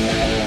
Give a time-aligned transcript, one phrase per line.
[0.00, 0.39] Yeah.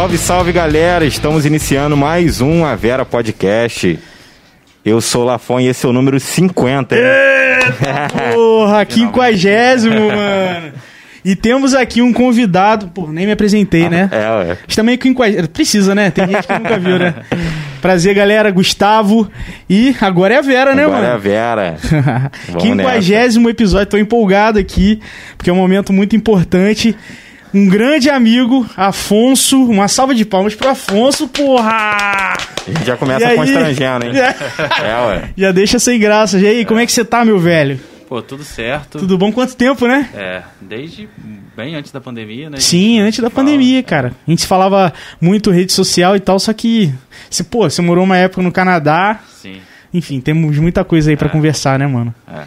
[0.00, 1.04] Salve, salve galera!
[1.04, 3.98] Estamos iniciando mais um A Vera Podcast.
[4.82, 6.96] Eu sou o Lafon e esse é o número 50.
[6.96, 7.02] hein?
[8.32, 10.72] Porra, quinquagésimo, mano.
[11.22, 12.88] E temos aqui um convidado.
[12.88, 14.08] Pô, nem me apresentei, né?
[14.10, 14.58] É, ué.
[14.74, 15.48] Também é quinquagésimo.
[15.48, 16.10] Precisa, né?
[16.10, 17.14] Tem gente que nunca viu, né?
[17.82, 18.50] Prazer, galera.
[18.50, 19.30] Gustavo.
[19.68, 21.20] E agora é a Vera, né, Agora é a mano?
[21.20, 21.76] Vera.
[22.58, 23.84] Quinquagésimo episódio.
[23.86, 24.98] Tô empolgado aqui,
[25.36, 26.96] porque é um momento muito importante.
[27.52, 29.64] Um grande amigo, Afonso.
[29.64, 32.36] Uma salva de palmas pro Afonso, porra!
[32.36, 33.36] A gente já E começa aí?
[33.36, 34.12] constrangendo, hein?
[34.82, 35.30] É, ué.
[35.36, 36.38] Já deixa sem graça.
[36.38, 37.80] E aí, como é que você tá, meu velho?
[38.08, 38.98] Pô, tudo certo.
[38.98, 39.32] Tudo bom?
[39.32, 40.08] Quanto tempo, né?
[40.14, 41.08] É, desde
[41.56, 42.58] bem antes da pandemia, né?
[42.58, 44.12] Sim, antes da Fala, pandemia, cara.
[44.26, 46.92] A gente se falava muito rede social e tal, só que.
[47.28, 49.20] Você, pô, você morou uma época no Canadá.
[49.40, 49.60] Sim,
[49.94, 51.30] Enfim, temos muita coisa aí pra É.
[51.30, 52.14] conversar, né, mano?
[52.32, 52.42] é.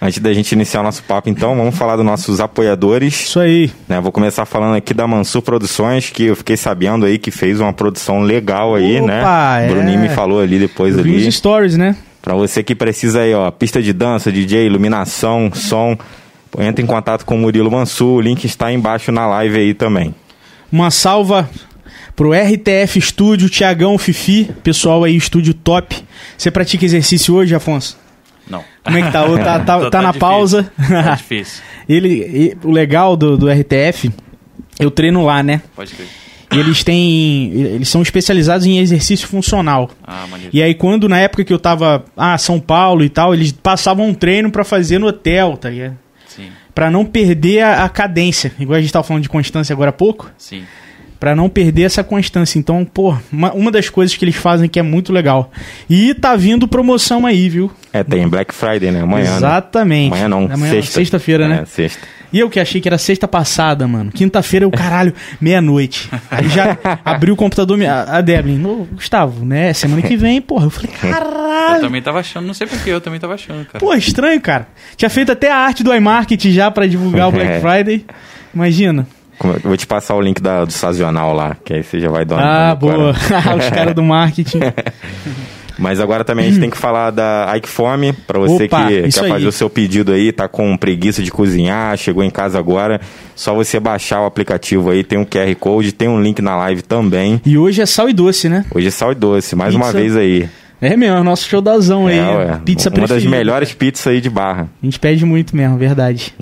[0.00, 3.14] Antes da gente iniciar o nosso papo, então, vamos falar dos nossos apoiadores.
[3.22, 3.70] Isso aí.
[3.88, 4.00] né?
[4.00, 7.72] Vou começar falando aqui da Mansur Produções, que eu fiquei sabendo aí que fez uma
[7.72, 9.20] produção legal aí, né?
[9.20, 9.68] Opa, é.
[9.68, 11.26] Bruninho me falou ali depois Eu ali.
[11.26, 11.96] os stories, né?
[12.22, 15.96] Pra você que precisa aí, ó, pista de dança, DJ, iluminação, som,
[16.60, 20.14] entra em contato com o Murilo Mansur, o link está embaixo na live aí também.
[20.70, 21.48] Uma salva
[22.14, 25.96] pro RTF Studio, Tiagão Fifi, pessoal aí, estúdio top.
[26.36, 27.96] Você pratica exercício hoje, Afonso?
[28.50, 28.64] Não.
[28.84, 29.24] Como é que tá?
[29.24, 30.20] Ou tá, tá, tá na difícil.
[30.20, 30.72] pausa?
[30.88, 31.62] Tá difícil.
[31.88, 34.10] Ele, e- o legal do, do RTF,
[34.78, 35.62] eu treino lá, né?
[35.76, 36.08] Pode crer.
[36.50, 37.52] E eles têm.
[37.52, 39.90] Eles são especializados em exercício funcional.
[40.02, 40.50] Ah, maneiro.
[40.54, 44.06] E aí, quando na época que eu tava, ah, São Paulo e tal, eles passavam
[44.08, 45.98] um treino pra fazer no hotel, tá ligado?
[46.26, 48.50] Sim, Pra não perder a, a cadência.
[48.58, 50.30] Igual a gente tava falando de constância agora há pouco.
[50.38, 50.62] sim.
[51.20, 52.60] Pra não perder essa constância.
[52.60, 55.50] Então, pô, uma, uma das coisas que eles fazem que é muito legal.
[55.90, 57.72] E tá vindo promoção aí, viu?
[57.92, 59.00] É, tem Black Friday, né?
[59.00, 59.36] Amanhã, né?
[59.38, 60.12] Exatamente.
[60.12, 60.92] Amanhã não, Amanhã, sexta.
[60.92, 61.60] Sexta-feira, né?
[61.62, 62.06] É, sexta.
[62.32, 64.12] E eu que achei que era sexta passada, mano.
[64.12, 66.08] Quinta-feira, eu, caralho, meia-noite.
[66.30, 69.72] Aí já abri o computador, me- a a Devlin, "Ô, Gustavo, né?
[69.72, 70.66] Semana que vem, porra.
[70.66, 71.80] Eu falei, Eu caralho.
[71.80, 73.80] também tava achando, não sei porquê, eu também tava achando, cara.
[73.80, 74.68] Pô, estranho, cara.
[74.96, 77.60] Tinha feito até a arte do iMarket já pra divulgar o Black É.
[77.60, 78.04] Friday.
[78.54, 79.04] Imagina.
[79.42, 82.24] Eu vou te passar o link da- do sazonal lá, que aí você já vai
[82.24, 83.12] dar uma Ah, uma boa.
[83.12, 83.56] decorada.
[83.62, 84.60] Os caras do marketing.
[85.78, 88.88] Mas agora também a gente tem que falar da Ike Fome, pra você Opa, que
[88.88, 89.28] quer aí.
[89.30, 93.00] fazer o seu pedido aí, tá com preguiça de cozinhar, chegou em casa agora,
[93.36, 96.82] só você baixar o aplicativo aí, tem um QR Code, tem um link na live
[96.82, 97.40] também.
[97.46, 98.64] E hoje é sal e doce, né?
[98.74, 99.98] Hoje é sal e doce, mais uma Pizza.
[99.98, 100.48] vez aí.
[100.80, 102.18] É mesmo, é o nosso showdazão aí.
[102.18, 103.30] É, ué, Pizza uma das preferida.
[103.36, 104.68] melhores pizzas aí de barra.
[104.80, 106.32] A gente pede muito mesmo, verdade.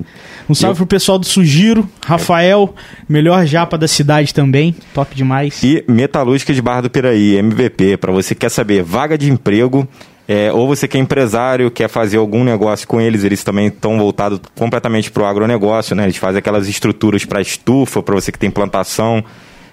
[0.48, 2.74] Um salve pro pessoal do Sugiro, Rafael,
[3.08, 5.62] melhor japa da cidade também, top demais.
[5.62, 9.88] E Metalúrgica de Barra do Piraí, MVP, para você que quer saber vaga de emprego,
[10.28, 13.96] é, ou você que é empresário, quer fazer algum negócio com eles, eles também estão
[13.98, 16.04] voltados completamente para o agronegócio, né?
[16.04, 19.24] Eles fazem aquelas estruturas para estufa, para você que tem plantação.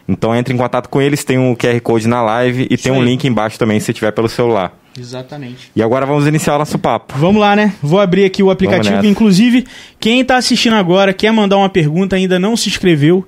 [0.07, 2.99] Então entre em contato com eles, tem um QR Code na live e tem um
[2.99, 3.05] aí.
[3.05, 4.73] link embaixo também se tiver pelo celular.
[4.99, 5.71] Exatamente.
[5.75, 7.13] E agora vamos iniciar o nosso papo.
[7.17, 7.73] Vamos lá, né?
[7.81, 9.03] Vou abrir aqui o aplicativo.
[9.05, 9.65] Inclusive,
[9.99, 13.25] quem tá assistindo agora, quer mandar uma pergunta, ainda não se inscreveu,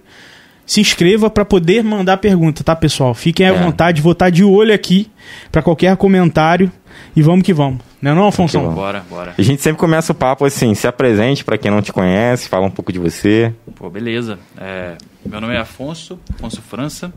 [0.65, 3.13] se inscreva para poder mandar pergunta, tá, pessoal?
[3.15, 3.53] Fiquem à É.
[3.53, 5.09] vontade, vou estar de olho aqui
[5.51, 6.71] para qualquer comentário
[7.15, 7.79] e vamos que vamos.
[8.01, 8.59] Não é não, Afonso?
[8.59, 8.75] vamos.
[8.75, 9.33] Bora, bora.
[9.37, 12.65] A gente sempre começa o papo assim, se apresente para quem não te conhece, fala
[12.65, 13.53] um pouco de você.
[13.75, 14.37] Pô, beleza.
[14.57, 17.13] É, meu nome é Afonso, Afonso França.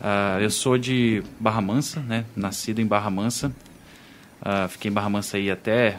[0.00, 2.24] Ah, eu sou de Barra Mansa, né?
[2.36, 3.50] Nascido em Barra Mansa.
[4.42, 5.96] Ah, fiquei em Barra Mansa aí até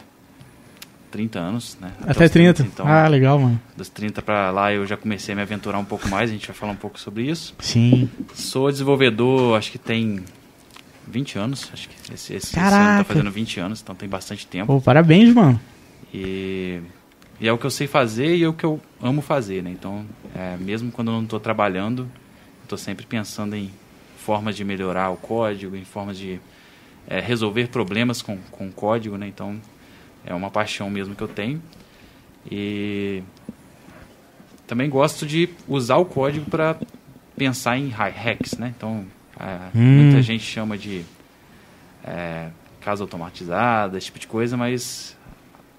[1.10, 1.90] 30 anos, né?
[2.06, 2.62] Até os 30.
[2.62, 3.60] Então, Ah, legal, mano.
[3.76, 6.30] dos 30 pra lá eu já comecei a me aventurar um pouco mais.
[6.30, 7.54] A gente vai falar um pouco sobre isso.
[7.58, 8.08] Sim.
[8.34, 10.22] Sou desenvolvedor, acho que tem
[11.08, 11.70] 20 anos.
[11.72, 14.66] Acho que esse, esse, esse ano tá fazendo 20 anos, então tem bastante tempo.
[14.66, 15.60] Pô, parabéns, mano.
[16.12, 16.80] E,
[17.40, 19.70] e é o que eu sei fazer e é o que eu amo fazer, né?
[19.70, 22.08] Então, é, mesmo quando eu não estou trabalhando,
[22.62, 23.70] estou sempre pensando em
[24.16, 26.40] formas de melhorar o código, em formas de
[27.06, 29.26] é, resolver problemas com, com o código, né?
[29.26, 29.60] Então,
[30.24, 31.62] é uma paixão mesmo que eu tenho.
[32.50, 33.22] E
[34.66, 36.76] também gosto de usar o código para
[37.36, 38.72] pensar em hacks, né?
[38.76, 39.06] Então,
[39.40, 40.02] é, Hum.
[40.04, 41.04] muita gente chama de
[42.04, 42.48] é,
[42.80, 45.16] casa automatizada, esse tipo de coisa, mas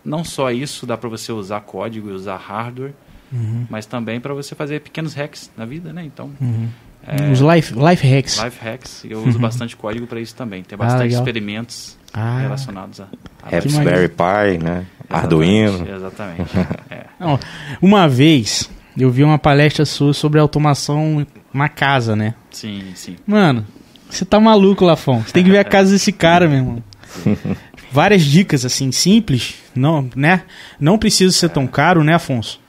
[0.03, 2.93] não só isso, dá para você usar código e usar hardware
[3.31, 3.67] Uhum.
[3.69, 6.03] mas também para você fazer pequenos hacks na vida, né?
[6.03, 6.67] Então, Uhum.
[7.05, 8.41] é, Os life, life hacks.
[8.43, 10.63] life hacks, eu uso bastante código para isso também.
[10.63, 11.19] Tem Ah, bastante legal.
[11.21, 12.39] experimentos Ah.
[12.39, 13.07] relacionados a,
[13.43, 14.85] a Raspberry Pi, né?
[15.07, 15.87] Arduino.
[15.87, 16.41] Exatamente.
[16.89, 17.05] é.
[17.19, 17.39] Não,
[17.81, 18.67] uma vez
[18.97, 22.33] eu vi uma palestra sua sobre automação na casa, né?
[22.51, 23.15] Sim, sim.
[23.25, 23.65] Mano,
[24.09, 25.21] você tá maluco, Lafon.
[25.21, 26.83] Você tem que ver a casa desse cara, meu irmão.
[27.91, 30.43] Várias dicas, assim, simples, não, né?
[30.79, 32.59] Não precisa ser tão caro, né, Afonso?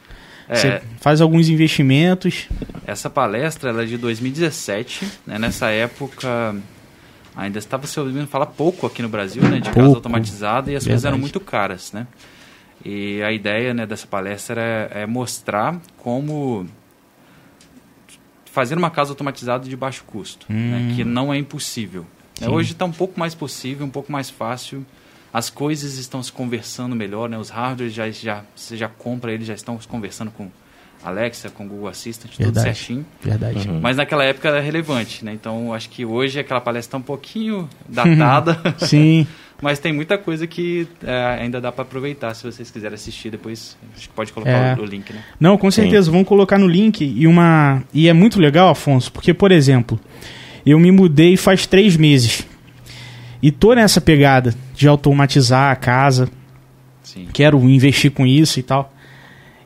[0.49, 2.49] É, Você faz alguns investimentos.
[2.87, 5.38] Essa palestra ela é de 2017, né?
[5.38, 6.56] Nessa época
[7.37, 9.94] ainda estava se ouvindo falar pouco aqui no Brasil, né, de casa Pouco.
[9.97, 11.21] automatizada e as coisas eram Verdade.
[11.21, 12.06] muito caras, né?
[12.85, 16.67] E a ideia, né, dessa palestra é, é mostrar como
[18.52, 22.06] fazer uma casa automatizada de baixo custo, né, que não é impossível.
[22.41, 22.49] Né.
[22.49, 24.85] Hoje está um pouco mais possível, um pouco mais fácil.
[25.32, 27.38] As coisas estão se conversando melhor, né?
[27.38, 30.50] Os hardwares já já você já compra eles já estão se conversando com
[31.05, 32.67] Alexa, com Google Assistant, tudo Verdade.
[32.67, 33.06] certinho.
[33.23, 33.69] Verdade.
[33.81, 35.32] Mas naquela época era relevante, né?
[35.32, 39.26] Então acho que hoje aquela palestra está um pouquinho datada, Sim.
[39.62, 43.77] Mas tem muita coisa que é, ainda dá para aproveitar se vocês quiserem assistir depois.
[43.97, 44.75] Acho que pode colocar É.
[44.79, 45.23] o, o link, né?
[45.39, 47.83] Não, com certeza, vamos colocar no link e uma.
[47.93, 49.99] E é muito legal, Afonso, porque, por exemplo,
[50.65, 52.47] eu me mudei faz três meses.
[53.43, 56.29] E tô nessa pegada de automatizar a casa.
[57.03, 57.29] Sim.
[57.33, 58.93] Quero investir com isso e tal.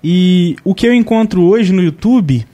[0.02, 2.46] E o que eu encontro hoje no YouTube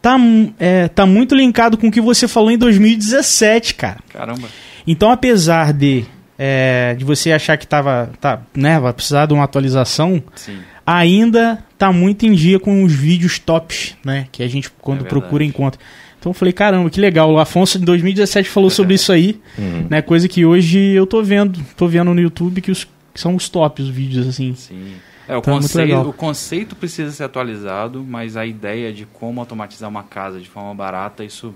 [0.00, 0.16] tá,
[0.58, 3.98] é, tá muito linkado com o que você falou em 2017, cara.
[4.08, 4.48] Caramba.
[4.86, 6.04] Então, apesar de,
[6.38, 10.58] é, de você achar que tava, tá, né, vai precisar de uma atualização, Sim.
[10.86, 14.26] ainda tá muito em dia com os vídeos tops, né?
[14.32, 15.80] Que a gente, quando É procura, encontra.
[16.18, 17.32] Então eu falei, caramba, que legal.
[17.32, 19.86] O Afonso em 2017 falou sobre isso aí, Uhum.
[19.90, 20.00] né?
[20.02, 23.48] Coisa que hoje eu tô vendo, tô vendo no YouTube que, os, que são os
[23.48, 24.54] tops, os vídeos, assim.
[24.54, 24.92] Sim.
[25.28, 26.08] É, o, Então é muito conceito, legal.
[26.08, 30.72] o conceito precisa ser atualizado, mas a ideia de como automatizar uma casa de forma
[30.74, 31.52] barata, isso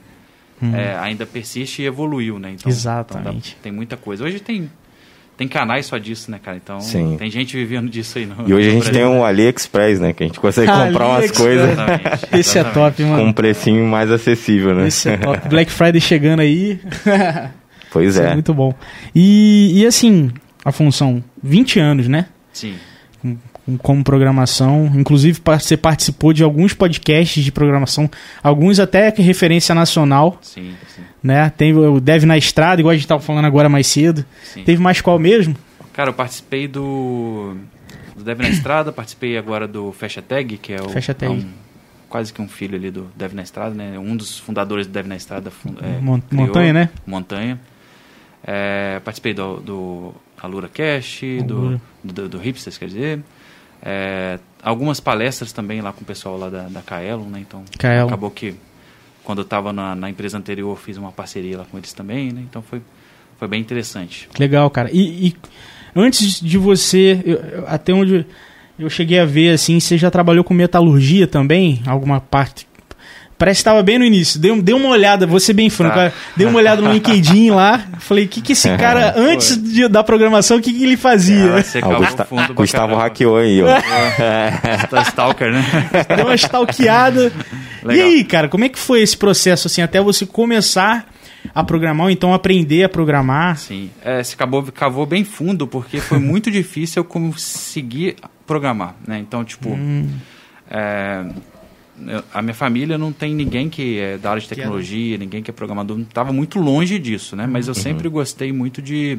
[0.75, 2.53] é, ainda persiste e evoluiu, né?
[2.55, 2.75] Então, Hum.
[2.75, 3.29] Exatamente.
[3.29, 4.25] então dá- tem muita coisa.
[4.25, 4.70] Hoje tem,
[5.37, 6.56] tem canais só disso, né, cara?
[6.56, 7.17] Então Sim.
[7.19, 8.26] tem gente vivendo disso aí.
[8.26, 9.11] No, E hoje a gente tem Brasil.
[9.11, 10.12] um AliExpress, né?
[10.12, 12.75] Que a gente consegue comprar umas coisas Exatamente, Esse é exatamente.
[12.75, 13.35] top, com um mano.
[13.35, 14.88] precinho mais acessível, né?
[14.88, 15.47] Esse é top.
[15.50, 16.81] Black Friday chegando aí.
[17.91, 18.35] Pois é é.
[18.35, 18.75] muito bom.
[19.14, 20.31] E, e assim,
[20.64, 22.26] a função, 20 anos, né?
[22.53, 22.75] Sim,
[23.83, 24.91] como programação.
[24.95, 28.11] Inclusive, você participou de alguns podcasts de programação,
[28.43, 31.51] alguns até que referência nacional, sim, sim, né?
[31.57, 34.25] Tem o Dev na Estrada, igual a gente estava falando agora mais cedo.
[34.45, 34.63] sim.
[34.65, 35.57] Teve mais qual mesmo?
[35.93, 37.57] Cara, eu participei do,
[38.17, 41.33] do Dev na Estrada, participei agora do Fecha Tag, que é, o, Fecha Tag.
[41.33, 41.67] é um-
[42.09, 43.99] quase que um filho ali do Dev na Estrada, né?
[43.99, 45.51] Um dos fundadores do Dev na Estrada.
[45.83, 46.89] é, Mon- criou- Montanha, né?
[47.07, 47.59] Montanha.
[48.47, 53.21] É, participei do, do Alura Cash, do, do, do Hipsters, quer dizer.
[53.82, 57.40] É, algumas palestras também lá com o pessoal lá da, da Kaelon, né?
[57.40, 58.06] Então, Kaelon.
[58.06, 58.55] acabou que
[59.25, 62.43] quando eu estava na, na empresa anterior, fiz uma parceria lá com eles também, né?
[62.49, 62.81] Então, foi,
[63.38, 64.28] foi bem interessante.
[64.38, 64.90] Legal, cara.
[64.93, 65.37] E, e
[65.94, 68.25] antes de você, eu- até onde
[68.78, 71.82] eu cheguei a ver, assim, você já trabalhou com metalurgia também?
[71.87, 72.67] Alguma parte?
[73.38, 74.41] Parece que estava bem no início.
[74.41, 75.94] Dei, um- dei uma olhada, vou ser bem franco.
[75.94, 76.00] Tá.
[76.11, 76.15] cara.
[76.35, 77.85] Dei uma olhada no LinkedIn lá.
[77.99, 81.56] Falei, o que, que esse cara, antes de- da programação, o que, que ele fazia?
[81.56, 83.03] Ah, você Ah, o cavou Gusta- Gustavo caramba.
[83.03, 83.67] hackeou aí, ó.
[84.88, 85.65] Tá Stalker, né?
[86.17, 87.31] Deu uma stalkeada.
[87.83, 88.06] E Legal.
[88.06, 91.06] aí, cara, como é que foi esse processo, assim, até você começar
[91.55, 93.58] a programar, ou então aprender a programar?
[93.58, 93.91] Sim.
[94.03, 99.19] É, você acabou, cavou bem fundo, porque foi muito difícil eu conseguir programar, né?
[99.19, 99.69] Então, tipo...
[99.69, 100.08] Hum.
[100.70, 101.25] é,
[102.32, 105.50] a minha família não tem ninguém que é da área de é- tecnologia, ninguém que
[105.50, 105.98] é programador.
[106.00, 107.46] Estava muito longe disso, né?
[107.46, 109.19] Mas eu sempre gostei muito de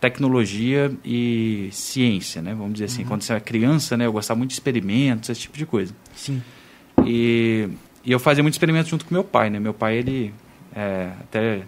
[0.00, 2.54] tecnologia e ciência, né?
[2.54, 3.04] Vamos dizer assim.
[3.04, 4.06] Quando você era criança, né?
[4.06, 5.94] Eu gostava muito de experimentos, esse tipo de coisa.
[6.14, 6.42] Sim.
[7.04, 7.68] E,
[8.04, 9.58] e eu fazia muito experimento junto com meu pai, né?
[9.58, 10.32] Meu pai, ele...
[10.74, 11.62] é, até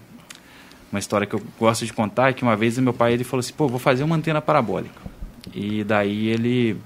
[0.92, 3.40] uma história que eu gosto de contar é que uma vez meu pai ele falou
[3.40, 5.00] assim, pô, vou fazer uma antena parabólica.
[5.54, 6.76] E daí ele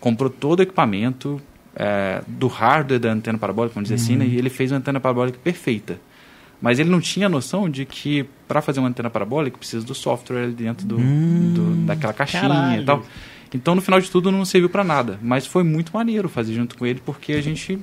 [0.00, 1.40] comprou todo o equipamento
[1.76, 4.26] é, do hardware da antena parabólica, vamos dizer assim, né?
[4.26, 5.98] e ele fez uma antena parabólica perfeita.
[6.60, 10.44] Mas ele não tinha noção de que para fazer uma antena parabólica precisa do software
[10.44, 12.82] ali dentro do, do- daquela caixinha caralho.
[12.82, 13.02] e tal.
[13.54, 15.18] Então, no final de tudo, não serviu para nada.
[15.22, 17.78] Mas foi muito maneiro fazer junto com ele, porque a gente,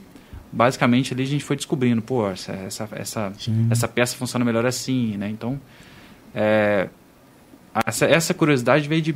[0.52, 3.68] basicamente, ali a gente foi descobrindo, pô, essa, essa, essa, Sim.
[3.70, 5.30] essa peça funciona melhor assim, né?
[5.30, 5.60] Então,
[6.34, 6.90] é,
[7.86, 9.16] essa, essa curiosidade veio de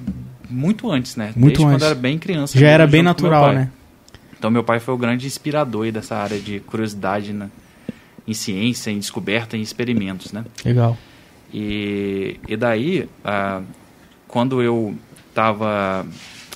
[0.50, 1.34] muito antes, né?
[1.36, 1.74] Muito Desde antes.
[1.76, 2.58] quando eu era bem criança.
[2.58, 3.72] Já era bem natural, né?
[4.38, 7.50] Então, meu pai foi o grande inspirador dessa área de curiosidade né?
[8.28, 10.46] em ciência, em descoberta, em experimentos, né?
[10.64, 10.98] Legal.
[11.54, 13.62] E, e daí, ah,
[14.28, 14.96] quando eu
[15.30, 16.06] estava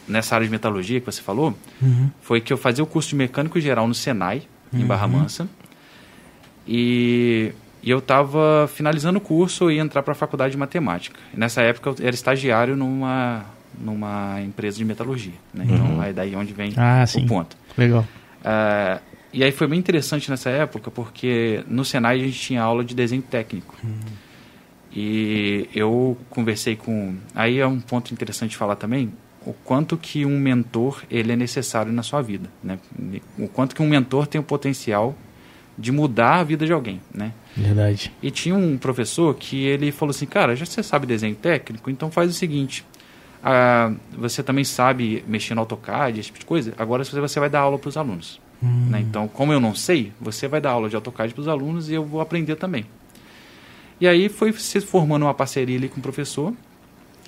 [0.07, 2.09] nessa área de metalurgia que você falou, Uhum.
[2.21, 5.47] foi que eu fazia o curso de mecânico geral no Senai, em Barra Mansa.
[6.67, 11.19] E, e eu estava finalizando o curso e ia entrar para a faculdade de matemática.
[11.33, 13.45] E nessa época eu era estagiário numa,
[13.79, 15.33] numa empresa de metalurgia.
[15.53, 15.65] Né?
[15.67, 17.25] Então é daí onde vem Ah, o sim.
[17.25, 17.57] ponto.
[17.78, 18.06] Legal.
[18.44, 19.00] Ah,
[19.34, 22.94] e aí foi bem interessante nessa época, porque no Senai a gente tinha aula de
[22.94, 23.75] desenho técnico.
[24.94, 27.16] E eu conversei com...
[27.34, 29.13] Aí é um ponto interessante de falar também,
[29.46, 32.50] o quanto que um mentor ele é necessário na sua vida.
[32.62, 32.78] Né?
[33.40, 35.16] O quanto que um mentor tem o potencial
[35.78, 37.00] de mudar a vida de alguém.
[37.13, 37.32] Né?
[37.56, 38.12] Verdade.
[38.22, 42.12] E tinha um professor que ele falou assim, cara, já você sabe desenho técnico, então
[42.12, 42.86] faz o seguinte,
[43.43, 47.50] ah, você também sabe mexer no AutoCAD, esse tipo de coisa, agora você você vai
[47.50, 48.39] dar aula para os alunos.
[48.62, 49.00] Né?
[49.01, 51.93] Então, como eu não sei, você vai dar aula de AutoCAD para os alunos e
[51.95, 52.86] eu vou aprender também.
[54.00, 56.53] E aí foi se formando uma parceria ali com o professor,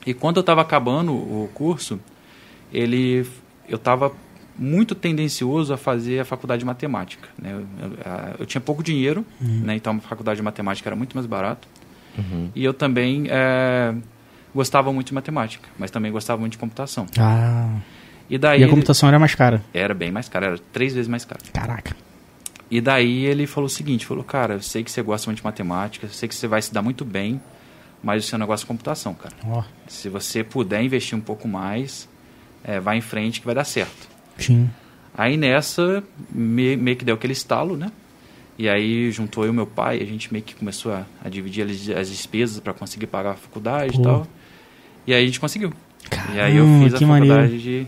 [0.05, 2.00] e quando eu estava acabando o curso,
[2.72, 3.25] ele,
[3.67, 4.12] eu estava
[4.58, 7.27] muito tendencioso a fazer a faculdade de matemática.
[7.41, 7.53] Né?
[7.53, 9.75] Eu, eu- a- eu tinha pouco dinheiro, né?
[9.75, 11.67] então a faculdade de matemática era muito mais barato.
[12.53, 13.96] E eu também eh,
[14.53, 17.05] gostava muito de matemática, mas também gostava muito de computação.
[17.19, 17.77] Ah.
[18.29, 19.63] E daí E a ele- computação era mais cara.
[19.74, 21.41] era bem mais caro, era três vezes mais caro.
[21.53, 21.95] Caraca.
[22.72, 25.43] E daí ele falou o seguinte, falou, cara, eu sei que você gosta muito de
[25.43, 27.39] matemática, eu sei que você vai se dar muito bem,
[28.01, 29.36] mas o seu negócio é computação, cara.
[29.45, 29.63] Ó.
[29.88, 32.10] Se você puder investir um pouco mais,
[32.63, 34.07] eh, vai em frente que vai dar certo.
[34.38, 34.69] Sim.
[35.15, 37.91] Aí nessa, me- meio que deu aquele estalo, né?
[38.57, 41.65] E aí juntou eu e meu pai, a gente meio que começou a, a dividir
[41.65, 44.00] as, as despesas para conseguir pagar a faculdade Pô.
[44.00, 44.27] e tal.
[45.05, 45.72] E aí a gente conseguiu.
[46.05, 47.57] e Caramba, aí eu fiz a faculdade maneiro.
[47.57, 47.88] de,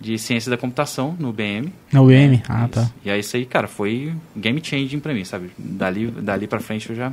[0.00, 1.72] de Ciência da Computação no BM.
[1.92, 2.12] Na UM?
[2.34, 2.90] É, Ah, tá.
[3.04, 5.50] E aí isso aí, cara, foi game changing pra mim, sabe?
[5.58, 7.12] Dali, dali pra frente eu já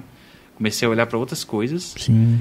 [0.55, 2.39] comecei a olhar para outras coisas Sim.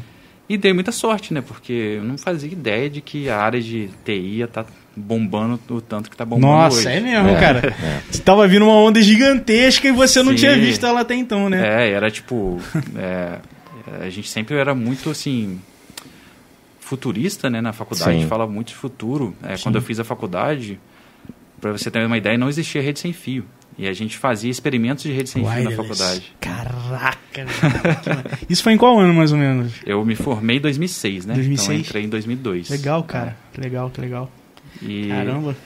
[0.49, 1.41] e dei muita sorte, né?
[1.41, 5.81] Porque eu não fazia ideia de que a área de TI ia estar bombando o
[5.81, 6.89] tanto que tá bombando Nossa, hoje.
[6.89, 7.73] é mesmo, cara.
[8.11, 10.39] Você tava vindo uma onda gigantesca e você não Sim.
[10.39, 11.87] tinha visto ela até então, né?
[11.87, 12.59] É, era tipo.
[12.99, 13.39] é,
[14.05, 15.61] a gente sempre era muito assim.
[16.89, 17.61] Futurista, né?
[17.61, 18.21] Na faculdade, a Sim.
[18.21, 19.37] gente fala muito de futuro.
[19.43, 20.81] É, quando eu fiz a faculdade,
[21.61, 23.45] para você ter uma ideia, não existia rede sem fio.
[23.77, 26.35] E a gente fazia experimentos de rede sem fio na faculdade.
[26.41, 27.47] Caraca.
[28.49, 29.75] Isso foi em qual ano, mais ou menos?
[29.87, 31.35] Eu me formei em 2006, né?
[31.35, 31.63] 2006?
[31.63, 32.71] Então eu entrei em 2002.
[32.71, 33.37] Legal, cara.
[33.53, 34.31] Que legal, que legal.
[34.83, 35.09] E...
[35.09, 35.57] Caramba.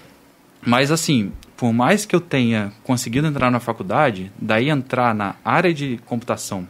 [0.60, 5.72] Mas assim, por mais que eu tenha conseguido entrar na faculdade, daí entrar na área
[5.72, 6.68] de computação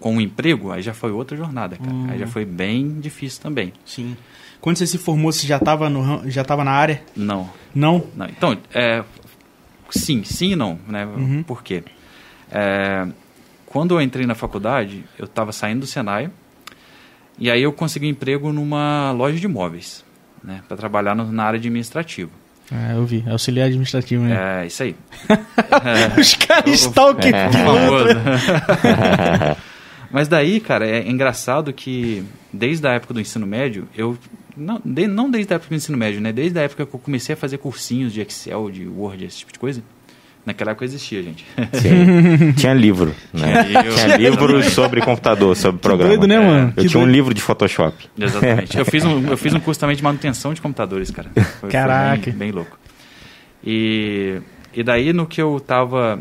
[0.00, 1.92] com um emprego, aí já foi outra jornada, cara.
[2.12, 3.72] Aí já foi bem difícil também.
[3.84, 4.16] Sim.
[4.60, 7.02] Quando você se formou, você já tava, no, já tava na área?
[7.14, 8.04] Não, Não?
[8.16, 8.26] não.
[8.26, 9.02] Então, é,
[9.90, 11.04] sim, sim e não, né?
[11.06, 11.42] Uhum.
[11.42, 11.82] Por quê?
[12.50, 13.06] É,
[13.66, 16.30] quando eu entrei na faculdade, eu estava saindo do Senai
[17.38, 20.04] e aí eu consegui um emprego numa loja de imóveis,
[20.42, 20.62] né?
[20.66, 22.30] Para trabalhar no- na área administrativa.
[22.72, 23.24] É, eu vi.
[23.28, 24.62] Auxiliar administrativo, né?
[24.62, 24.94] É, isso aí.
[26.20, 28.14] Os caras estão que famoso.
[30.10, 34.16] Mas daí, cara, é engraçado que desde a época do ensino médio, eu.
[34.56, 36.32] Não, de- não desde a época do ensino médio, né?
[36.32, 39.52] Desde a época que eu comecei a fazer cursinhos de Excel, de Word, esse tipo
[39.52, 39.82] de coisa.
[40.44, 41.44] Naquela época existia, gente.
[41.74, 42.52] Sim.
[42.56, 43.64] Tinha livro, né?
[43.64, 44.62] Tinha livro.
[44.70, 46.08] Sobre computador, sobre programa.
[46.16, 46.72] doido, né, mano?
[46.76, 47.14] Eu Que tinha um doido.
[47.14, 48.08] livro de Photoshop.
[48.18, 48.76] Exatamente.
[48.78, 51.30] Eu fiz, um, eu fiz um curso também de manutenção de computadores, cara.
[51.34, 52.22] Foi, foi Caraca.
[52.30, 52.78] bem, bem louco.
[53.64, 54.40] E,
[54.74, 56.18] e daí, no que eu tava.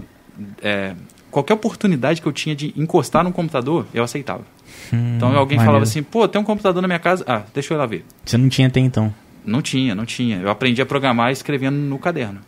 [0.61, 0.93] é,
[1.31, 4.43] qualquer oportunidade que eu tinha de encostar num computador, eu aceitava.
[4.91, 5.65] então alguém maneiro.
[5.65, 7.23] falava assim: pô, tem um computador na minha casa.
[7.27, 8.05] Ah, deixa eu ir lá ver.
[8.25, 9.13] Você não tinha até então.
[9.45, 10.37] Não tinha, não tinha.
[10.37, 12.39] Eu aprendi a programar escrevendo no caderno.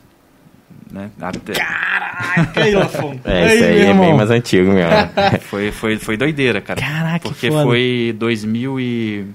[0.92, 1.10] Né?
[1.22, 3.18] Até- Caraca, aí, Lafon.
[3.24, 4.92] É, isso aí é bem mais antigo mesmo.
[5.48, 6.82] foi, foi, foi doideira, cara.
[6.82, 7.64] Caraca, que Porque foda.
[7.64, 9.26] foi 2000 e...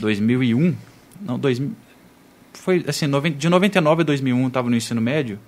[0.00, 0.74] 2001?
[1.20, 1.72] Não, 2000...
[2.54, 3.06] Foi assim,
[3.36, 5.38] de 99 a 2001 eu tava no ensino médio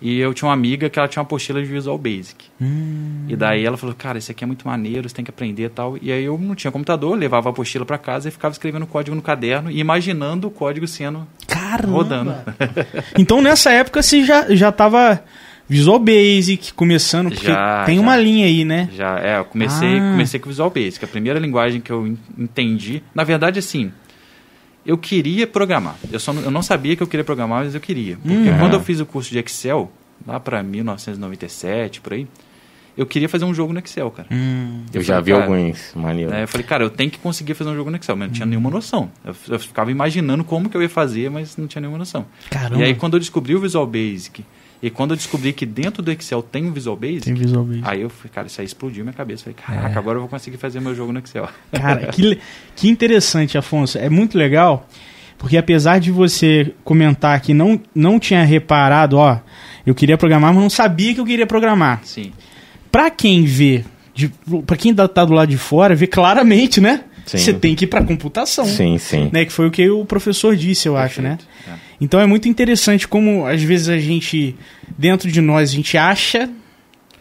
[0.00, 2.46] e eu tinha uma amiga que ela tinha uma apostila de Visual Basic.
[2.60, 3.24] Hum.
[3.28, 5.68] E daí ela falou, cara, isso aqui é muito maneiro, você tem que aprender e
[5.68, 5.96] tal.
[6.00, 9.14] E aí eu não tinha computador, levava a apostila para casa e ficava escrevendo código
[9.16, 11.92] no caderno e imaginando o código sendo Caramba.
[11.92, 12.34] rodando.
[13.18, 15.22] Então nessa época você já, já tava
[15.68, 18.00] Visual Basic começando, porque Já, tem já.
[18.02, 18.88] uma linha aí, né?
[18.94, 20.10] Já, é, eu comecei, Ah.
[20.12, 21.04] comecei com Visual Basic.
[21.04, 23.90] A primeira linguagem que eu en- entendi, na verdade, assim,
[24.86, 25.96] eu queria programar.
[26.12, 28.16] Eu, só, não- eu não sabia que eu queria programar, mas eu queria.
[28.16, 28.58] Porque Uhum.
[28.58, 29.90] quando eu fiz o curso de Excel,
[30.26, 32.26] lá para 1997, por aí,
[32.96, 34.26] eu queria fazer um jogo no Excel, cara.
[34.32, 34.84] Hum.
[34.92, 36.30] Eu já falei, vi cara, alguns, maneiro.
[36.30, 38.34] né, eu falei, cara, eu tenho que conseguir fazer um jogo no Excel, mas não
[38.34, 39.10] tinha nenhuma noção.
[39.24, 42.24] Eu, eu ficava imaginando como que eu ia fazer, mas não tinha nenhuma noção.
[42.48, 42.80] Caramba.
[42.80, 44.42] E aí, quando eu descobri o Visual Basic,
[44.82, 47.82] e quando eu descobri que dentro do Excel tem um Visual Basic, Tem Visual Basic.
[47.86, 49.44] Aí eu falei, cara, isso aí explodiu minha cabeça.
[49.44, 49.62] Falei, É.
[49.80, 51.48] caraca, agora eu vou conseguir fazer meu jogo no Excel.
[51.72, 52.38] Cara, que,
[52.74, 53.98] que interessante, Afonso.
[53.98, 54.86] É muito legal
[55.38, 59.38] Porque apesar de você comentar que não, não tinha reparado, ó,
[59.84, 62.00] eu queria programar, mas não sabia que eu queria programar.
[62.04, 62.32] Sim.
[62.90, 64.30] Pra quem vê, de,
[64.66, 67.04] pra quem tá do lado de fora, vê claramente, né?
[67.26, 67.38] Sim.
[67.38, 68.64] Você tem que ir pra computação.
[68.64, 69.28] Sim, sim.
[69.32, 71.36] Né, que foi o que o professor disse, eu acho, né?
[71.36, 71.48] Perfeito.
[71.82, 71.85] É.
[72.00, 74.54] Então é muito interessante como às vezes a gente,
[74.98, 76.48] dentro de nós, a gente acha,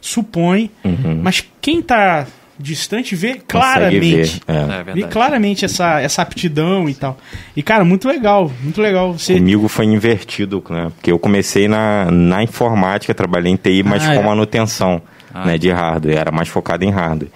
[0.02, 1.22] supõe, Uhum.
[1.24, 2.28] mas quem tá
[2.58, 4.42] distante vê Consegue claramente.
[4.48, 4.54] ver,
[4.88, 4.92] é.
[4.92, 7.18] É Vê claramente essa, essa aptidão e tal.
[7.56, 9.12] E, cara, muito legal, muito legal.
[9.14, 9.34] Você.
[9.34, 10.90] Comigo foi invertido, né?
[10.96, 14.24] Porque eu comecei na, na informática, trabalhei em TI, mas Ah, com é.
[14.24, 15.02] manutenção
[15.34, 15.46] Ah.
[15.48, 17.30] né, de hardware, era mais focado em hardware.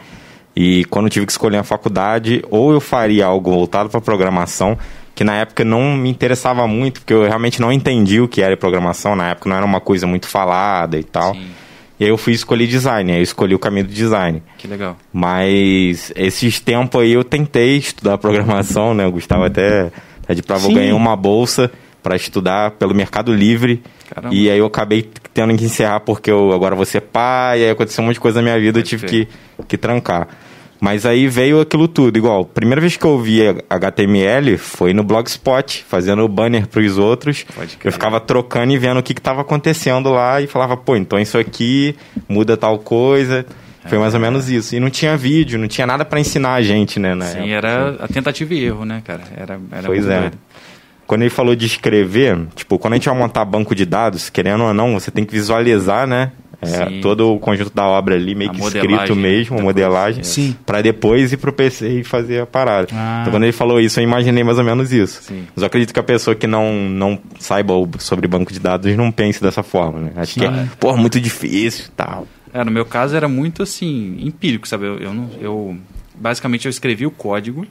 [0.55, 4.77] E quando eu tive que escolher a faculdade, ou eu faria algo voltado para programação,
[5.19, 8.55] que na época não me interessava muito, porque eu realmente não entendi o que era
[8.55, 11.33] programação, na época não era uma coisa muito falada e tal.
[11.33, 11.47] Sim.
[11.99, 14.41] E aí eu fui escolher design, aí eu escolhi o caminho do design.
[14.57, 14.95] Que legal.
[15.11, 19.05] Mas esses tempos aí eu tentei estudar programação, né?
[19.07, 19.91] O Gustavo até
[20.25, 21.69] tá de prova, eu ganhei uma bolsa
[22.01, 23.83] para estudar pelo Mercado Livre.
[24.09, 24.33] Caramba.
[24.33, 28.01] E aí eu acabei tendo que encerrar porque eu agora vou ser pai, aí aconteceu
[28.01, 29.27] um monte de coisa na minha vida, eu tive que,
[29.67, 30.29] que trancar.
[30.79, 35.83] Mas aí veio aquilo tudo, igual, primeira vez que eu vi HTML foi no Blogspot,
[35.87, 37.45] fazendo banner pros outros.
[37.83, 41.19] Eu ficava trocando e vendo o que que tava acontecendo lá e falava, pô, então
[41.19, 41.95] isso aqui
[42.29, 43.45] muda tal coisa.
[43.87, 44.75] Foi mais ou menos isso.
[44.75, 47.09] E não tinha vídeo, não tinha nada para ensinar a gente, né?
[47.21, 47.49] Sim, época.
[47.49, 49.23] era a tentativa e erro, né, cara?
[49.35, 50.19] Era, era Pois é.
[50.19, 50.37] doido.
[51.07, 54.63] Quando ele falou de escrever, tipo, quando a gente vai montar banco de dados, querendo
[54.63, 56.31] ou não, você tem que visualizar, né?
[56.61, 56.99] É, Sim.
[57.01, 60.53] todo o conjunto da obra ali, meio A que escrito mesmo, modelagem, Sim.
[60.65, 62.89] para depois ir pro PC e fazer a parada.
[62.91, 63.19] Ah.
[63.21, 65.23] Então quando ele falou isso, eu imaginei mais ou menos isso.
[65.23, 65.45] Sim.
[65.55, 68.93] Mas eu acredito que a pessoa que não, não saiba o- sobre banco de dados
[68.97, 70.11] não pense dessa forma, né?
[70.17, 72.27] Acho que é, pô, muito difícil e tal.
[72.53, 74.85] É, no meu caso era muito assim, empírico, sabe?
[74.85, 75.77] Eu, eu, não, eu
[76.13, 77.65] basicamente eu escrevia o código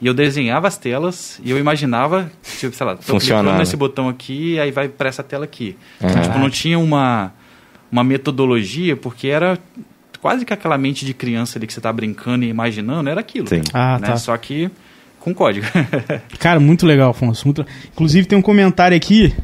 [0.00, 3.44] e eu desenhava as telas e eu imaginava, tipo, sei lá, tô Funcionando.
[3.44, 5.76] clicando nesse botão aqui, aí vai para essa tela aqui.
[6.00, 6.06] É.
[6.08, 7.32] Então, tipo, não tinha uma
[7.90, 9.58] uma metodologia, porque era
[10.20, 13.48] quase que aquela mente de criança ali que você tá brincando e imaginando, era aquilo.
[13.48, 13.62] Sim.
[13.72, 14.08] Ah, né?
[14.08, 14.16] tá.
[14.16, 14.70] Só que
[15.20, 15.66] com código.
[16.38, 17.46] Cara, muito legal, Afonso.
[17.46, 19.34] muito- Inclusive tem um comentário aqui.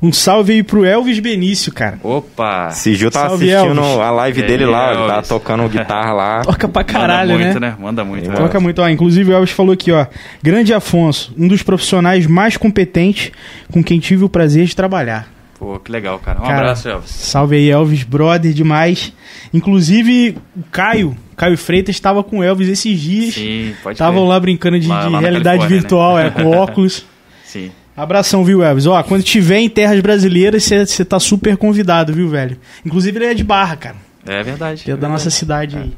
[0.00, 1.98] Um salve aí pro Elvis Benício, cara.
[2.04, 2.70] Opa!
[2.70, 4.00] Se Gil tá Salve, assistindo Elvis.
[4.00, 5.28] a live dele aí, lá, ele tá Elvis?
[5.28, 6.40] tocando guitarra lá.
[6.46, 7.68] Toca pra caralho, Manda muito, né?
[7.70, 7.76] né?
[7.80, 8.30] Manda muito.
[8.30, 8.36] né?
[8.36, 8.80] Toca muito.
[8.80, 10.06] Ó, inclusive o Elvis falou aqui, ó.
[10.40, 13.32] Grande Afonso, um dos profissionais mais competentes
[13.72, 15.28] com quem tive o prazer de trabalhar.
[15.58, 16.38] Pô, que legal, cara.
[16.38, 17.10] Um Cara, abraço, Elvis.
[17.10, 19.12] Salve aí, Elvis, brother, demais.
[19.52, 23.34] Inclusive, o Caio, Caio Freitas, estava com o Elvis esses dias.
[23.34, 26.26] Sim, pode Estavam lá brincando de, Lá- de lá realidade Califórnia, virtual, né?
[26.26, 27.04] é, com óculos.
[27.44, 27.72] Sim.
[27.96, 28.86] Abração, viu, Elvis?
[28.86, 32.56] Ó, quando tiver em terras brasileiras, você tá super convidado, viu, velho?
[32.86, 33.96] Inclusive, ele é de Barra, cara.
[34.24, 34.84] É verdade.
[34.88, 35.34] É é da nossa verdade.
[35.34, 35.92] cidade aí.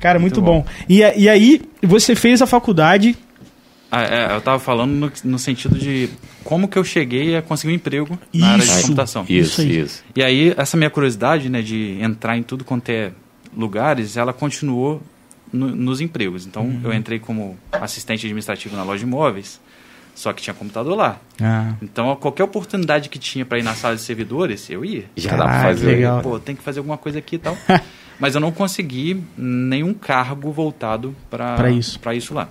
[0.00, 0.60] Cara, muito, Muito bom.
[0.62, 0.66] bom.
[0.88, 3.16] E, e aí, você fez a faculdade.
[3.90, 6.10] Ah, é, eu tava falando no, no sentido de
[6.44, 8.82] como que eu cheguei a conseguir um emprego na área de Isso.
[8.82, 9.22] computação.
[9.28, 9.80] Isso Isso, aí.
[9.80, 10.04] isso.
[10.14, 13.12] E aí, essa minha curiosidade, né, de entrar em tudo quanto é
[13.56, 15.02] lugares, ela continuou
[15.50, 16.44] no- nos empregos.
[16.46, 16.80] Então, Uhum.
[16.84, 19.58] eu entrei como assistente administrativo na loja de imóveis,
[20.14, 21.18] só que tinha computador lá.
[21.40, 25.04] Ah, Então, qualquer oportunidade que tinha para ir na sala de servidores, eu ia.
[25.16, 25.86] Já dá pra Caraca, fazer.
[25.86, 26.20] legal.
[26.20, 27.56] Pô, tem que fazer alguma coisa aqui e tal.
[28.20, 31.98] Mas eu não consegui nenhum cargo voltado para isso.
[32.00, 32.48] Pra isso lá.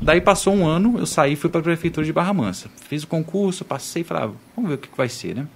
[0.00, 2.70] Daí passou um ano, eu saí e fui para a prefeitura de Barra Mansa.
[2.88, 5.46] Fiz o concurso, passei e falei, ah, vamos ver o que, que vai ser, né?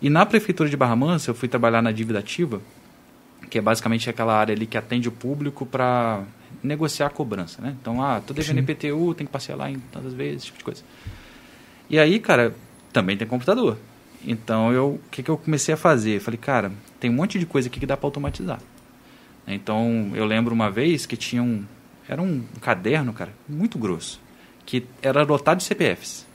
[0.00, 2.60] E na prefeitura de Barra Mansa, eu fui trabalhar na dívida ativa,
[3.48, 6.22] que é basicamente aquela área ali que atende o público para
[6.62, 7.74] negociar a cobrança, né?
[7.80, 10.82] Então, ah, tô devendo IPTU, tem que parcelar em tantas vezes, esse tipo de coisa.
[11.88, 12.54] E aí, cara,
[12.92, 13.78] também tem computador.
[14.24, 16.20] Então, eu, o que, que eu comecei a fazer?
[16.20, 18.60] Falei, cara, tem um monte de coisa aqui que dá para automatizar.
[19.46, 21.64] Então, eu lembro uma vez que tinha um...
[22.08, 24.20] Era um caderno, cara, muito grosso,
[24.64, 26.26] que era lotado de CPFs.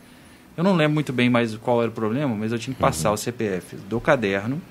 [0.57, 3.11] Eu não lembro muito bem mais qual era o problema, mas eu tinha que passar
[3.11, 4.61] o CPF do caderno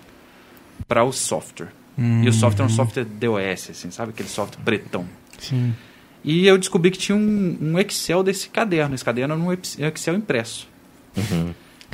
[0.86, 1.68] para o software.
[1.98, 4.10] E o software é um software DOS, assim, sabe?
[4.10, 5.06] Aquele software pretão.
[5.38, 5.74] sim.
[6.22, 8.94] E eu descobri que tinha um, um Excel desse caderno.
[8.94, 10.68] Esse caderno era um ex- Excel impresso.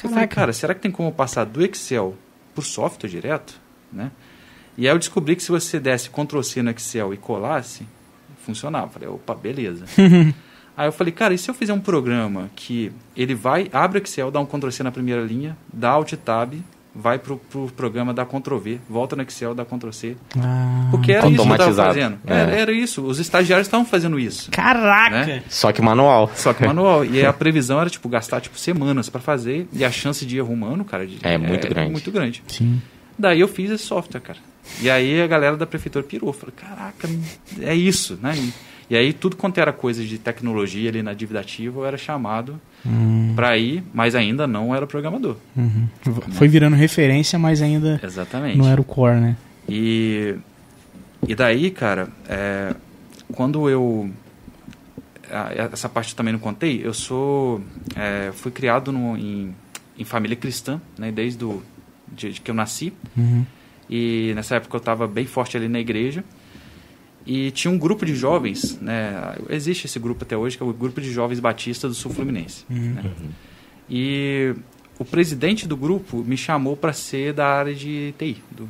[0.02, 2.16] Eu falei, cara, será que tem como eu passar do Excel
[2.52, 3.58] pro software direto?
[3.92, 4.10] Né?
[4.76, 7.86] E aí eu descobri que se você desse Ctrl C no Excel e colasse,
[8.46, 8.88] funcionava.
[8.88, 9.84] Falei, opa, beleza.
[10.76, 14.02] aí eu falei, cara, e se eu fizer um programa que ele vai, abre o
[14.02, 16.54] Excel, dá um Ctrl C na primeira linha, dá Alt Tab,
[16.98, 20.16] vai pro, pro programa, dá Ctrl V, volta no Excel, dá Ctrl C.
[20.38, 22.18] Ah, Porque era isso que eu estava fazendo.
[22.26, 22.32] É.
[22.34, 23.02] Era, era isso.
[23.04, 24.50] Os estagiários estavam fazendo isso.
[24.50, 25.26] Caraca!
[25.26, 25.42] Né?
[25.48, 26.30] Só que manual.
[26.34, 27.04] Só que manual.
[27.04, 29.68] e aí a previsão era, tipo, gastar, tipo, semanas para fazer.
[29.74, 31.06] E a chance de erro humano, cara...
[31.06, 31.90] de- É muito grande.
[31.92, 32.42] muito grande.
[32.48, 32.80] Sim.
[33.18, 34.38] Daí eu fiz esse software, cara.
[34.80, 36.32] E aí a galera da prefeitura pirou.
[36.32, 37.08] Falei, caraca,
[37.60, 38.34] é isso, né?
[38.36, 38.52] E,
[38.88, 42.60] E aí tudo quanto era coisa de tecnologia ali na dívida ativa, eu era chamado
[42.84, 43.32] Hum.
[43.34, 45.36] para ir, mas ainda não era programador.
[45.56, 45.88] Uhum.
[46.32, 48.56] Foi virando referência, mas ainda Exatamente.
[48.56, 49.36] não era o core, né?
[49.68, 50.36] E,
[51.26, 52.74] e daí, cara, é,
[53.32, 54.08] quando eu.
[55.72, 56.80] Essa parte eu também não contei.
[56.84, 57.60] Eu sou.
[57.96, 59.52] é, fui criado no, em,
[59.98, 61.60] em família cristã, né, desde o,
[62.12, 62.92] de, de que eu nasci.
[63.16, 63.44] Uhum.
[63.88, 66.24] E nessa época eu estava bem forte ali na igreja.
[67.26, 69.34] E tinha um grupo de jovens, né?
[69.50, 72.64] Existe esse grupo até hoje, que é o Grupo de Jovens Batista do Sul Fluminense.
[72.68, 73.02] né?
[73.90, 74.54] E
[74.98, 78.68] o presidente do grupo me chamou para ser da área de TI do,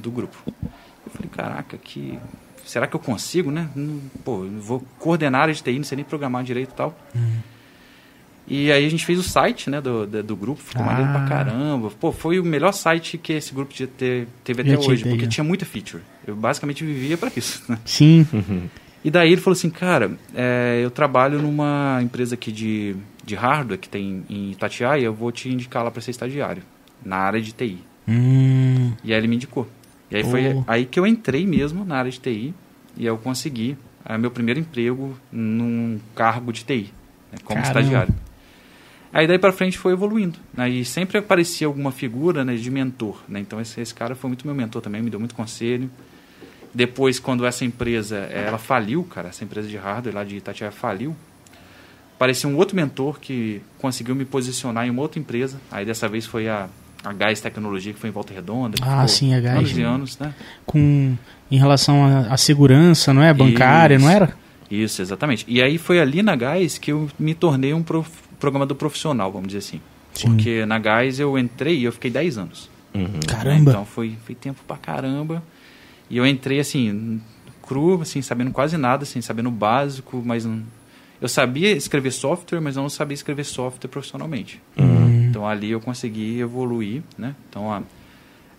[0.00, 0.36] do grupo.
[0.46, 2.18] Eu falei, caraca, que
[2.64, 3.68] será que eu consigo, né?
[4.24, 6.98] Pô, eu vou coordenar a área de TI, não sei nem programar direito e tal.
[8.52, 10.86] E aí a gente fez o site, né, do, do, do grupo, ficou Ah.
[10.86, 11.88] maneiro pra caramba.
[12.00, 15.14] Pô, foi o melhor site que esse grupo tinha ter, teve até hoje, ideia.
[15.16, 16.02] porque tinha muita feature.
[16.26, 17.78] Eu basicamente vivia para isso, né?
[17.84, 18.26] Sim.
[19.02, 23.78] E daí ele falou assim, cara, é, eu trabalho numa empresa aqui de, de hardware
[23.78, 26.62] que tem em Itatiaia, eu vou te indicar lá para ser estagiário,
[27.02, 27.78] na área de TI.
[28.06, 28.92] Hum.
[29.02, 29.66] E aí ele me indicou.
[30.10, 30.64] E aí foi Oh.
[30.66, 32.52] aí que eu entrei mesmo na área de TI
[32.94, 36.92] e eu consegui é, meu primeiro emprego num cargo de TI,
[37.32, 37.80] né, como Caramba.
[37.80, 38.14] estagiário.
[39.12, 40.38] Aí daí para frente foi evoluindo.
[40.54, 43.20] Né, e sempre aparecia alguma figura né, de mentor.
[43.28, 45.90] Né, então esse, esse cara foi muito meu mentor também, me deu muito conselho.
[46.72, 51.16] Depois, quando essa empresa ela faliu, cara, essa empresa de hardware lá de Itatiaia faliu,
[52.14, 55.60] apareceu um outro mentor que conseguiu me posicionar em uma outra empresa.
[55.70, 56.68] Aí dessa vez foi a,
[57.02, 58.76] a Gás Tecnologia, que foi em Volta Redonda.
[58.82, 59.58] Ah, sim, a Gás.
[59.58, 60.32] Anos e anos, né?
[60.64, 61.16] Com,
[61.50, 63.34] em relação à à segurança, não é?
[63.34, 64.04] Bancária, Isso.
[64.04, 64.32] não era?
[64.70, 65.44] Isso, exatamente.
[65.48, 69.48] E aí foi ali na Gás que eu me tornei um prof- programador profissional, vamos
[69.48, 69.80] dizer assim.
[70.14, 70.28] Sim.
[70.28, 72.70] Porque na Gás eu entrei e eu fiquei 10 anos.
[72.94, 73.02] Uhum.
[73.02, 73.20] né?
[73.28, 73.70] Caramba.
[73.70, 75.42] Então foi, foi tempo pra caramba.
[76.08, 77.20] E eu entrei assim,
[77.62, 80.62] cru, assim, sabendo quase nada, assim, sabendo o básico, mas não...
[81.20, 84.60] eu sabia escrever software, mas eu não sabia escrever software profissionalmente.
[84.76, 85.28] Hum.
[85.28, 87.36] Então ali eu consegui evoluir, né?
[87.48, 87.82] Então a,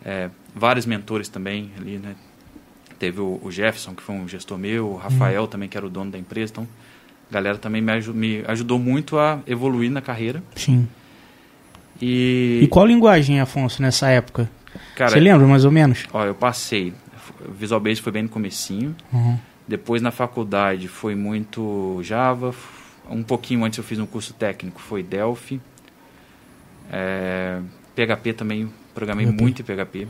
[0.06, 2.16] é, vários mentores também ali, né?
[2.98, 5.90] Teve o, o Jefferson, que foi um gestor meu, o Rafael também, que era o
[5.90, 6.54] dono da empresa.
[6.54, 6.68] Então,
[7.32, 10.44] a galera também me, aju- me ajudou muito a evoluir na carreira.
[10.56, 10.88] Sim.
[12.02, 14.50] E, E qual linguagem, Afonso, nessa época?
[14.96, 16.06] cara, Você lembra, mais ou menos?
[16.14, 16.94] ó, eu passei.
[17.58, 18.96] Visual Basic foi bem no comecinho.
[19.14, 19.38] Uhum.
[19.68, 22.54] Depois na faculdade foi muito Java.
[23.10, 25.62] Um pouquinho antes eu fiz um curso técnico, foi Delphi.
[26.92, 27.60] É,
[27.96, 29.42] PHP também, programei PHP.
[29.42, 30.08] muito em PHP.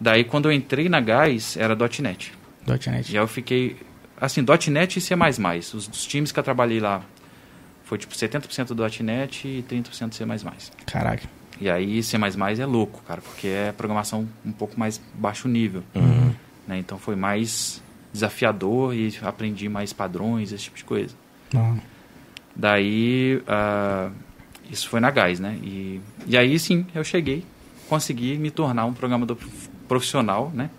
[0.00, 2.32] Daí quando eu entrei na Gás era .NET.
[2.66, 3.12] .NET.
[3.12, 3.76] E aí eu fiquei,
[4.24, 5.14] assim, .NET e C++.
[5.14, 7.02] Os, os times que eu trabalhei lá
[7.84, 10.24] foi tipo 70% .NET e 30% C++.
[10.86, 11.28] Caraca.
[11.60, 15.82] E aí C++ é louco, cara, porque é programação um pouco mais baixo nível.
[15.94, 16.32] Uhum.
[16.66, 16.78] né?
[16.78, 17.82] Então foi mais
[18.12, 21.14] desafiador e aprendi mais padrões, esse tipo de coisa.
[21.52, 21.78] Não.
[22.54, 24.10] Daí, ah,
[24.70, 25.58] isso foi na Gás, né?
[25.62, 27.44] E, e aí sim, eu cheguei,
[27.88, 30.70] consegui me tornar um programador prof- profissional, né?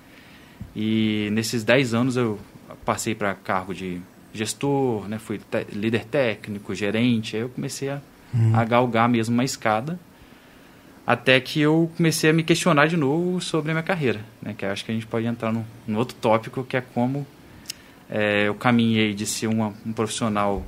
[0.75, 2.39] E nesses 10 anos eu
[2.85, 3.99] passei para cargo de
[4.33, 5.17] gestor, né?
[5.19, 7.99] Fui te- líder técnico, gerente, aí eu comecei a,
[8.53, 9.99] a galgar mesmo uma escada
[11.05, 14.55] até que eu comecei a me questionar de novo sobre a minha carreira, né?
[14.57, 17.27] Que eu acho que a gente pode entrar num, num outro tópico que é como
[18.09, 20.63] é, eu caminhei de ser uma, um profissional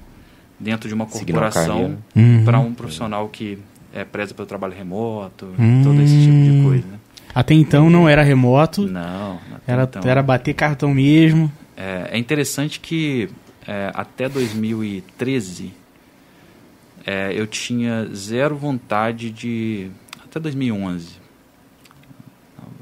[0.60, 2.00] dentro de uma corporação carreira.
[2.16, 2.44] Uhum.
[2.46, 3.58] para um profissional que
[3.94, 5.82] é, preza pelo trabalho remoto, Hum.
[5.84, 7.00] todo esse tipo de coisa, né?
[7.34, 11.52] Até então não era remoto, Não, até era, então, era bater cartão mesmo.
[11.76, 13.30] É, é interessante que
[13.68, 15.74] é, até 2013
[17.06, 19.92] é, eu tinha zero vontade de.
[20.24, 21.24] Até 2011.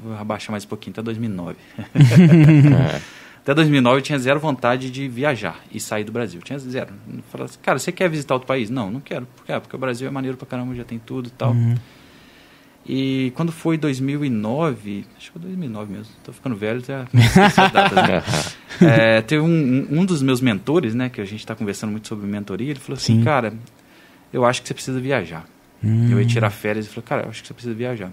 [0.02, 1.56] Vou abaixar mais um pouquinho, até 2009.
[1.78, 3.00] É.
[3.44, 6.40] Até 2009 eu tinha zero vontade de viajar e sair do Brasil.
[6.40, 6.94] Tinha zero.
[7.06, 8.70] Eu falava assim, cara, você quer visitar outro país?
[8.70, 9.26] Não, não quero.
[9.36, 9.52] Por quê?
[9.60, 11.52] Porque o Brasil é maneiro pra caramba, já tem tudo e tal.
[11.52, 11.74] Uhum.
[12.86, 17.06] E quando foi 2009, acho que foi 2009 mesmo, tô ficando velho, já
[17.72, 18.22] datas, né?
[18.80, 22.26] É, teve um, um- dos meus mentores, né, que a gente está conversando muito sobre
[22.26, 23.24] mentoria, ele falou assim, Sim.
[23.24, 23.54] cara,
[24.32, 25.46] eu acho que você precisa viajar.
[25.82, 26.10] Hum.
[26.10, 28.10] Eu ia tirar férias e falou, cara, eu acho que você precisa viajar.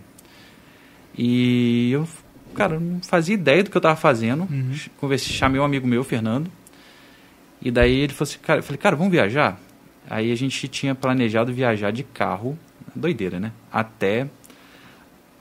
[1.17, 2.07] E eu,
[2.55, 4.43] cara, não fazia ideia do que eu estava fazendo.
[4.49, 4.71] Uhum.
[4.97, 6.49] Conversei, chamei um amigo meu, Fernando.
[7.61, 9.59] E daí ele falou assim, cara, eu falei, cara, vamos viajar?
[10.09, 12.57] Aí a gente tinha planejado viajar de carro,
[12.95, 13.51] doideira, né?
[13.71, 14.27] Até,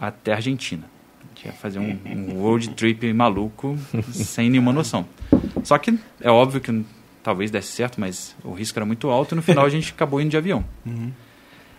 [0.01, 0.85] até a Argentina.
[1.23, 3.77] A gente ia fazer um, um road trip maluco,
[4.13, 5.07] sem nenhuma noção.
[5.63, 6.85] Só que é óbvio que
[7.23, 10.21] talvez desse certo, mas o risco era muito alto e no final a gente acabou
[10.21, 10.65] indo de avião.
[10.87, 11.11] Uhum.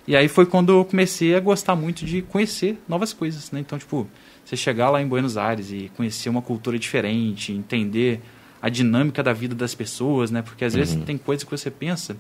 [0.07, 3.59] E aí foi quando eu comecei a gostar muito de conhecer novas coisas, né?
[3.59, 4.07] Então, tipo,
[4.43, 8.19] você chegar lá em Buenos Aires e conhecer uma cultura diferente, entender
[8.61, 10.41] a dinâmica da vida das pessoas, né?
[10.41, 11.03] Porque às vezes Uhum.
[11.05, 12.15] tem coisa que você pensa,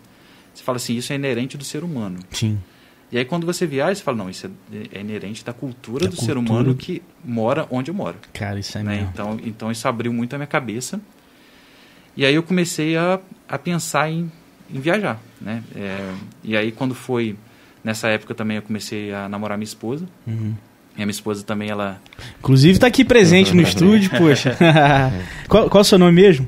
[0.53, 2.19] você fala assim, isso é inerente do ser humano.
[2.31, 2.59] Sim.
[3.11, 6.11] E aí quando você viaja, você fala, não, isso é, é inerente da cultura Da
[6.11, 6.39] do ser cultura.
[6.39, 8.15] humano que mora onde eu moro.
[8.31, 8.95] Cara, isso é né?
[8.95, 9.09] mesmo.
[9.13, 10.99] Então, então isso abriu muito a minha cabeça.
[12.15, 14.31] E aí eu comecei a, a pensar em,
[14.73, 15.63] em viajar, né?
[15.75, 17.35] É, e aí quando foi
[17.83, 20.05] nessa época também eu comecei a namorar minha esposa.
[20.25, 20.53] Uhum.
[20.97, 22.01] E a minha esposa também ela
[22.39, 24.57] Inclusive tá aqui presente no estúdio, poxa.
[25.47, 26.47] qual, qual é o seu nome mesmo?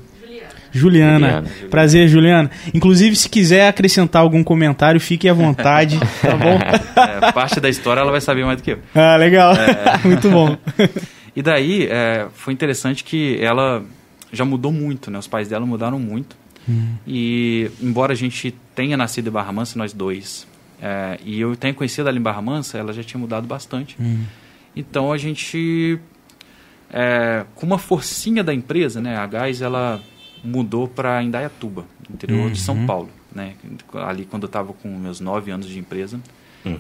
[0.74, 1.28] Juliana.
[1.28, 1.50] Juliana.
[1.70, 2.52] Prazer, Juliana.
[2.74, 6.60] Inclusive, se quiser acrescentar algum comentário, fique à vontade, tá bom?
[7.28, 8.80] é, parte da história ela vai saber mais do que eu.
[8.96, 9.54] Ah, legal.
[9.54, 10.00] É.
[10.06, 10.58] Muito bom.
[11.36, 13.84] E daí é, foi interessante que ela
[14.32, 15.20] já mudou muito, né?
[15.20, 16.36] Os pais dela mudaram muito.
[17.06, 20.48] E embora a gente tenha nascido em Barra Mansa, nós dois,
[20.82, 23.98] é, e eu tenha conhecido ela em Barra Mansa, ela já tinha mudado bastante.
[24.76, 26.00] Então a gente,
[26.92, 29.18] é, com uma forcinha da empresa, né?
[29.18, 30.02] A Gás ela
[30.44, 33.56] mudou para Indaiatuba, interior de São Paulo, né?
[34.06, 36.20] Ali quando eu estava com meus nove anos de empresa,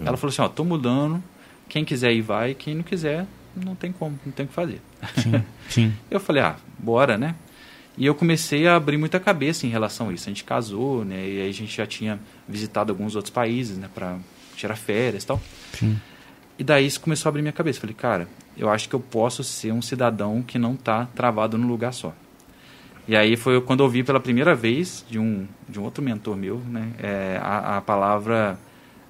[0.05, 1.23] ela falou assim, ó, tô mudando.
[1.69, 4.81] Quem quiser ir vai, quem não quiser não tem como, não tem o que fazer.
[5.15, 5.93] Sim, sim.
[6.09, 7.35] Eu falei, ah, bora, né?
[7.97, 10.27] E eu comecei a abrir muita cabeça em relação a isso.
[10.27, 11.15] A gente casou, né?
[11.15, 13.87] E aí a gente já tinha visitado alguns outros países, né?
[13.93, 14.17] Pra
[14.55, 15.41] tirar férias e tal.
[15.73, 15.99] Sim.
[16.57, 17.79] E daí isso começou a abrir minha cabeça.
[17.79, 21.67] Falei, cara, eu acho que eu posso ser um cidadão que não tá travado num
[21.67, 22.13] lugar só.
[23.07, 26.35] E aí foi quando eu ouvi pela primeira vez de um, de um outro mentor
[26.37, 26.87] meu, né?
[27.01, 28.57] É, a, a palavra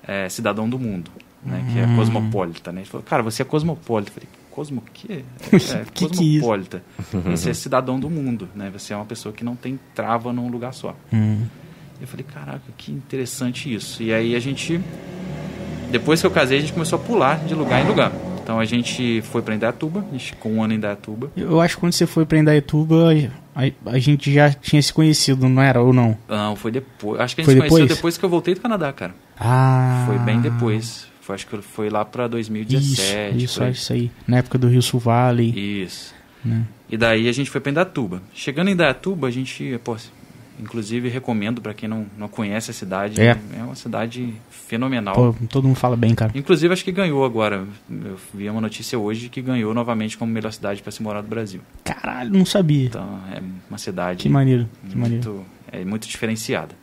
[0.08, 1.12] é, cidadão do mundo,
[1.46, 1.64] né?
[1.72, 2.82] Que é cosmopolita, né?
[2.82, 4.10] Ele falou, cara, você é cosmopolita.
[4.10, 5.24] Eu falei, cosmo o quê?
[5.52, 6.40] É, Que que é isso?
[6.46, 6.84] cosmopolita.
[7.26, 8.72] Você é cidadão do mundo, né?
[8.74, 10.96] Você é uma pessoa que não tem trava num lugar só.
[11.12, 11.44] Hum.
[12.02, 14.02] Eu falei, caraca, que interessante isso.
[14.02, 14.82] E aí a gente,
[15.92, 18.12] depois que eu casei, a gente começou a pular de lugar em lugar.
[18.42, 21.32] Então a gente foi para Indaiatuba, a gente ficou um ano em Indaiatuba.
[21.38, 23.14] Eu acho que quando você foi pra Indaiatuba,
[23.56, 25.82] a, a gente já tinha se conhecido, não era?
[25.82, 26.18] Ou não?
[26.28, 27.20] Não, foi depois.
[27.22, 27.98] Acho que a Foi gente se conheceu depois?
[27.98, 29.16] depois que eu voltei do Canadá, cara.
[29.39, 30.04] Ah.
[30.08, 31.08] Foi bem depois.
[31.22, 33.38] Foi, acho que foi lá para 2017.
[33.38, 33.72] Isso, isso, aí.
[33.72, 34.12] isso aí.
[34.28, 35.84] Na época do Rio Sul Valley.
[35.84, 36.13] Isso.
[36.44, 36.63] Né?
[36.89, 38.22] E daí a gente foi para Indaiatuba.
[38.34, 39.96] Chegando em Indaiatuba, a gente, pô,
[40.60, 43.22] inclusive recomendo para quem não, não conhece a cidade.
[43.22, 43.38] É.
[43.58, 45.16] é uma cidade fenomenal.
[45.16, 46.32] Pô, todo mundo fala bem, cara.
[46.36, 47.66] Inclusive, acho que ganhou agora.
[47.89, 51.28] Eu vi uma notícia hoje que ganhou novamente como melhor cidade para se morar do
[51.28, 51.62] Brasil.
[51.84, 52.86] Caralho, não sabia.
[52.86, 55.30] Então, é uma cidade Que maneiro, que maneiro.
[55.30, 56.76] muito, é muito diferenciada.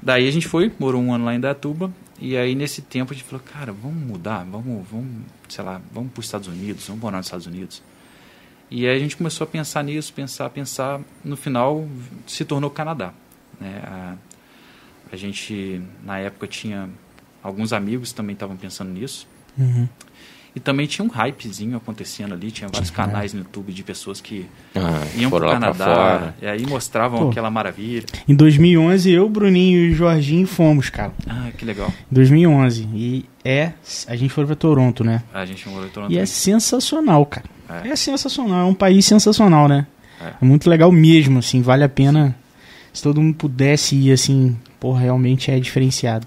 [0.00, 3.16] Daí a gente foi, morou um ano lá em Datuba, e aí nesse tempo a
[3.16, 5.08] gente falou, cara, vamos mudar, vamos, vamos
[5.48, 7.82] sei lá, vamos para os Estados Unidos, vamos morar nos Estados Unidos.
[8.70, 11.88] E aí a gente começou a pensar nisso, pensar, pensar, no final
[12.26, 13.12] se tornou Canadá.
[13.60, 13.82] Né?
[13.84, 14.16] A,
[15.10, 16.88] a gente, na época, tinha
[17.42, 19.26] alguns amigos também estavam pensando nisso.
[19.56, 19.88] Uhum.
[20.58, 24.44] E também tinha um hypezinho acontecendo ali, tinha vários canais no YouTube de pessoas que
[24.74, 27.28] Ah, iam para o pra Canadá, e aí mostravam Pô.
[27.30, 28.04] aquela maravilha.
[28.26, 31.12] Em 2011, eu, Bruninho e o Jorginho fomos, cara.
[31.28, 31.92] Ah, que legal.
[32.10, 32.88] Em 2011.
[32.92, 33.70] E é.
[34.08, 35.22] A gente foi pra Toronto, né?
[35.32, 36.12] A gente morou em Toronto.
[36.12, 37.46] E é sensacional, cara.
[37.84, 37.90] É.
[37.90, 38.62] É, sensacional.
[38.62, 39.86] É um país sensacional, né?
[40.20, 40.32] É.
[40.42, 40.44] É.
[40.44, 41.62] muito legal mesmo, assim.
[41.62, 42.34] Vale a pena.
[42.92, 44.56] Se todo mundo pudesse ir, assim.
[44.80, 46.26] Pô, realmente é diferenciado.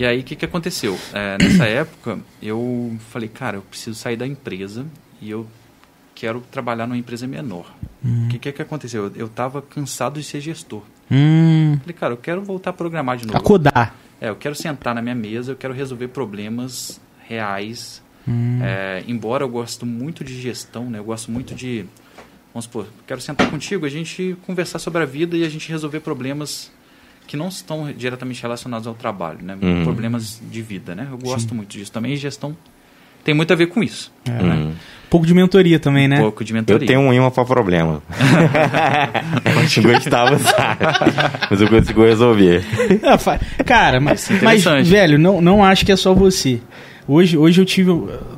[0.00, 0.98] E aí, o que, que aconteceu?
[1.12, 4.86] É, nessa época, eu falei, cara, eu preciso sair da empresa
[5.20, 5.46] e eu
[6.14, 7.70] quero trabalhar numa empresa menor.
[8.02, 9.12] O que, que, que aconteceu?
[9.14, 10.82] Eu estava cansado de ser gestor.
[11.10, 11.76] Hum.
[11.82, 13.36] Falei, cara, eu quero voltar a programar de novo.
[13.36, 13.94] Acodar.
[14.18, 18.02] É, eu quero sentar na minha mesa, eu quero resolver problemas reais.
[18.26, 18.58] Hum.
[18.62, 20.98] É, embora eu gosto muito de gestão, né?
[20.98, 21.84] Eu gosto muito de...
[22.54, 26.00] Vamos supor, quero sentar contigo, a gente conversar sobre a vida e a gente resolver
[26.00, 26.72] problemas
[27.30, 29.56] que não estão diretamente relacionados ao trabalho, né?
[29.62, 29.84] Uhum.
[29.84, 31.06] Problemas de vida, né?
[31.08, 32.12] Eu gosto muito disso também.
[32.12, 32.56] E gestão
[33.22, 34.12] tem muito a ver com isso.
[34.24, 34.54] É, né?
[34.56, 34.70] Hum.
[34.70, 36.18] Um pouco de mentoria também, né?
[36.18, 36.88] Pouco de Eu mentoria.
[36.88, 38.02] tenho um imã pra problema.
[39.46, 40.80] Eu gostava, sabe?
[41.48, 42.64] Mas eu consigo resolver.
[43.64, 46.60] Cara, mas, é mas, velho, não, não acho que é só você.
[47.06, 47.90] Hoje, hoje eu tive.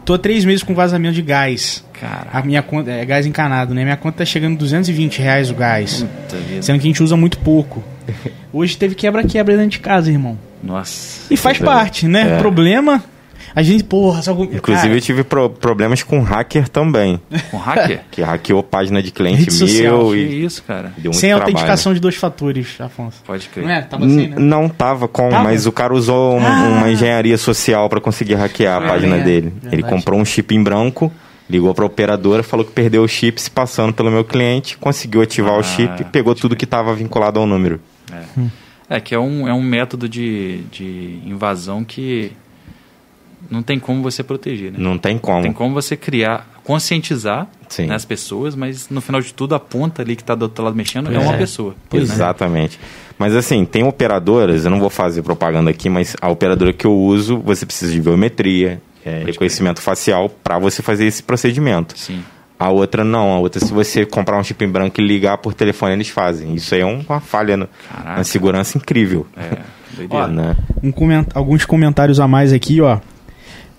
[0.04, 1.82] Tô há três meses com vazamento de gás.
[1.98, 3.84] Cara, A minha conta é gás encanado, né?
[3.84, 6.02] Minha conta tá chegando 220 reais o gás.
[6.02, 6.62] puta vida.
[6.62, 7.82] Sendo que a gente usa muito pouco.
[8.52, 10.38] Hoje teve quebra-quebra dentro de casa, irmão.
[10.62, 11.32] Nossa.
[11.32, 12.34] E faz parte, né?
[12.34, 12.38] É.
[12.38, 13.02] Problema.
[13.54, 17.20] A gente, porra, só Inclusive, eu tive pro- problemas com hacker também.
[17.50, 18.00] Com hacker?
[18.10, 20.92] Que hackeou página de cliente Rede social, meu que e isso, cara.
[20.96, 21.50] deu sem trabalho.
[21.50, 23.18] autenticação de dois fatores, Afonso.
[23.26, 23.64] Pode crer.
[23.66, 23.82] Não é?
[23.82, 24.36] Tava sem, N- né?
[24.38, 25.42] Não tava com, Tava?
[25.44, 26.68] mas o cara usou um- Ah.
[26.78, 29.52] uma engenharia social para conseguir hackear a É, página é, dele.
[29.64, 29.94] Ele verdade.
[29.96, 31.12] comprou um chip em branco,
[31.50, 35.54] ligou para operadora, falou que perdeu o chip se passando pelo meu cliente, conseguiu ativar
[35.54, 37.78] Ah, o chip e pegou tudo que estava vinculado ao número.
[38.88, 42.32] É que é um, é um método de, de invasão que
[43.50, 44.78] não tem como você proteger, né?
[44.78, 45.42] Não tem como.
[45.42, 47.48] Tem como você criar conscientizar
[47.80, 50.62] né, as pessoas, mas no final de tudo a ponta ali que está do outro
[50.64, 51.38] lado mexendo é, uma É.
[51.38, 51.74] pessoa.
[51.88, 52.12] Pois é.
[52.12, 52.78] Exatamente.
[53.18, 56.96] Mas assim, tem operadoras, eu não vou fazer propaganda aqui, mas a operadora que eu
[56.96, 61.98] uso, você precisa de biometria, é, reconhecimento facial para você fazer esse procedimento.
[61.98, 62.22] Sim.
[62.62, 65.52] A outra não, a outra se você comprar um chip em branco e ligar por
[65.54, 66.54] telefone eles fazem.
[66.54, 67.68] Isso aí é uma falha no-
[68.04, 69.26] na segurança incrível.
[69.36, 69.58] É,
[69.96, 70.24] doideira.
[70.24, 70.56] Ó, né?
[70.82, 72.98] Um coment- Alguns comentários a mais aqui, ó.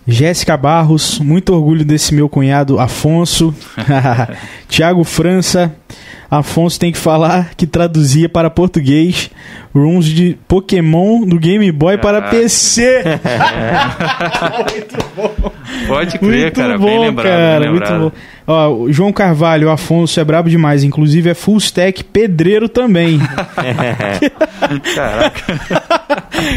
[0.08, 3.54] Jéssica Barros, muito orgulho desse meu cunhado Afonso.
[4.68, 5.74] Tiago França.
[6.30, 9.30] Afonso tem que falar que traduzia para português
[9.74, 12.24] rooms de Pokémon do Game Boy para.
[12.24, 13.04] PC.
[15.88, 16.78] Pode crer, Muito cara.
[16.78, 17.60] bom, bem lembrado, cara.
[17.60, 18.02] bem muito lembrado.
[18.02, 18.12] bom.
[18.46, 20.84] Ó, João Carvalho, Afonso é brabo demais.
[20.84, 23.20] Inclusive é full stack pedreiro também.
[24.96, 25.60] Caraca,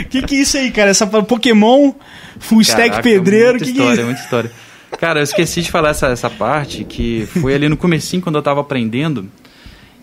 [0.09, 0.91] que que é isso aí, cara?
[0.91, 1.93] Essa Pokémon,
[2.38, 4.07] full stack caraca, pedreiro, muita que que é história, isso?
[4.07, 4.53] muita história.
[4.99, 8.42] Cara, eu esqueci de falar essa, essa parte, que foi ali no comecinho, quando eu
[8.42, 9.29] tava aprendendo.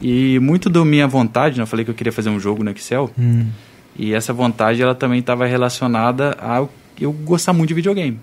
[0.02, 2.72] E muito da minha vontade, né, eu falei que eu queria fazer um jogo no
[2.72, 3.10] Excel.
[3.18, 3.48] Hum.
[3.98, 6.66] E essa vontade, ela também estava relacionada a
[7.00, 8.20] eu gostar muito de videogame.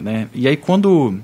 [0.00, 0.28] Né?
[0.34, 1.18] E aí, quando...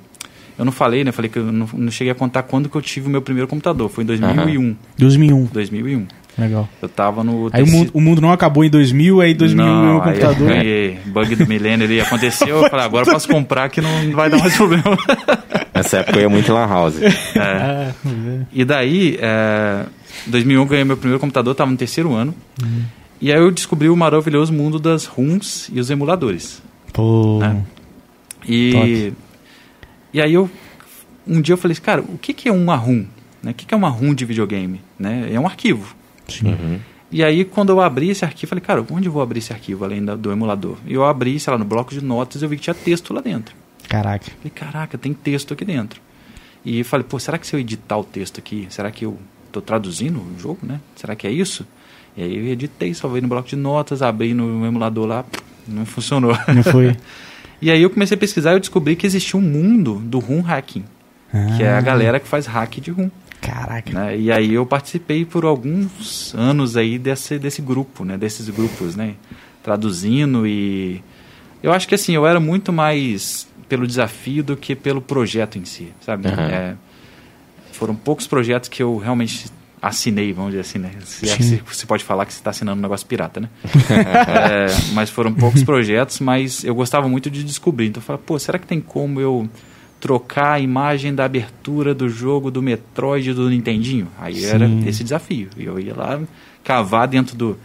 [0.56, 1.08] Eu não falei, né?
[1.08, 3.20] Eu falei que eu não, não cheguei a contar quando que eu tive o meu
[3.20, 3.88] primeiro computador.
[3.88, 4.76] Foi em 2001.
[4.96, 5.44] 2001.
[5.46, 6.06] 2001.
[6.36, 6.68] Legal.
[6.82, 7.48] Eu tava no...
[7.52, 10.40] Aí o mundo, o mundo não acabou em 2000, aí 2001 não, ganhou o computador.
[10.40, 14.10] eu ganhei bug do milênio ali, aconteceu, eu falei, agora eu posso comprar que não
[14.12, 14.82] vai dar mais problema.
[15.74, 16.96] Nessa época eu ia muito em Lan House.
[17.36, 17.92] Ah,
[18.52, 19.86] E daí, é,
[20.26, 22.34] 2001 eu ganhei meu primeiro computador, estava no terceiro ano.
[22.62, 22.82] Uhum.
[23.20, 26.62] E aí eu descobri o maravilhoso mundo das ROMs e os emuladores.
[26.92, 27.40] Pô.
[27.42, 27.56] É.
[28.46, 29.12] E,
[30.12, 30.50] e aí eu,
[31.26, 33.04] um dia eu falei, cara, o que, que é uma ROM?
[33.42, 33.50] Né?
[33.50, 34.80] O que, que é uma ROM de videogame?
[34.98, 35.28] Né?
[35.32, 35.94] É um arquivo.
[36.28, 36.48] Sim.
[36.48, 36.78] Uhum.
[37.12, 39.84] E aí, quando eu abri esse arquivo, falei, cara, onde eu vou abrir esse arquivo
[39.84, 40.76] além do emulador?
[40.86, 43.20] E eu abri, sei lá, no bloco de notas, eu vi que tinha texto lá
[43.20, 43.54] dentro.
[43.88, 44.24] Caraca.
[44.38, 46.00] Falei, caraca, tem texto aqui dentro.
[46.64, 49.16] E falei, pô, será que se eu editar o texto aqui, será que eu
[49.52, 50.80] tô traduzindo o jogo, né?
[50.96, 51.64] Será que é isso?
[52.16, 55.24] E aí eu editei, salvei no bloco de notas, abri no emulador lá,
[55.68, 56.36] não funcionou.
[56.52, 56.96] Não foi?
[57.62, 60.40] e aí eu comecei a pesquisar e eu descobri que existia um mundo do ROM
[60.40, 60.84] hacking,
[61.56, 63.08] que é a Ah, galera que faz hack de ROM.
[63.44, 63.92] Caraca.
[63.92, 64.18] Né?
[64.18, 68.16] E aí eu participei por alguns anos aí desse, desse grupo, né?
[68.16, 69.14] Desses grupos, né?
[69.62, 71.02] Traduzindo e...
[71.62, 75.64] Eu acho que assim, eu era muito mais pelo desafio do que pelo projeto em
[75.64, 76.28] si, sabe?
[76.28, 76.42] Aham.
[76.50, 76.74] É,
[77.72, 79.46] foram poucos projetos que eu realmente
[79.80, 80.90] assinei, vamos dizer assim, né?
[81.04, 81.42] Se, Sim.
[81.42, 83.48] se- você pode falar que você está assinando um negócio pirata, né?
[83.90, 87.86] É, mas foram poucos projetos, mas eu gostava muito de descobrir.
[87.88, 89.48] Então eu falava, pô, será que tem como eu
[90.04, 94.06] trocar a imagem da abertura do jogo do Metroid do Nintendinho?
[94.20, 94.46] Aí Sim.
[94.48, 95.48] era esse desafio.
[95.56, 96.20] E eu ia lá
[96.62, 97.56] cavar dentro do,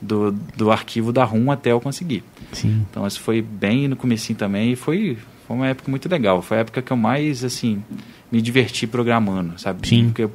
[0.00, 2.22] do, do arquivo da ROM até eu conseguir.
[2.52, 2.86] Sim.
[2.88, 6.40] Então isso foi bem no comecinho também e foi, foi uma época muito legal.
[6.40, 7.82] Foi a época que eu mais, assim,
[8.30, 9.88] me diverti programando, sabe?
[9.88, 10.04] Sim.
[10.04, 10.32] Porque eu,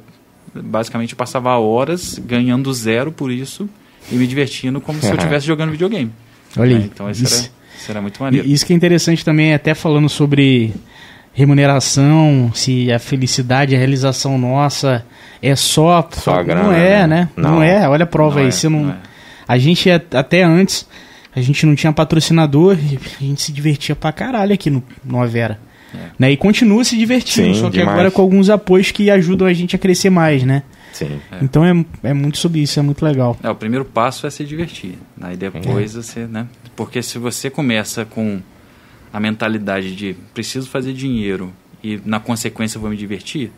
[0.54, 3.66] basicamente eu passava horas ganhando zero por isso
[4.12, 6.10] e me divertindo como se eu estivesse jogando videogame.
[6.58, 6.82] Olha né?
[6.82, 6.90] aí.
[6.92, 8.46] Então isso, isso, era, isso era muito maneiro.
[8.46, 10.74] isso que é interessante também, até falando sobre
[11.34, 15.04] remuneração, se a felicidade, a realização nossa
[15.42, 16.08] é só.
[16.12, 17.06] Só a não grana, é, né?
[17.06, 17.28] né?
[17.36, 17.62] Não, Não.
[17.62, 17.88] é.
[17.88, 18.48] Olha a prova Não aí.
[18.48, 18.96] é, você não, não é.
[19.46, 20.88] A gente é- até antes,
[21.34, 25.20] a gente não tinha patrocinador, e a gente se divertia pra caralho aqui no, no
[25.20, 25.58] Avera.
[25.94, 25.98] É.
[26.18, 26.30] Né?
[26.32, 27.92] E continua se divertindo, Sim, só que demais.
[27.94, 30.62] agora com alguns apoios que ajudam a gente a crescer mais, né?
[30.92, 31.20] Sim.
[31.30, 31.36] É.
[31.42, 33.36] Então é, é muito sobre isso, é muito legal.
[33.42, 34.96] É, o primeiro passo é se divertir.
[35.20, 36.46] Aí depois você, né?
[36.74, 38.40] Porque se você começa com
[39.14, 41.50] a mentalidade de preciso fazer dinheiro
[41.82, 43.50] e na consequência vou me divertir,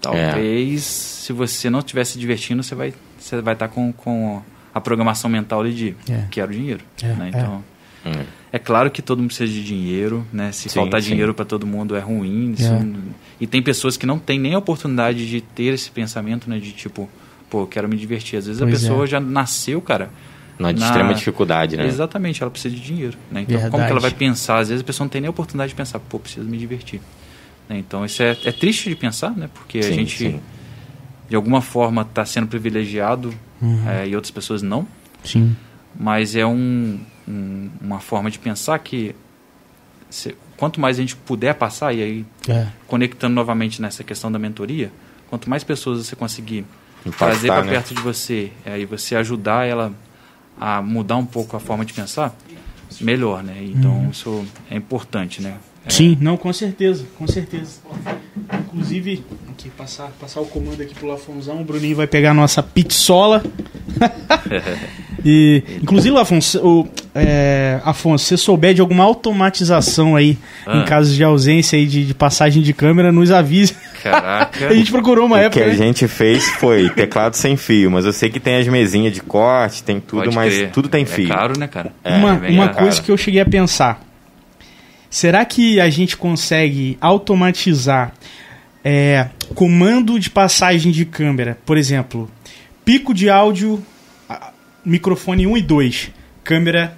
[0.00, 4.42] talvez se você não estiver se divertindo, você vai você vai estar com, com
[4.74, 6.24] a programação mental ali de É.
[6.30, 6.80] quero dinheiro.
[7.02, 7.26] É, né?
[7.26, 7.38] é.
[7.38, 7.64] Então,
[8.06, 8.24] Hum.
[8.50, 10.52] é claro que todo mundo precisa de dinheiro, né?
[10.52, 11.10] Se Sim, faltar sim.
[11.10, 12.54] dinheiro para todo mundo é ruim.
[12.58, 12.68] É.
[12.82, 12.98] não-
[13.38, 16.58] E tem pessoas que não têm nem a oportunidade de ter esse pensamento, né?
[16.58, 17.10] De tipo,
[17.50, 18.38] pô, eu quero me divertir.
[18.38, 19.06] Às vezes Pois a pessoa é.
[19.06, 20.08] já nasceu, cara.
[20.60, 21.86] Na, de Na- extrema dificuldade, né?
[21.86, 23.16] Exatamente, ela precisa de dinheiro.
[23.30, 23.40] Né?
[23.42, 23.84] Então, como Verdade.
[23.86, 24.58] que ela vai pensar?
[24.58, 27.00] Às vezes a pessoa não tem nem a oportunidade de pensar, pô, preciso me divertir.
[27.68, 27.78] Né?
[27.78, 29.48] Então, isso é, é triste de pensar, né?
[29.54, 30.40] Porque a Sim, gente, sim.
[31.28, 33.88] de alguma forma, está sendo privilegiado Uhum.
[33.88, 34.86] é, e outras pessoas não.
[35.24, 35.56] Sim.
[35.98, 39.14] Mas é um, um- uma forma de pensar que
[40.10, 42.66] se- quanto mais a gente puder passar, e aí É.
[42.86, 44.92] conectando novamente nessa questão da mentoria,
[45.28, 46.64] quanto mais pessoas você conseguir
[47.06, 47.70] Impactar, trazer para né?
[47.72, 49.92] perto de você, aí você ajudar ela
[50.58, 52.34] a mudar um pouco a forma de pensar,
[53.00, 53.56] melhor, né?
[53.62, 55.56] Então isso é importante, né?
[55.84, 57.80] É, Sim, não, com certeza, com certeza.
[58.66, 59.24] Inclusive,
[59.60, 63.42] aqui, passar, passar o comando aqui pro Lafonzão, o Bruninho vai pegar a nossa pizzola.
[65.24, 70.78] e, inclusive, Lafonso, o, é, Afonso, se você souber de alguma automatização aí, Ah.
[70.78, 73.74] em casos de ausência aí de, de passagem de câmera, nos avise.
[74.02, 74.68] Caraca.
[74.68, 75.64] a gente procurou uma o que época.
[75.64, 75.74] a né?
[75.74, 79.82] gente fez foi teclado sem fio, mas eu sei que tem as mesinhas de corte,
[79.82, 80.70] tem tudo, Pode mas crer.
[80.70, 81.28] tudo tem É fio.
[81.28, 81.92] caro, né, cara?
[82.02, 82.78] É, uma bem uma caro.
[82.78, 84.00] coisa que eu cheguei a pensar.
[85.10, 88.12] Será que a gente consegue automatizar
[88.82, 91.58] é, comando de passagem de câmera?
[91.64, 92.30] Por exemplo,
[92.84, 93.82] pico de áudio,
[94.84, 96.10] microfone 1 e 2,
[96.44, 96.96] câmera.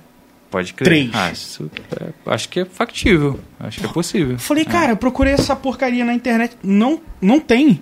[0.51, 0.85] Pode crer.
[0.85, 1.11] Três.
[1.15, 3.41] Ah, é- acho que é factível.
[3.59, 4.33] Acho que é possível.
[4.33, 6.57] Eu falei, cara, eu procurei essa porcaria na internet.
[6.63, 7.81] Não, não tem.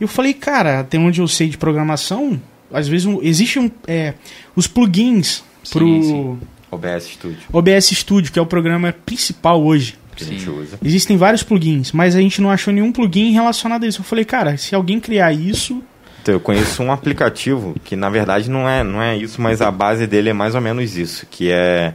[0.00, 2.40] Eu falei, cara, até onde eu sei de programação,
[2.72, 4.14] às vezes um- existe um, é,
[4.56, 6.38] os plugins pro Sim, sim.
[6.70, 9.96] OBS Studio, OBS Studio, que é o programa principal hoje.
[10.18, 10.50] Que a gente Sim.
[10.60, 10.78] usa.
[10.84, 14.00] Existem vários plugins, mas a gente não achou nenhum plugin relacionado a isso.
[14.00, 15.82] Eu falei, cara, se alguém criar isso.
[16.22, 19.70] Então, eu conheço um aplicativo que na verdade não é, não é isso, mas a
[19.70, 21.94] base dele é mais ou menos isso, que é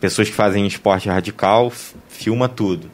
[0.00, 1.72] pessoas que fazem esporte radical,
[2.08, 2.90] filma tudo.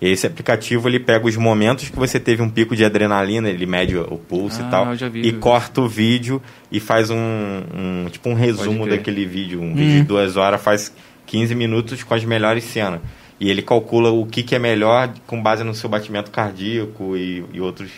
[0.00, 3.66] E esse aplicativo ele pega os momentos que você teve um pico de adrenalina, ele
[3.66, 6.42] mede o pulso Ah, e tal, vi, e corta o vídeo
[6.72, 10.92] e faz um, um- tipo um resumo daquele vídeo, um vídeo de duas horas faz
[11.26, 13.00] 15 minutos com as melhores cenas.
[13.42, 17.44] E ele calcula o que, que é melhor com base no seu batimento cardíaco e,
[17.52, 17.90] e outros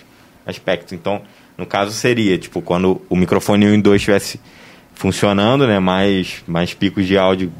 [0.47, 0.95] aspectos.
[0.95, 1.21] Então,
[1.59, 4.41] no caso seria, tipo, quando o microfone 1 e 2 estivesse
[4.95, 7.53] funcionando, né, mais, mais picos de áudio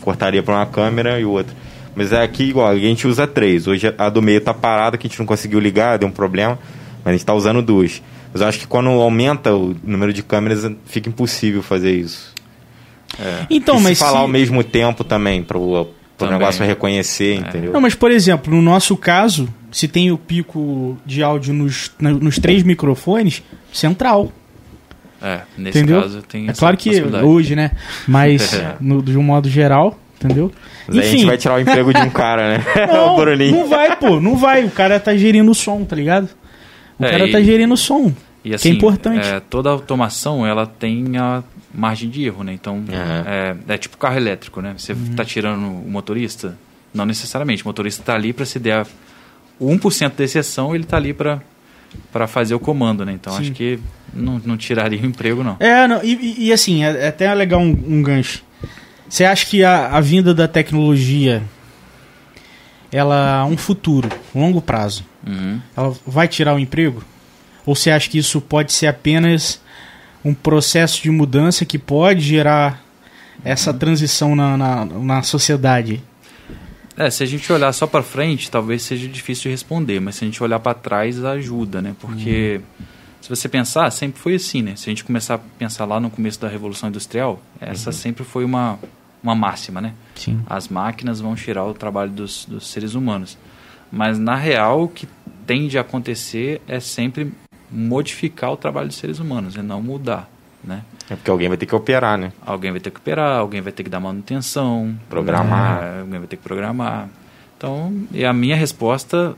[0.00, 1.54] cortaria para uma câmera e outra.
[1.94, 3.66] Mas é aqui igual, a gente usa três.
[3.68, 6.58] Hoje a do meio tá parada, que a gente não conseguiu ligar, deu um problema,
[7.04, 8.02] mas a gente tá usando duas.
[8.32, 12.32] Mas eu acho que quando aumenta o número de câmeras, fica impossível fazer isso.
[13.50, 13.98] Então, e se mas.
[13.98, 15.86] falar se- ao mesmo tempo também, para o
[16.18, 16.38] Também.
[16.38, 17.72] negócio reconhecer, entendeu?
[17.72, 22.38] Não, mas por exemplo, no nosso caso, se tem o pico de áudio nos, nos
[22.38, 23.42] três microfones,
[23.72, 24.30] central.
[25.20, 26.02] É, nesse entendeu?
[26.02, 26.90] caso tem é essa claro que
[27.22, 27.70] hoje, né?
[28.08, 28.74] Mas É.
[28.80, 30.50] no, de um modo geral, entendeu?
[30.88, 32.64] Mas aí a gente vai tirar o emprego de um cara, né?
[32.90, 33.56] o Não, Bruninho.
[33.58, 34.64] não vai, pô, não vai.
[34.64, 36.28] O cara tá gerindo o som, tá ligado?
[36.98, 38.12] O É, cara e- tá gerindo o som.
[38.44, 39.26] E que assim, é importante.
[39.26, 41.44] é, toda automação ela tem a
[41.74, 42.52] margem de erro, né?
[42.52, 43.24] Então, Aham.
[43.26, 44.74] é, é tipo carro elétrico, né?
[44.76, 45.04] Você Uhum.
[45.10, 46.56] está tirando o motorista?
[46.92, 47.62] Não necessariamente.
[47.64, 48.86] O motorista está ali para se der
[49.58, 51.40] o 1% da exceção, ele está ali para
[52.10, 53.12] para fazer o comando, né?
[53.12, 53.40] Então, Sim.
[53.42, 53.78] acho que
[54.14, 55.56] não, não tiraria o emprego, não.
[55.60, 58.42] É, não, e, e- assim, é, é até legal um, um gancho.
[59.06, 61.42] Você acha que a, a vinda da tecnologia,
[62.90, 65.60] ela, um futuro, longo prazo, Uhum.
[65.76, 67.04] ela vai tirar o emprego?
[67.64, 69.60] Ou você acha que isso pode ser apenas
[70.24, 72.82] um processo de mudança que pode gerar
[73.44, 76.02] essa transição na, na, na sociedade?
[76.96, 80.24] É, se a gente olhar só para frente, talvez seja difícil de responder, mas se
[80.24, 81.96] a gente olhar para trás, ajuda, né?
[81.98, 82.60] Porque
[83.20, 84.76] se você pensar, sempre foi assim, né?
[84.76, 88.44] Se a gente começar a pensar lá no começo da Revolução Industrial, essa sempre foi
[88.44, 88.78] uma,
[89.22, 89.94] uma máxima, né?
[90.14, 90.42] Sim.
[90.46, 93.38] As máquinas vão tirar o trabalho dos, dos seres humanos.
[93.90, 95.08] Mas, na real, o que
[95.46, 97.32] tende a acontecer é sempre
[97.72, 100.28] modificar o trabalho dos seres humanos, e não mudar,
[100.62, 100.82] né?
[101.10, 102.32] É porque alguém vai ter que operar, né?
[102.44, 105.82] Alguém vai ter que operar, alguém vai ter que dar manutenção, Programar.
[105.82, 107.08] é, alguém vai ter que programar.
[107.56, 109.34] Então, e a minha resposta,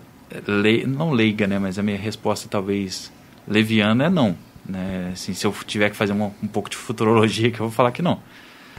[0.46, 3.12] le, não leiga, né, mas a minha resposta talvez
[3.46, 4.34] leviana é não.
[4.66, 5.10] Né?
[5.12, 7.92] Assim, se eu tiver que fazer uma- um pouco de futurologia, que eu vou falar
[7.92, 8.18] que não.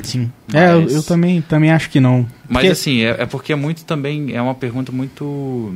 [0.02, 0.32] Sim.
[0.54, 2.28] É, eu, Mas- eu também, também acho que não.
[2.50, 5.76] Mas Porque- assim, é, é porque é muito também, é uma pergunta muito,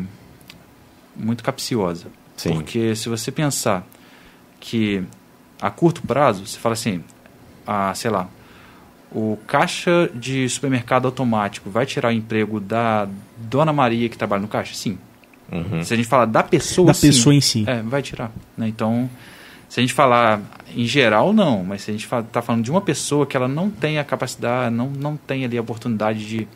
[1.15, 2.07] muito capciosa.
[2.39, 2.53] Sim.
[2.53, 3.85] Porque se você pensar
[4.61, 5.03] que
[5.61, 7.03] a curto prazo, você fala assim,
[7.67, 8.29] ah, sei lá,
[9.11, 14.47] o caixa de supermercado automático vai tirar o emprego da Dona Maria que trabalha no
[14.47, 14.73] caixa?
[14.73, 14.97] Sim.
[15.51, 15.83] Uhum.
[15.83, 17.07] Se a gente falar da pessoa, da sim.
[17.07, 17.65] pessoa em si.
[17.67, 18.31] É, vai tirar.
[18.57, 18.69] né?
[18.69, 19.09] Então,
[19.67, 20.39] se a gente falar
[20.73, 21.65] em geral, não.
[21.65, 24.73] Mas se a gente está falando de uma pessoa que ela não tem a capacidade,
[24.73, 26.47] não, não tem ali a oportunidade de,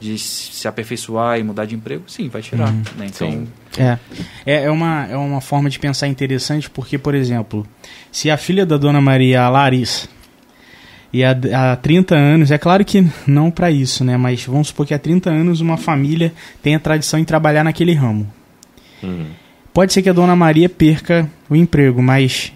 [0.00, 2.72] de se aperfeiçoar e mudar de emprego, sim, vai tirar.
[2.72, 3.06] né?
[3.06, 3.48] Então, Sim.
[3.78, 3.98] É.
[4.46, 7.66] É, é, uma, é uma forma de pensar interessante, porque, por exemplo,
[8.10, 10.08] se a filha da Dona Maria, a Larissa,
[11.12, 11.36] e há,
[11.72, 14.16] há 30 anos, é claro que não para isso, né?
[14.16, 16.32] Mas vamos supor que há 30 anos uma família
[16.62, 18.32] tem a tradição em trabalhar naquele ramo.
[19.02, 19.26] Uhum.
[19.74, 22.52] Pode ser que a Dona Maria perca o emprego, mas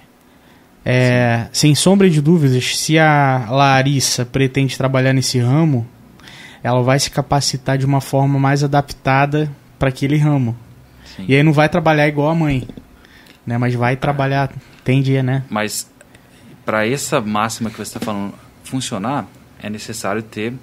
[0.85, 5.87] é, sem sombra de dúvidas, se a Larissa pretende trabalhar nesse ramo,
[6.65, 10.57] ela vai se capacitar de uma forma mais adaptada para aquele ramo.
[11.05, 11.27] sim.
[11.29, 12.67] E aí não vai trabalhar igual a mãe,
[13.47, 13.59] né?
[13.59, 14.51] Mas vai trabalhar,
[14.83, 15.45] tende, né?
[15.51, 15.91] Mas
[16.65, 18.33] para essa máxima que você está falando
[18.65, 19.27] funcionar,
[19.63, 20.55] é necessário ter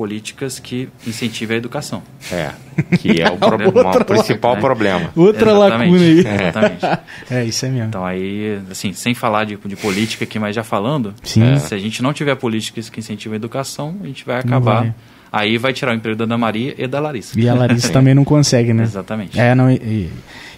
[0.00, 2.02] políticas que incentivem a educação.
[2.32, 2.52] É,
[2.96, 4.60] que é o, problema, o principal né?
[4.62, 5.10] problema.
[5.14, 6.18] Outra Exatamente, lacuna aí.
[6.20, 7.00] Exatamente.
[7.30, 7.88] É, isso é mesmo.
[7.88, 11.42] Então aí, assim, sem falar de, de política aqui, mas já falando, Sim.
[11.52, 14.80] é, se a gente não tiver políticas que incentivam a educação, a gente vai acabar.
[14.80, 14.94] vai.
[15.30, 17.38] Aí vai tirar o emprego da Ana Maria e da Larissa.
[17.38, 18.84] E a Larissa também não consegue, né?
[18.84, 19.38] Exatamente.
[19.38, 20.10] É, não, e- e-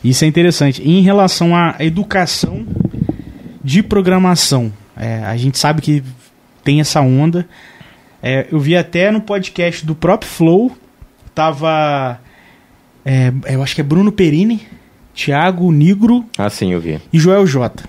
[0.09, 0.81] isso é interessante.
[0.83, 2.65] E em relação à educação
[3.63, 6.01] de programação, é, a gente sabe que
[6.63, 7.45] tem essa onda.
[8.23, 10.77] É, eu vi até no podcast do próprio Flow,
[11.35, 12.21] tava.
[13.05, 14.63] é, eu acho que é Bruno Perini,
[15.15, 17.01] Thiago Nigro Assim eu vi.
[17.13, 17.83] e Joel J.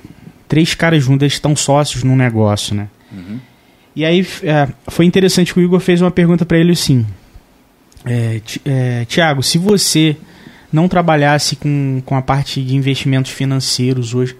[0.48, 2.88] Três caras juntos, eles estão sócios num negócio, né?
[3.12, 3.40] Uhum.
[3.96, 7.06] E aí é, foi interessante que o Igor fez uma pergunta pra ele assim:
[8.06, 10.18] é, é, Tiago, se você
[10.72, 14.36] não trabalhasse com, com a parte de investimentos financeiros hoje,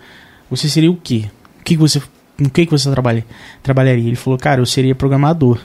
[0.50, 1.26] você seria o quê?
[1.60, 3.24] O que, que você, com o que, que você trabalha,
[3.62, 4.08] trabalharia?
[4.08, 5.60] Ele falou, cara, eu seria programador.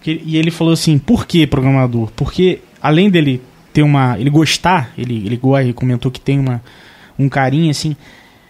[0.00, 2.10] Que- E ele falou assim, por que programador?
[2.16, 3.42] Porque além dele
[3.72, 4.18] ter uma.
[4.18, 6.62] ele gostar, ele, ele gosta, ele comentou que tem uma,
[7.18, 7.94] um carinho assim.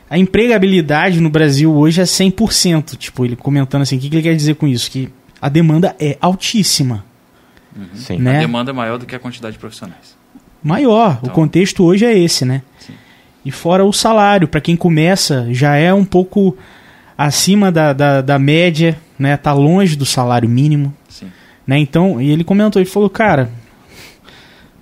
[0.08, 2.96] A empregabilidade no Brasil hoje é 100%.
[2.96, 4.90] Tipo, ele comentando assim, o que, que ele quer dizer com isso?
[4.90, 5.08] Que
[5.40, 7.04] a demanda é altíssima.
[7.94, 8.18] Sim.
[8.18, 8.38] Né?
[8.38, 10.16] A demanda é maior do que a quantidade de profissionais.
[10.62, 11.12] Maior.
[11.14, 12.62] o Então- contexto hoje é esse, né?
[12.78, 12.92] Sim.
[13.44, 16.56] E fora o salário, para quem começa, já é um pouco
[17.16, 19.36] acima da, da, da média, né?
[19.36, 20.92] Tá longe do salário mínimo.
[21.70, 21.78] Né?
[21.78, 23.48] Então, e ele comentou, ele falou, cara,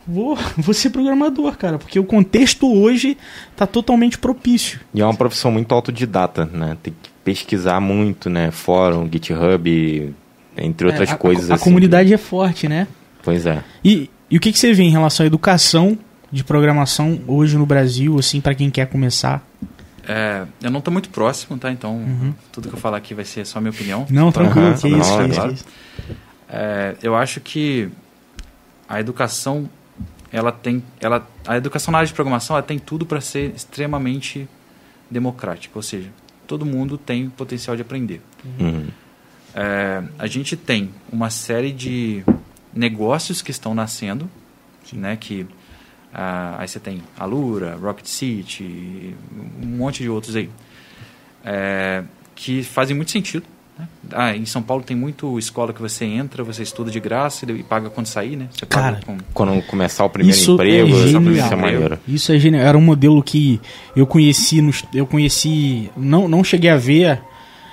[0.07, 3.17] vou, vou ser programador, cara, porque o contexto hoje
[3.57, 4.81] tá totalmente propício.
[4.95, 6.77] E é uma profissão muito autodidata, né?
[6.83, 8.51] Tem que pesquisar muito, né?
[8.51, 10.15] Fórum, GitHub,
[10.57, 11.51] entre outras É, a, coisas.
[11.51, 12.87] a, a assim, comunidade é forte, né?
[12.87, 13.63] que- Pois é.
[13.85, 15.99] E, e o que, que você vê em relação à educação
[16.33, 19.47] de programação hoje no Brasil, assim, para quem quer começar?
[20.07, 21.71] É, eu não estou muito próximo, tá?
[21.71, 22.33] Então, Uhum.
[22.51, 24.07] tudo que eu falar aqui vai ser só minha opinião.
[24.09, 25.49] Não, tranquilo, Aham, que isso, que é isso, claro.
[25.51, 25.65] que isso.
[26.49, 27.91] É, eu acho que
[28.89, 29.69] a educação,
[30.33, 34.49] ela tem, ela, a educação na área de programação, ela tem tudo para ser extremamente
[35.11, 36.11] democrática, ou seja,
[36.47, 38.23] todo mundo tem potencial de aprender.
[38.59, 38.89] Uhum.
[39.55, 42.25] É, a gente tem uma série de
[42.73, 44.31] negócios que estão nascendo,
[44.93, 45.47] né, que
[46.13, 49.15] ah, aí você tem Alura, Rocket City,
[49.63, 50.49] um monte de outros aí,
[51.45, 53.45] é, que fazem muito sentido.
[54.13, 57.63] Ah, em São Paulo tem muito escola que você entra, você estuda de graça e
[57.63, 58.49] paga quando sair, né?
[58.51, 61.99] Você paga Cara, com- Quando começar o primeiro Isso emprego, é genial.
[62.09, 62.63] isso é é genial.
[62.65, 63.61] Era um modelo que
[63.95, 67.21] eu conheci, nos, eu conheci, não, não cheguei a ver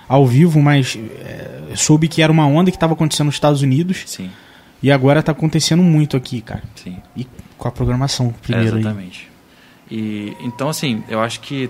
[0.08, 4.03] ao vivo, mas é, soube que era uma onda que estava acontecendo nos Estados Unidos
[4.06, 4.30] Sim,
[4.84, 6.62] e agora está acontecendo muito aqui, cara.
[6.76, 6.97] sim.
[7.16, 7.26] E
[7.58, 8.80] com a programação primeiro É, aí.
[8.82, 9.32] exatamente.
[9.89, 11.70] E então assim, eu acho que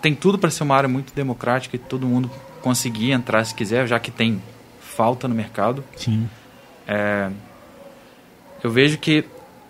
[0.00, 2.30] tem tudo para ser uma área muito democrática e todo mundo
[2.66, 4.42] conseguir entrar se quiser, já que tem
[4.80, 5.84] falta no mercado.
[5.96, 6.28] Sim.
[6.88, 7.30] É,
[8.64, 9.24] eu vejo que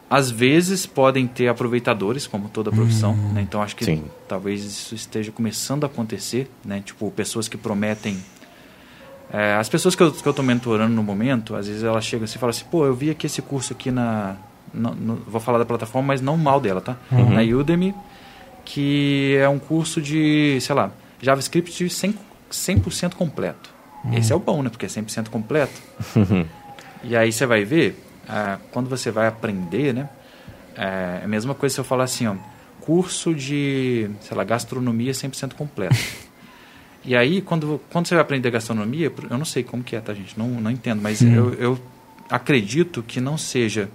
[0.09, 3.43] às vezes podem ter aproveitadores, como toda profissão, né?
[3.43, 4.05] Então acho que Sim.
[4.27, 6.81] talvez isso esteja começando a acontecer, né?
[6.83, 8.17] Tipo, pessoas que prometem.
[9.31, 12.25] É, as pessoas que eu, que eu tô mentorando no momento, às vezes elas chegam
[12.25, 14.37] assim e falam assim, pô, eu vi aqui esse curso aqui na.
[14.73, 16.97] no- no- vou falar da plataforma, mas não mal dela, tá?
[17.13, 17.31] Uhum.
[17.35, 17.93] Na Udemy,
[18.65, 20.91] que é um curso de, sei lá,
[21.21, 21.91] JavaScript de
[22.51, 23.71] 100%, 100 completo.
[24.13, 24.71] Esse é o bom, né?
[24.71, 25.81] Porque é 100% completo.
[27.05, 30.09] E aí você vai ver, ah, quando você vai aprender, né?
[30.75, 32.35] É a mesma coisa se eu falar assim, ó,
[32.81, 35.95] curso de, sei lá, gastronomia 100% completo.
[37.05, 40.13] E aí, quando, quando você vai aprender gastronomia, eu não sei como que é, tá,
[40.13, 40.37] gente?
[40.37, 41.79] Não, não entendo, mas eu, eu
[42.29, 43.89] acredito que não seja...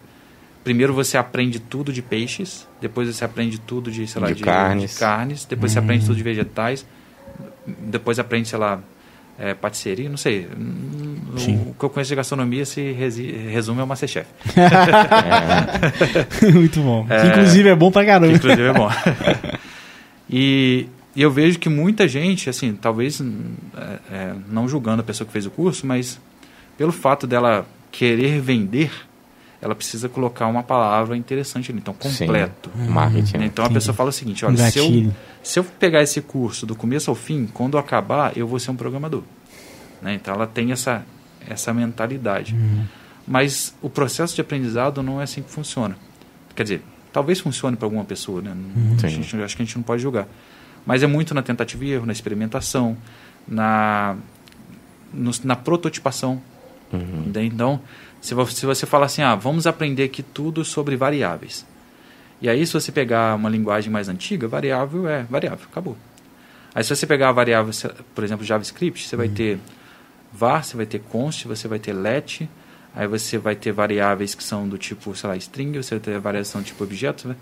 [0.64, 4.97] Primeiro você aprende tudo de peixes, depois você aprende tudo de, sei lá, De carnes.
[4.97, 6.86] carnes, depois você aprende tudo de vegetais,
[7.80, 8.80] depois aprende, sei lá,
[9.39, 10.47] é, patisserie, não sei.
[10.55, 11.55] Hum, Sim.
[11.67, 14.28] O que eu conheço de gastronomia se resume ao Masterchef.
[16.53, 17.07] Muito bom.
[17.07, 18.34] Que, inclusive é bom pra caramba.
[18.34, 18.89] inclusive é bom.
[20.30, 25.03] e, e eu vejo que muita gente, assim, talvez hum, é, é, não julgando a
[25.03, 26.19] pessoa que fez o curso, mas
[26.78, 28.91] pelo fato dela querer vender,
[29.61, 31.80] ela precisa colocar uma palavra interessante ali.
[31.80, 32.26] Então, Sim.
[32.26, 32.72] completo.
[32.76, 33.38] Marketing.
[33.38, 33.45] Né?
[33.45, 35.13] Então a pessoa fala o seguinte: Um olha, se eu.
[35.43, 38.75] Se eu pegar esse curso do começo ao fim, quando acabar, eu vou ser um
[38.75, 39.23] programador.
[40.01, 40.13] Né?
[40.15, 41.03] Então ela tem essa,
[41.47, 42.53] essa mentalidade.
[42.55, 42.85] Uhum.
[43.27, 45.95] Mas o processo de aprendizado não é assim que funciona.
[46.55, 46.81] Quer dizer,
[47.13, 48.53] talvez funcione para alguma pessoa, né?
[49.03, 50.27] A gente, acho que a gente não pode julgar.
[50.85, 52.97] Mas é muito na tentativa e erro, na experimentação,
[53.47, 54.15] na,
[55.13, 56.41] no- na prototipação.
[56.91, 57.31] Uhum.
[57.35, 57.79] Então,
[58.19, 61.65] se vo- se você falar assim, ah, vamos aprender aqui tudo sobre variáveis.
[62.41, 65.97] E aí, se você pegar uma linguagem mais antiga, variável é variável, acabou.
[66.73, 67.73] Aí, se você pegar a variável,
[68.15, 69.59] por exemplo, JavaScript, você vai ter
[70.33, 72.47] var, você vai ter const, você vai ter let,
[72.93, 76.19] Aí você vai ter variáveis que são do tipo, sei lá, string, você vai ter
[76.19, 77.27] variação do tipo objeto.
[77.27, 77.35] Né?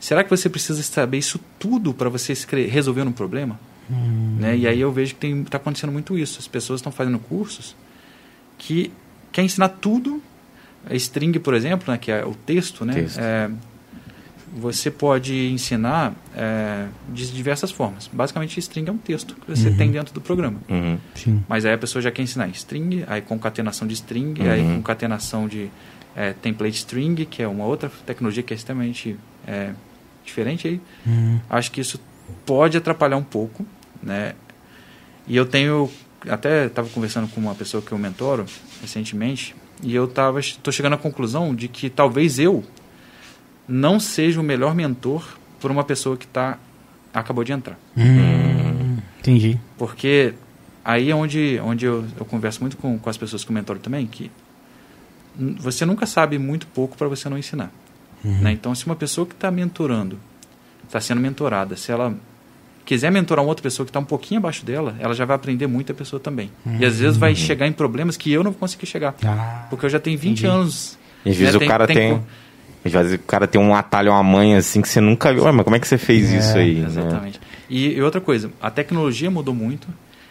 [0.00, 2.34] Será que você precisa saber isso tudo para você
[2.68, 3.58] resolver um problema?
[3.88, 4.36] Hum.
[4.40, 4.56] Né?
[4.56, 6.40] E aí eu vejo que está acontecendo muito isso.
[6.40, 7.76] As pessoas estão fazendo cursos
[8.58, 8.90] que
[9.30, 10.20] quer ensinar tudo.
[10.88, 12.94] A string, por exemplo, né, que é o texto, né?
[12.94, 13.18] Texto.
[13.18, 13.50] É,
[14.56, 18.08] você pode ensinar é, de diversas formas.
[18.10, 19.76] Basicamente, string é um texto que você uhum.
[19.76, 20.58] tem dentro do programa.
[20.68, 20.98] Uhum.
[21.46, 24.50] Mas aí a pessoa já quer ensinar string, aí concatenação de string, uhum.
[24.50, 25.70] aí concatenação de
[26.14, 29.72] é, template string, que é uma outra tecnologia que é extremamente é,
[30.24, 30.80] diferente aí.
[31.06, 31.38] Uhum.
[31.50, 32.00] Acho que isso
[32.46, 33.64] pode atrapalhar um pouco,
[34.02, 34.34] né?
[35.28, 35.90] E eu tenho
[36.28, 38.46] até estava conversando com uma pessoa que eu mentoro
[38.80, 42.64] recentemente e eu tava estou chegando à conclusão de que talvez eu
[43.68, 45.26] não seja o melhor mentor
[45.60, 46.58] para uma pessoa que está
[47.12, 47.78] acabou de entrar.
[47.96, 49.58] Hum, entendi.
[49.78, 50.34] Porque
[50.84, 53.78] aí é onde, onde eu, eu converso muito com, com as pessoas que eu mentoro
[53.78, 54.30] também, que
[55.58, 57.70] você nunca sabe muito pouco para você não ensinar.
[58.24, 58.40] Uhum.
[58.40, 58.52] Né?
[58.52, 60.18] Então, se uma pessoa que está mentorando,
[60.84, 62.14] está sendo mentorada, se ela
[62.84, 65.66] quiser mentorar uma outra pessoa que está um pouquinho abaixo dela, ela já vai aprender
[65.66, 66.50] muito a pessoa também.
[66.64, 66.78] Uhum.
[66.80, 67.36] E às vezes vai uhum.
[67.36, 69.14] chegar em problemas que eu não vou conseguir chegar.
[69.24, 70.46] Ah, porque eu já tenho 20 entendi.
[70.46, 70.98] anos.
[71.24, 71.56] E às vezes né?
[71.56, 72.22] o tem, cara tem, tem
[72.94, 75.44] às vezes o cara tem um atalho, uma mãe assim que você nunca viu.
[75.44, 76.74] Ué, mas como é que você fez é, isso aí?
[76.74, 76.86] Né?
[76.86, 77.38] Exatamente.
[77.38, 77.46] Né?
[77.68, 79.88] E, e, outra coisa, a tecnologia mudou muito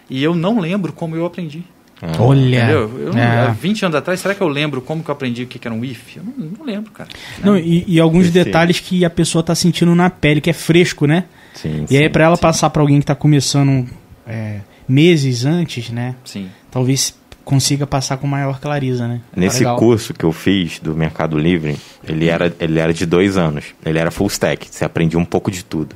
[0.10, 1.64] e eu não lembro como eu aprendi.
[2.01, 2.12] Ah.
[2.20, 2.70] Olha!
[2.70, 3.47] Eu, é.
[3.47, 5.74] Há 20 anos atrás, será que eu lembro como que eu aprendi o que era
[5.74, 6.18] um if?
[6.18, 7.10] Eu não, não lembro, cara.
[7.43, 11.06] Não, e, e alguns detalhes que a pessoa está sentindo na pele, que é fresco,
[11.08, 11.26] né?
[11.53, 12.41] Sim, e sim, aí, para ela sim.
[12.41, 13.88] passar para alguém que está começando
[14.28, 16.16] é, meses antes, né?
[16.26, 16.49] Sim.
[16.70, 17.16] Talvez
[17.46, 19.22] consiga passar com maior clareza, né?
[19.34, 23.38] Nesse tá curso que eu fiz do Mercado Livre, ele era, ele era de dois
[23.38, 23.66] anos.
[23.86, 24.68] Ele era full stack.
[24.70, 25.96] Você aprendia um pouco de tudo.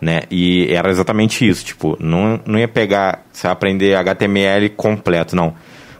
[0.00, 0.22] Né?
[0.30, 1.64] E era exatamente isso.
[1.64, 5.54] Tipo, não, não ia pegar, você aprender HTML completo, não.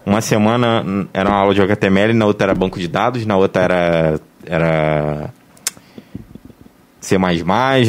[0.04, 3.62] Uma semana era uma aula de HTML, na outra era banco de dados, na outra
[3.62, 5.30] era, era
[7.00, 7.16] C++,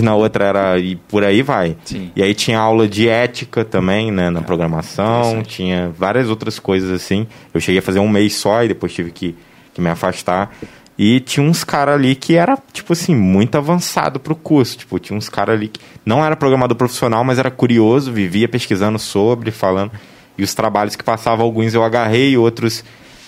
[0.02, 1.76] na outra era e por aí vai.
[1.84, 2.12] Sim.
[2.16, 7.28] E aí tinha aula de ética também, né, na programação, tinha várias outras coisas assim.
[7.54, 9.36] Eu cheguei a fazer um mês só e depois tive que,
[9.74, 10.56] que me afastar.
[10.98, 14.78] E tinha uns caras ali que era, tipo assim, muito avançado pro curso.
[14.78, 19.00] Tipo, tinha uns caras ali que não era programador profissional, mas era curioso, vivia pesquisando
[19.00, 19.92] sobre, falando.
[20.38, 22.84] E os trabalhos que passava, alguns eu agarrei, outros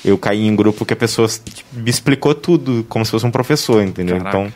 [0.06, 3.32] eu caí em grupo que a pessoa tipo, me explicou tudo, como se fosse um
[3.32, 4.18] professor, entendeu?
[4.18, 4.38] Caraca.
[4.38, 4.54] Então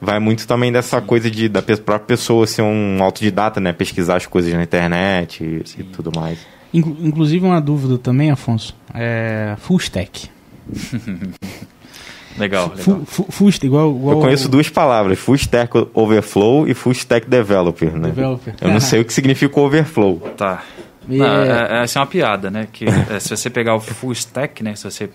[0.00, 1.06] vai muito também dessa Sim.
[1.06, 3.72] coisa de da própria pessoa ser um autodidata, né?
[3.72, 6.38] Pesquisar as coisas na internet e, e tudo mais.
[6.72, 8.76] Inclusive uma dúvida também, Afonso.
[8.94, 10.28] É full stack.
[12.36, 13.00] legal, legal.
[13.06, 17.28] Full, full, stack, igual, igual Eu conheço duas palavras, full stack overflow e full stack
[17.28, 18.08] developer, né?
[18.08, 18.54] Developer.
[18.60, 20.20] Eu não sei o que significa overflow.
[20.36, 20.62] Tá.
[21.08, 22.68] Não, é, é, essa é uma piada, né?
[22.70, 24.76] Que é, se você pegar o full stack, né?
[24.76, 25.08] Se você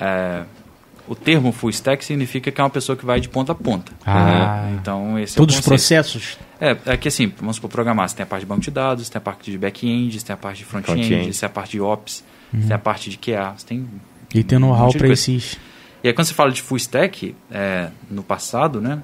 [0.00, 0.42] é,
[1.08, 3.92] o termo full stack significa que é uma pessoa que vai de ponta a ponta.
[4.04, 4.24] Ah,
[4.66, 4.78] né?
[4.80, 6.38] então esse Todos é os processos?
[6.60, 9.08] É, é que assim, vamos supor, programar, você tem a parte de banco de dados,
[9.08, 11.80] tem a parte de back-end, tem a parte de front-end, front tem a parte de
[11.80, 12.60] ops, uhum.
[12.60, 13.88] tem a parte de QA, você tem...
[14.34, 15.58] E tem know-how para esses...
[16.02, 19.02] E aí quando você fala de full stack, é, no passado, né,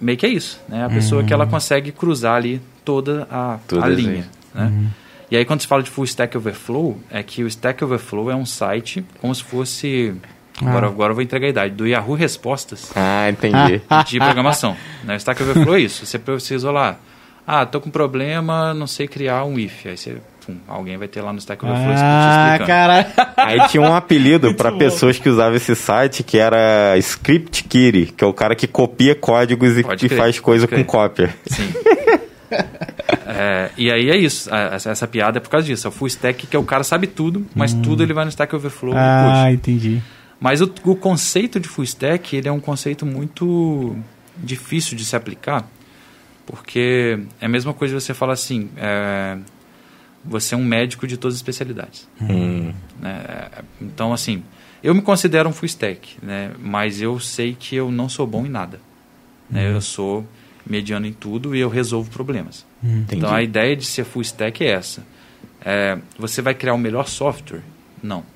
[0.00, 1.26] meio que é isso, né, a pessoa uhum.
[1.26, 4.66] que ela consegue cruzar ali toda a, a linha, né.
[4.66, 4.88] Uhum.
[5.30, 8.36] E aí quando se fala de full stack overflow, é que o Stack Overflow é
[8.36, 10.14] um site como se fosse
[10.62, 10.86] ah.
[10.86, 11.74] agora eu vou entregar a idade.
[11.74, 12.92] Do Yahoo Respostas.
[12.94, 13.82] Ah, entendi.
[14.06, 14.76] De programação.
[15.06, 16.06] O Stack Overflow é isso.
[16.06, 16.96] Você precisa lá.
[17.46, 19.86] Ah, tô com problema, não sei criar um if.
[19.86, 20.16] Aí você.
[20.46, 23.06] Pum, alguém vai ter lá no Stack Overflow ah, caralho.
[23.36, 28.22] Aí tinha um apelido para pessoas que usavam esse site que era Script Kitty, que
[28.22, 31.34] é o cara que copia códigos e que faz coisa com cópia.
[31.46, 31.72] Sim.
[33.26, 34.54] é, e aí é isso.
[34.54, 35.86] Essa, essa, piada é por causa disso.
[35.86, 37.82] É o full stack que é o cara sabe tudo, mas hum.
[37.82, 38.94] tudo ele vai no Stack Overflow.
[38.96, 40.02] Ah, entendi.
[40.44, 43.96] Mas o, o conceito de full stack ele é um conceito muito
[44.36, 45.66] difícil de se aplicar,
[46.44, 49.38] porque é a mesma coisa você falar assim, é,
[50.22, 52.06] você é um médico de todas as especialidades.
[52.20, 52.74] Hum.
[53.00, 53.48] Né?
[53.80, 54.42] Então, assim,
[54.82, 56.52] eu me considero um full stack, né?
[56.60, 58.78] mas eu sei que eu não sou bom em nada.
[59.48, 59.70] Né?
[59.70, 59.72] Hum.
[59.76, 60.28] Eu sou
[60.66, 62.66] mediano em tudo e eu resolvo problemas.
[62.84, 65.06] Hum, então, a ideia de ser full stack é essa.
[65.64, 67.62] É, você vai criar o melhor software?
[68.02, 68.33] Não.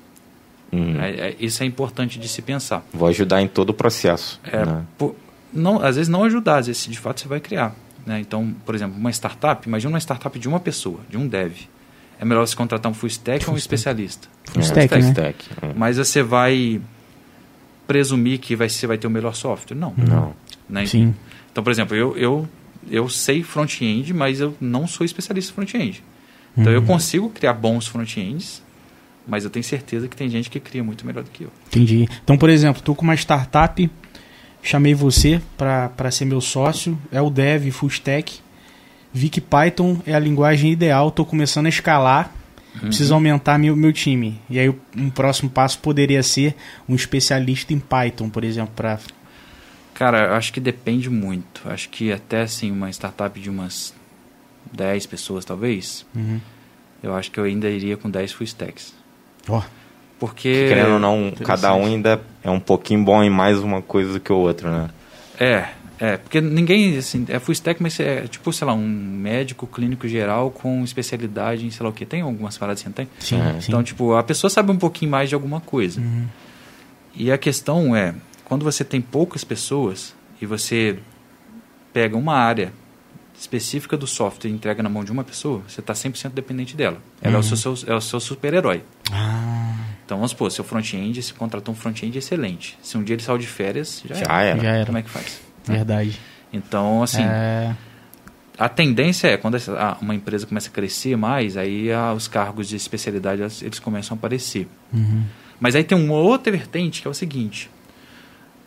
[0.71, 1.01] Uhum.
[1.01, 2.85] É, é, isso é importante de se pensar.
[2.93, 4.39] Vou ajudar em todo o processo.
[4.43, 4.85] É, né?
[4.97, 5.15] por,
[5.53, 7.75] não, às vezes não ajudar, às vezes de fato você vai criar.
[8.05, 8.19] Né?
[8.19, 11.53] Então, por exemplo, uma startup, imagina uma startup de uma pessoa, de um dev.
[12.19, 13.75] É melhor você contratar um full stack full ou um stack.
[13.75, 14.27] especialista?
[14.45, 15.73] Full é, stack, full stack, né?
[15.75, 16.81] Mas você vai
[17.87, 19.75] presumir que vai, você vai ter o melhor software?
[19.75, 19.93] Não.
[19.97, 20.33] Não.
[20.69, 20.85] Né?
[20.85, 21.15] Sim.
[21.51, 22.47] Então, por exemplo, eu, eu,
[22.89, 26.03] eu sei front-end, mas eu não sou especialista em front-end.
[26.57, 26.79] Então, uhum.
[26.79, 28.61] eu consigo criar bons front-ends,
[29.27, 31.51] Mas eu tenho certeza que tem gente que cria muito melhor do que eu.
[31.67, 32.07] Entendi.
[32.23, 33.89] Então, por exemplo, estou com uma startup,
[34.61, 38.39] chamei você para ser meu sócio, é o Dev Full Stack.
[39.11, 42.31] Vi que Python é a linguagem ideal, estou começando a escalar,
[42.75, 42.81] uhum.
[42.81, 44.39] preciso aumentar meu, meu time.
[44.49, 46.55] E aí, um próximo passo poderia ser
[46.87, 48.99] um especialista em Python, por exemplo, para.
[49.95, 51.61] Cara, eu acho que depende muito.
[51.65, 53.93] Acho que até assim, uma startup de umas
[54.71, 56.39] 10 pessoas, talvez, uhum.
[57.01, 58.93] eu acho que eu ainda iria com 10 full stacks.
[59.49, 59.61] Oh.
[60.19, 60.67] Porque.
[60.67, 64.19] Querendo ou não, cada um ainda é um pouquinho bom em mais uma coisa do
[64.19, 64.89] que o outro, né?
[65.39, 65.69] É,
[65.99, 70.07] é, porque ninguém, assim, é full stack, mas é tipo, sei lá, um médico clínico
[70.07, 72.05] geral com especialidade em sei lá o que.
[72.05, 73.07] Tem algumas paradas assim, tem?
[73.19, 73.59] Sim, é.
[73.67, 75.99] Então, tipo, a pessoa sabe um pouquinho mais de alguma coisa.
[75.99, 76.25] Uhum.
[77.15, 78.13] E a questão é,
[78.45, 80.99] quando você tem poucas pessoas e você
[81.91, 82.71] pega uma área
[83.39, 86.97] específica do software entrega na mão de uma pessoa, você está 100% dependente dela.
[87.21, 87.49] Ela uhum.
[87.49, 88.83] é o seu, é o seu super-herói.
[89.11, 89.75] Ah.
[90.05, 92.77] Então, vamos supor, seu front-end, se contratou um front-end excelente.
[92.81, 94.61] Se um dia ele saiu de férias, já, já era.
[94.61, 94.85] Já era.
[94.85, 95.39] Como é que faz?
[95.63, 96.19] Verdade.
[96.51, 97.75] Então, assim, é...
[98.57, 102.75] a tendência é, quando essa, uma empresa começa a crescer mais, aí os cargos de
[102.75, 104.67] especialidade, eles começam a aparecer.
[104.91, 105.23] Uhum.
[105.59, 107.69] Mas aí tem uma outra vertente, que é o seguinte,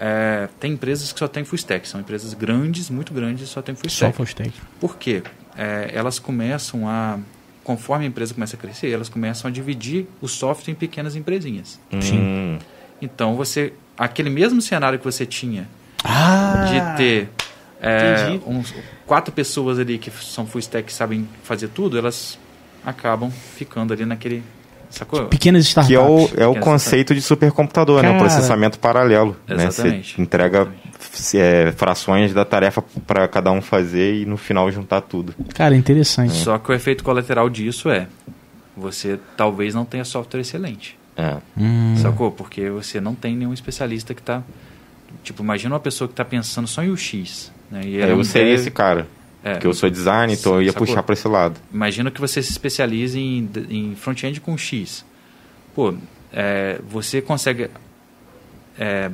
[0.05, 3.73] é, tem empresas que só tem full stack, são empresas grandes, muito grandes, só tem
[3.73, 4.13] full stack.
[4.13, 4.53] Só full stack.
[4.81, 5.23] Por quê?
[5.57, 7.21] É, elas começam a,
[7.63, 11.79] conforme a empresa começa a crescer, elas começam a dividir o software em pequenas empresinhas.
[12.01, 12.59] Sim.
[13.01, 15.69] Então você, aquele mesmo cenário que você tinha
[16.03, 17.29] ah, de ter
[17.81, 18.75] é, uns,
[19.07, 22.41] quatro pessoas ali que são full stack que sabem fazer tudo, elas
[22.85, 24.43] acabam ficando ali naquele
[24.93, 25.27] Sacou?
[25.27, 25.89] Pequenas startups.
[25.89, 28.17] Que é o, é o conceito de supercomputador, Cara, né?
[28.17, 29.37] O processamento paralelo.
[29.49, 29.97] Exatamente.
[29.97, 30.03] Né?
[30.17, 30.69] Você entrega
[31.35, 35.35] é, frações da tarefa para cada um fazer e no final juntar tudo.
[35.55, 36.35] Cara, interessante.
[36.35, 38.07] Só que o efeito colateral disso é
[38.77, 40.97] você talvez não tenha software excelente.
[41.17, 41.37] É.
[41.59, 41.95] Hum.
[41.97, 42.31] Sacou?
[42.31, 44.43] Porque você não tem nenhum especialista que está
[45.23, 47.53] Tipo, imagina uma pessoa que está pensando só em UX.
[47.71, 47.83] Né?
[47.85, 49.07] E eu seria esse cara.
[49.45, 50.87] É, porque eu sou designer, então eu ia sacou?
[50.87, 51.61] puxar para esse lado.
[51.73, 55.05] Imagina que você se especialize em, em front-end com X.
[55.75, 55.95] Pô,
[56.33, 57.69] é, você consegue
[58.79, 59.11] é,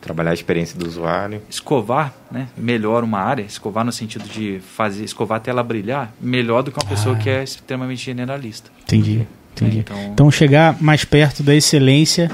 [0.00, 5.04] trabalhar a experiência do usuário, escovar, né, melhor uma área, escovar no sentido de fazer
[5.04, 7.18] escovar até ela brilhar, melhor do que uma pessoa ah.
[7.18, 8.70] que é extremamente generalista.
[8.84, 9.78] Entendi, entendi.
[9.78, 12.30] Então, então chegar mais perto da excelência,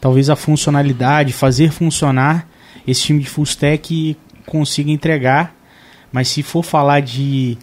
[0.00, 2.48] talvez a funcionalidade, fazer funcionar
[2.84, 5.54] esse time de full stack consiga entregar
[6.12, 7.56] mas se for falar de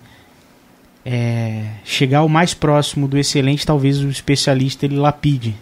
[1.06, 5.56] é, chegar o mais próximo do excelente, talvez o especialista ele lapide.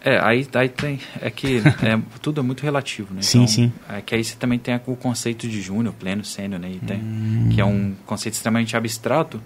[0.00, 1.00] É, aí, aí tem.
[1.20, 3.20] É que é, tudo é muito relativo, né?
[3.22, 3.72] Sim, então, sim.
[3.88, 6.76] É que aí você também tem o conceito de júnior, pleno, sênior, né?
[6.86, 7.50] Tem, hum.
[7.52, 9.40] Que é um conceito extremamente abstrato.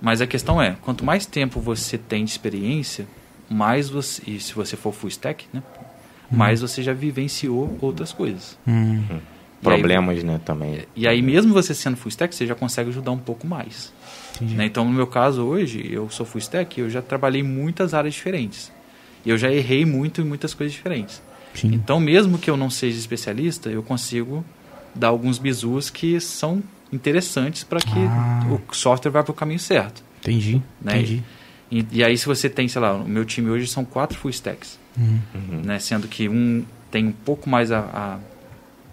[0.00, 3.06] Mas a questão é, quanto mais tempo você tem de experiência,
[3.48, 4.22] mais você.
[4.26, 5.62] E se você for full stack, né?
[6.32, 6.36] Hum.
[6.36, 8.58] Mais você já vivenciou outras coisas.
[8.66, 9.02] Hum
[9.62, 10.84] problemas, aí, né, também.
[10.94, 13.92] E aí mesmo você sendo full stack, você já consegue ajudar um pouco mais.
[14.40, 14.66] Né?
[14.66, 18.14] Então, no meu caso hoje, eu sou full stack, eu já trabalhei em muitas áreas
[18.14, 18.72] diferentes.
[19.24, 21.22] E eu já errei muito em muitas coisas diferentes.
[21.54, 21.68] Sim.
[21.74, 24.44] Então, mesmo que eu não seja especialista, eu consigo
[24.94, 28.46] dar alguns bizus que são interessantes para que ah.
[28.50, 30.02] o software vá para o caminho certo.
[30.20, 30.62] Entendi.
[30.80, 30.98] Né?
[30.98, 31.22] Entendi.
[31.70, 34.30] E, e, aí, se você tem, sei lá, o meu time hoje são quatro full
[34.30, 34.78] stacks.
[34.96, 35.62] Uhum.
[35.64, 35.78] Né?
[35.78, 38.18] Sendo que um tem um pouco mais a, a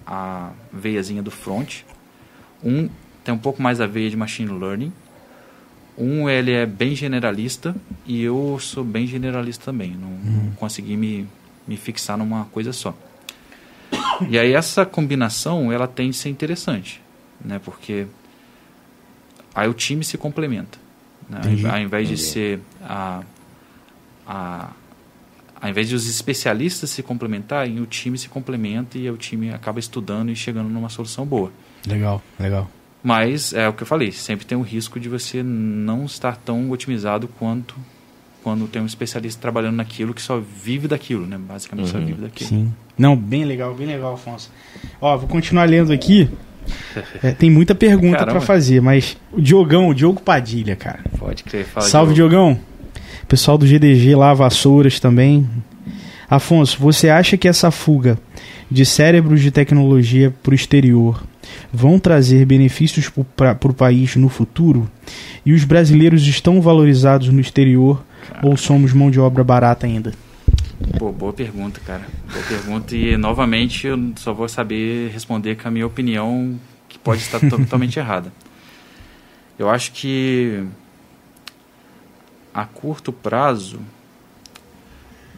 [0.09, 1.83] a veiazinha do front.
[2.63, 2.89] Um
[3.23, 4.91] tem um pouco mais a veia de machine learning.
[5.95, 7.75] Um ele é bem generalista
[8.07, 9.91] e eu sou bem generalista também.
[9.91, 10.45] Não, uhum.
[10.45, 11.27] não consegui me,
[11.67, 12.97] me fixar numa coisa só.
[14.27, 17.01] E aí essa combinação ela tende a ser interessante,
[17.39, 17.59] né?
[17.63, 18.07] Porque
[19.53, 20.79] aí o time se complementa.
[21.29, 21.39] Né?
[21.71, 23.21] Ao invés de ser a,
[24.25, 24.71] a,
[25.61, 29.79] ao invés de os especialistas se complementarem, o time se complementa e o time acaba
[29.79, 31.51] estudando e chegando numa solução boa.
[31.87, 32.69] Legal, legal.
[33.01, 36.69] Mas é o que eu falei, sempre tem o risco de você não estar tão
[36.69, 37.75] otimizado quanto
[38.43, 41.37] quando tem um especialista trabalhando naquilo que só vive daquilo, né?
[41.37, 41.91] Basicamente uhum.
[41.91, 42.49] só vive daquilo.
[42.49, 42.73] Sim.
[42.97, 44.49] Não, bem legal, bem legal, Afonso.
[45.01, 46.29] Ó, vou continuar lendo aqui.
[47.23, 50.99] É, tem muita pergunta para fazer, mas o Diogão, o Diogo Padilha, cara.
[51.17, 52.29] Pode crer, fala Salve, Diogo.
[52.29, 52.59] Diogão.
[53.29, 55.47] Pessoal do GDG lá, Vassouras também.
[56.27, 58.17] Afonso, você acha que essa fuga
[58.71, 61.23] de cérebros de tecnologia para o exterior
[61.71, 63.07] vão trazer benefícios
[63.37, 64.89] para o país no futuro?
[65.45, 68.47] E os brasileiros estão valorizados no exterior cara.
[68.47, 70.11] ou somos mão de obra barata ainda?
[70.97, 72.07] Pô, boa pergunta, cara.
[72.33, 72.95] Boa pergunta.
[72.95, 77.97] E novamente eu só vou saber responder com a minha opinião, que pode estar totalmente
[77.99, 78.33] errada.
[79.59, 80.63] Eu acho que
[82.59, 83.79] a curto prazo,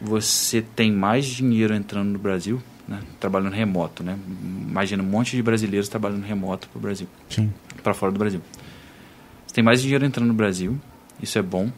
[0.00, 4.18] você tem mais dinheiro entrando no Brasil, né, trabalhando remoto, né?
[4.68, 7.06] Imagina um monte de brasileiros trabalhando remoto para o Brasil,
[7.82, 8.40] para fora do Brasil.
[9.46, 10.78] Você tem mais dinheiro entrando no Brasil,
[11.22, 11.70] isso é bom.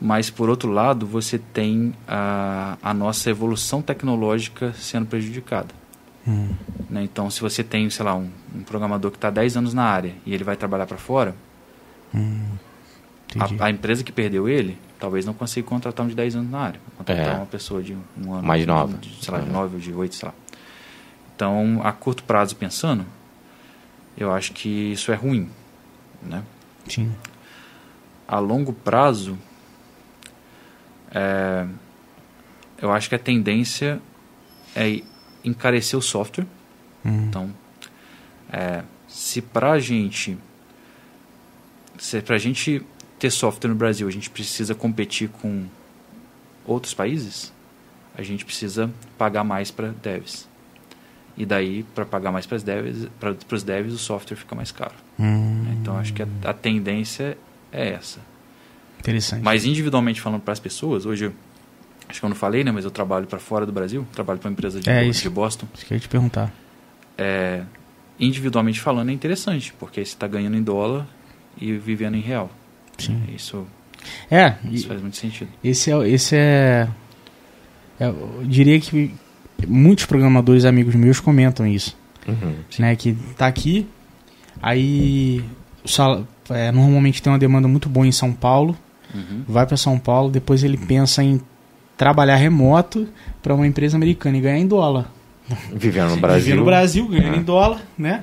[0.00, 5.74] Mas por outro lado, você tem a, a nossa evolução tecnológica sendo prejudicada.
[6.26, 6.48] Hum.
[6.88, 7.02] Né?
[7.02, 10.14] Então, se você tem, sei lá, um, um programador que está 10 anos na área
[10.24, 11.34] e ele vai trabalhar para fora,
[12.14, 12.56] Hum.
[13.38, 16.58] A, a empresa que perdeu ele talvez não consiga contratar um de 10 anos na
[16.58, 16.80] área.
[16.96, 17.36] Contratar É.
[17.36, 18.42] uma pessoa de um ano.
[18.46, 18.96] Mais nova.
[18.98, 19.52] De, sei lá, de É.
[19.52, 20.34] 9 ou de 8, sei lá.
[21.34, 23.06] Então, a curto prazo pensando,
[24.16, 25.48] eu acho que isso é ruim.
[26.22, 26.42] Né?
[26.88, 27.10] Sim.
[28.28, 29.38] A longo prazo,
[31.12, 31.66] é,
[32.80, 34.00] eu acho que a tendência
[34.76, 35.00] é
[35.44, 36.46] encarecer o software.
[37.04, 37.26] Hum.
[37.28, 37.54] Então,
[38.52, 40.36] é, se pra gente
[41.98, 42.82] se pra gente
[43.20, 45.66] ter software no Brasil, a gente precisa competir com
[46.64, 47.52] outros países,
[48.16, 50.48] a gente precisa pagar mais para devs.
[51.36, 54.94] E daí, para pagar mais para os devs, o software fica mais caro.
[55.18, 55.64] Hum.
[55.80, 57.36] Então, acho que a, a tendência
[57.70, 58.20] é essa.
[58.98, 59.42] Interessante.
[59.42, 61.32] Mas individualmente falando para as pessoas, hoje,
[62.08, 62.70] acho que eu não falei, né?
[62.72, 65.22] Mas eu trabalho para fora do Brasil, trabalho para uma empresa de, É isso.
[65.22, 65.66] de Boston.
[65.74, 66.52] Isso que eu ia te perguntar.
[67.16, 67.62] É,
[68.18, 71.06] individualmente falando é interessante, porque aí você está ganhando em dólar
[71.58, 72.50] e vivendo em real.
[73.06, 73.22] Sim.
[73.34, 73.66] Isso,
[74.30, 75.50] É, isso faz muito sentido.
[75.62, 76.88] Esse é, esse é,
[77.98, 79.14] é- Eu diria que
[79.68, 81.96] muitos programadores amigos meus comentam isso.
[82.26, 82.54] Uhum.
[82.78, 83.86] Né, que tá aqui,
[84.62, 85.44] aí
[85.84, 88.76] sal- é, normalmente tem uma demanda muito boa em São Paulo,
[89.14, 89.42] Uhum.
[89.48, 91.40] vai para São Paulo, depois ele pensa em
[91.96, 93.08] trabalhar remoto
[93.42, 95.10] para uma empresa americana e ganhar em dólar.
[95.74, 96.56] Vivendo no Viver Brasil.
[96.56, 97.38] no Brasil, ganhando É.
[97.38, 98.22] em dólar, né?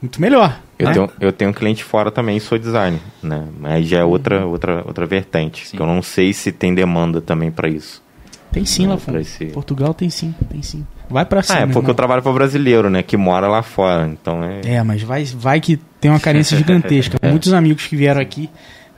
[0.00, 0.60] Muito melhor.
[0.82, 0.94] Eu, né?
[0.94, 3.46] tenho, eu tenho um cliente fora também, sou designer, né?
[3.58, 5.66] Mas já é outra, outra, outra vertente.
[5.66, 5.76] Sim.
[5.76, 8.02] Que eu não sei se tem demanda também para isso.
[8.50, 9.20] Tem sim, É, lá pra fora.
[9.20, 10.86] esse- Portugal tem sim, tem sim.
[11.08, 11.58] Vai pra cima.
[11.58, 11.90] Ah, é porque irmão.
[11.90, 13.02] eu trabalho para brasileiro, né?
[13.02, 14.06] Que mora lá fora.
[14.08, 14.60] Então é.
[14.64, 17.18] É, mas vai, vai que tem uma carência gigantesca.
[17.26, 18.50] Muitos amigos que vieram aqui,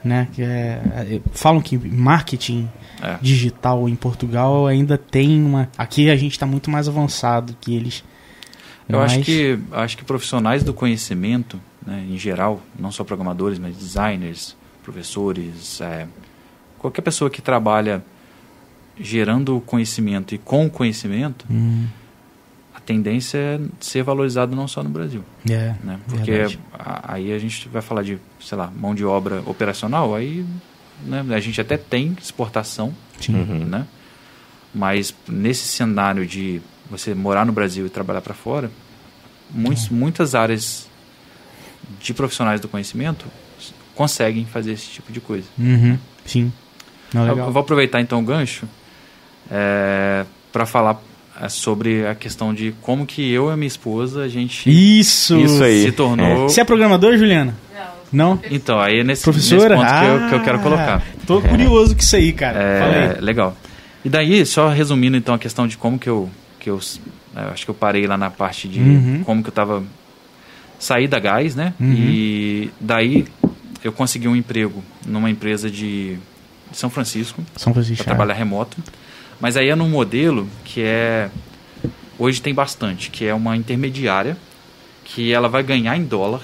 [0.03, 2.69] né, que é, é, falam que marketing
[3.01, 3.15] É.
[3.21, 5.69] digital em Portugal ainda tem uma.
[5.77, 8.03] Aqui a gente está muito mais avançado que eles.
[8.87, 13.59] Eu acho Mas- que acho que profissionais do conhecimento, né, em geral, não só programadores,
[13.59, 16.07] mas designers, professores, é,
[16.79, 18.03] qualquer pessoa que trabalha
[18.99, 21.85] gerando conhecimento e com conhecimento, Hum,
[22.73, 25.23] a tendência é ser valorizado não só no Brasil.
[25.49, 25.99] é, né?
[26.07, 26.59] Porque Verdade.
[26.73, 30.45] a- aí a gente vai falar de, sei lá, mão de obra operacional, aí
[31.03, 33.33] né, a gente até tem exportação, sim.
[33.35, 33.65] Uhum.
[33.65, 33.85] né?
[34.73, 38.69] Mas nesse cenário de você morar no Brasil e trabalhar para fora,
[39.49, 40.89] muitos, muitas áreas
[42.01, 43.25] de profissionais do conhecimento
[43.95, 45.47] conseguem fazer esse tipo de coisa.
[45.57, 46.51] Uhum, sim.
[47.13, 47.47] Não, Eu, legal.
[47.47, 48.67] eu vou aproveitar então o gancho
[50.51, 51.01] para falar
[51.41, 55.37] é, sobre a questão de como que eu e a minha esposa a gente Isso!
[55.39, 55.83] Isso aí.
[55.83, 57.55] se tornou Você é programador, Juliana?
[58.11, 58.39] Não.
[58.49, 59.75] Então, aí é nesse, Professora?
[59.75, 61.03] nesse ponto que, eu, que eu Ah, quero colocar.
[61.27, 62.53] Tô curioso com isso aí, cara.
[62.79, 63.21] Fala É, aí.
[63.21, 63.57] legal.
[64.05, 66.29] E daí, só resumindo então a questão de como que eu,
[66.59, 66.79] que eu,
[67.35, 69.23] é, eu acho que eu parei lá na parte de Uhum.
[69.25, 69.83] como que eu tava
[70.79, 71.73] saí da Gás, né?
[71.79, 71.93] Uhum.
[71.93, 73.25] E daí
[73.83, 76.17] eu consegui um emprego numa empresa de
[76.71, 78.03] São Francisco São Francisco.
[78.03, 78.77] para trabalhar remoto.
[79.39, 81.29] Mas aí é num modelo que é
[82.17, 84.37] hoje tem bastante, que é uma intermediária
[85.03, 86.41] que ela vai ganhar em dólar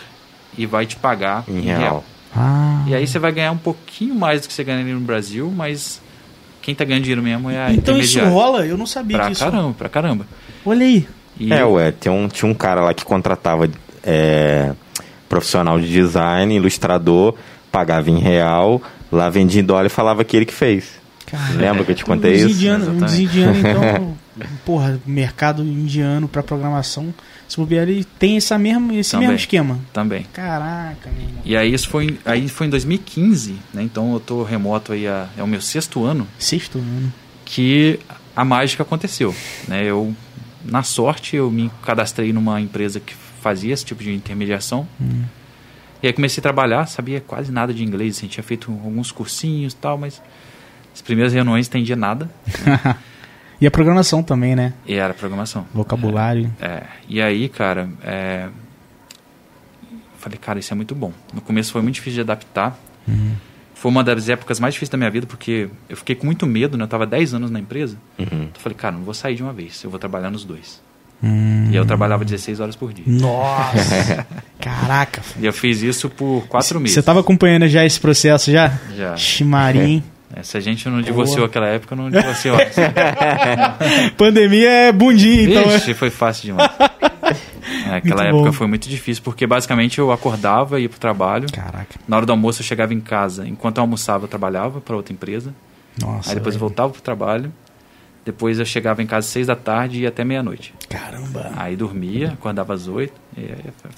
[0.57, 2.03] e vai te pagar Em real.
[2.35, 2.83] Ah.
[2.87, 6.01] e aí você vai ganhar um pouquinho mais do que você ganharia no Brasil, mas
[6.61, 8.65] quem tá ganhando dinheiro mesmo é a Então isso rola?
[8.67, 9.43] Eu não sabia Pra disso.
[9.43, 10.27] caramba, pra caramba.
[10.65, 11.07] Olha aí.
[11.39, 13.67] E É, ué, tem um, tinha um cara lá que contratava
[14.03, 14.73] é,
[15.29, 17.35] profissional de design, ilustrador,
[17.71, 18.81] pagava em real,
[19.11, 20.99] lá vendia em dólar e falava que ele que fez.
[21.25, 22.47] Cara, Lembra que eu te contei isso?
[22.47, 24.17] Os indianos, então,
[24.65, 27.13] porra, mercado indiano pra programação,
[27.47, 29.27] se bobear, ele tem essa mesmo, esse Também.
[29.27, 29.79] mesmo esquema.
[29.93, 30.25] também.
[30.33, 31.41] Caraca, meu irmão.
[31.45, 33.81] E aí isso foi, aí foi em 2015, né?
[33.83, 37.13] Então eu tô remoto aí, há- é o meu sexto ano, Sexto ano.
[37.45, 37.99] que
[38.35, 39.33] a mágica aconteceu,
[39.69, 39.83] né?
[39.85, 40.13] Eu,
[40.65, 44.87] na sorte, eu me cadastrei numa empresa que fazia esse tipo de intermediação.
[44.99, 45.23] Hum.
[46.01, 49.73] E aí comecei a trabalhar, sabia quase nada de inglês, assim, tinha feito alguns cursinhos
[49.73, 50.21] e tal, mas
[50.93, 52.29] as primeiras reuniões não entendia nada.
[53.61, 54.73] E a programação também, né?
[54.87, 55.67] E era programação.
[55.71, 56.51] Vocabulário.
[56.59, 58.49] É, e aí, cara, é,
[60.17, 61.13] falei, cara, isso é muito bom.
[61.31, 62.75] No começo foi muito difícil de adaptar.
[63.07, 63.35] Uhum.
[63.75, 66.75] Foi uma das épocas mais difíceis da minha vida, porque eu fiquei com muito medo,
[66.75, 66.83] né?
[66.83, 67.97] Eu tava 10 anos na empresa.
[68.17, 68.25] Uhum.
[68.25, 70.81] Então eu falei, cara, não vou sair de uma vez, eu vou trabalhar nos dois.
[71.23, 71.67] Hum.
[71.71, 73.05] E eu trabalhava 16 horas por dia.
[73.07, 74.25] Nossa!
[74.59, 75.21] Caraca!
[75.39, 76.95] E eu fiz isso por quatro meses.
[76.95, 78.73] Você estava acompanhando já esse processo já?
[78.95, 79.15] Já.
[79.15, 80.03] Ximarim.
[80.33, 82.55] É, se a gente não divorciou naquela época, não divorciou.
[84.17, 85.69] Pandemia é bundinha, então.
[85.69, 86.71] Vixe, foi fácil demais.
[87.91, 88.53] Aquela Muito época bom.
[88.53, 91.51] foi muito difícil, porque basicamente eu acordava, ia pro trabalho.
[91.51, 91.99] Caraca.
[92.07, 93.45] Na hora do almoço eu chegava em casa.
[93.47, 95.53] Enquanto eu almoçava, eu trabalhava para outra empresa.
[95.99, 96.29] Nossa.
[96.29, 96.69] Aí depois eu velho.
[96.69, 97.51] voltava pro trabalho.
[98.23, 100.73] Depois eu chegava em casa às seis da tarde e ia até meia-noite.
[100.89, 101.51] Caramba.
[101.55, 103.13] Aí dormia, acordava às oito.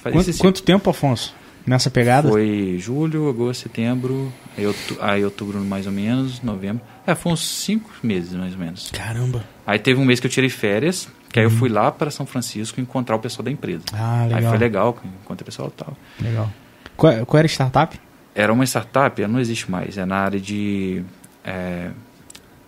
[0.02, 1.34] Quanto, esse quanto tempo, Afonso?
[1.66, 2.28] Nessa pegada?
[2.28, 6.82] Foi julho, agosto, setembro, aí, outu- aí outubro mais ou menos, novembro.
[7.06, 8.90] É, foi uns cinco meses mais ou menos.
[8.90, 9.44] Caramba.
[9.66, 12.26] Aí teve um mês que eu tirei férias, que aí eu fui lá para São
[12.26, 13.82] Francisco encontrar o pessoal da empresa.
[13.94, 14.38] Ah, legal.
[14.38, 15.96] Aí foi legal, encontrei o pessoal e tal.
[16.20, 16.50] Legal.
[16.98, 17.98] Qual, qual era a startup?
[18.34, 21.02] Era uma startup, ela não existe mais, é na área de,
[21.44, 21.90] é,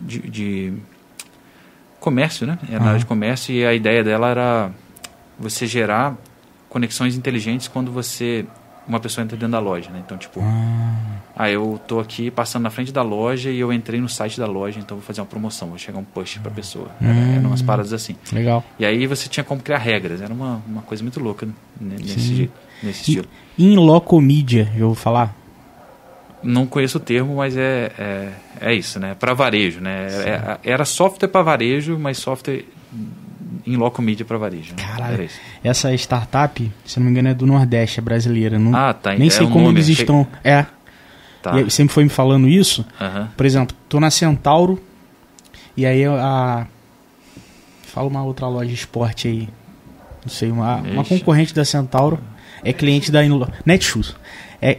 [0.01, 0.73] de, de
[2.07, 2.57] comércio, né?
[2.69, 2.87] É na Aham.
[2.91, 4.71] área de comércio e a ideia dela era
[5.37, 6.15] você gerar
[6.69, 8.47] conexões inteligentes quando você
[8.87, 10.01] uma pessoa entra dentro da loja, né?
[10.07, 10.95] Então, tipo, Ah,
[11.35, 14.47] ah, eu tô aqui passando na frente da loja e eu entrei no site da
[14.47, 16.89] loja, então vou fazer uma promoção, vou chegar um push pra pessoa.
[17.03, 17.35] Era, Hum.
[17.39, 18.15] eram umas paradas assim.
[18.33, 18.63] legal.
[18.79, 21.45] E aí você tinha como criar regras, era uma, uma coisa muito louca
[21.81, 22.49] né, nesse,
[22.81, 23.27] nesse estilo.
[23.59, 25.35] In loco media, eu vou falar.
[26.47, 28.29] Não conheço o termo, mas é, é,
[28.61, 29.15] é isso, né?
[29.19, 30.07] Para varejo, né?
[30.25, 32.65] É- era software para varejo, mas software
[33.67, 34.75] em loco mídia para varejo.
[34.77, 34.83] né?
[34.83, 35.29] Caralho.
[35.65, 38.59] Essa startup, se não me engano, é do Nordeste, é brasileira.
[38.59, 39.15] Não, Ah, tá.
[39.15, 40.27] nem é sei como nome, eles estão.
[40.45, 40.65] É.
[41.43, 41.61] Tá.
[41.61, 42.85] E sempre foi me falando isso.
[43.37, 44.81] Por exemplo, tô na Centauro
[45.77, 46.67] e aí a.
[47.85, 49.49] Fala uma outra loja de esporte aí.
[50.25, 52.19] Não sei, uma, uma concorrente da Centauro
[52.65, 54.15] é cliente da Inlo- Netshoes.
[54.61, 54.79] É,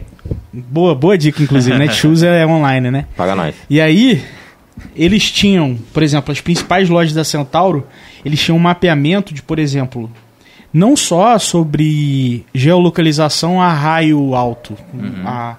[0.52, 1.76] boa, boa dica, inclusive.
[1.78, 3.06] Netshoes é online, né?
[3.16, 3.54] Paga nós.
[3.70, 4.22] E aí,
[4.96, 7.86] eles tinham, por exemplo, as principais lojas da Centauro,
[8.24, 10.10] eles tinham um mapeamento de, por exemplo,
[10.72, 14.76] não só sobre geolocalização a raio alto,
[15.24, 15.56] a,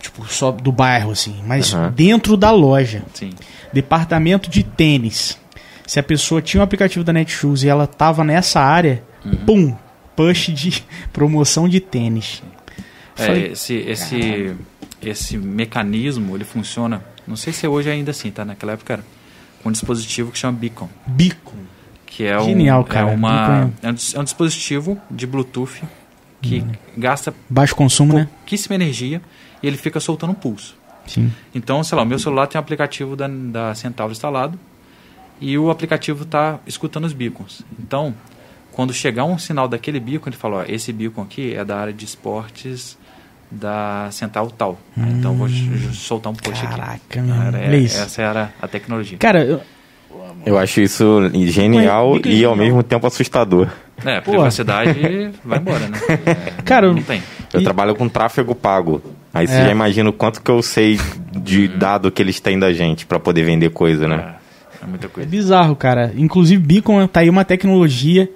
[0.00, 1.90] tipo, só do bairro, assim, mas Uhum.
[1.90, 3.02] dentro da loja.
[3.14, 3.30] Sim.
[3.72, 5.38] Departamento de tênis.
[5.86, 9.02] Se a pessoa tinha um aplicativo da Netshoes e ela tava nessa área,
[9.46, 9.74] pum,
[10.16, 12.42] push de promoção de tênis.
[13.18, 14.54] É, esse, esse,
[15.02, 18.44] esse mecanismo, ele funciona, não sei se é hoje ainda assim, tá?
[18.44, 19.04] Naquela época era,
[19.62, 20.88] com um dispositivo que chama Beacon.
[21.06, 21.54] bico.
[22.06, 23.10] Que é, um, Genial, cara.
[23.10, 25.82] é, uma, Beacon é, um, é um dispositivo de Bluetooth
[26.40, 26.72] que Uhum.
[26.96, 28.28] gasta Baixo consumo, né?
[28.38, 29.20] pouquíssima energia
[29.62, 30.76] e ele fica soltando um pulso.
[31.06, 31.32] Sim.
[31.54, 34.58] Então, sei lá, o meu celular tem um aplicativo da, da Centauro instalado
[35.40, 37.62] e o aplicativo está escutando os beacons.
[37.78, 38.14] Então,
[38.72, 41.92] quando chegar um sinal daquele beacon, ele fala, ó, esse beacon aqui é da área
[41.92, 42.96] de esportes
[43.50, 44.78] da Centauro tal.
[44.96, 46.76] Aí, Então, eu vou j- soltar um post aqui.
[46.76, 47.00] Caraca.
[47.46, 48.00] Era- Olha isso.
[48.00, 49.18] essa era a tecnologia.
[49.18, 49.60] Cara, eu-
[50.46, 53.68] Eu acho isso genial Mas, e ao mesmo tempo assustador.
[54.04, 55.98] É, privacidade vai embora, né?
[56.26, 57.22] É, Cara, não tem.
[57.52, 59.02] Eu E- trabalho com tráfego pago.
[59.34, 59.64] Aí você É.
[59.66, 60.98] já imagina o quanto que eu sei
[61.32, 64.34] de dado que eles têm da gente pra poder vender coisa, né?
[64.80, 65.28] É, é muita é coisa.
[65.28, 66.12] bizarro, cara.
[66.16, 68.28] Inclusive, Beacon tá aí uma tecnologia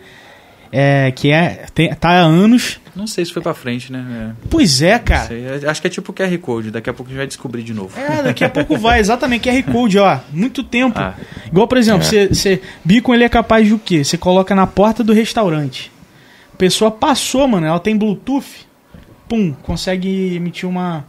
[0.73, 2.81] é, que é, tem- tá há anos.
[2.97, 4.35] Não sei se foi pra frente, né?
[4.51, 5.29] Pois é, É, cara.
[5.29, 5.45] sei.
[5.47, 7.73] É, acho que é tipo QR Code, daqui a pouco a gente vai descobrir de
[7.73, 7.99] novo.
[7.99, 10.19] É, daqui a pouco vai, exatamente, QR Code, ó.
[10.33, 10.99] Muito tempo.
[10.99, 11.15] Ah.
[11.47, 12.05] Igual, por exemplo, É.
[12.05, 14.03] você, você, Beacon ele é capaz de o quê?
[14.05, 15.91] Você coloca na porta do restaurante.
[16.53, 18.67] A pessoa passou, mano, ela tem Bluetooth.
[19.29, 21.05] Pum, consegue emitir uma,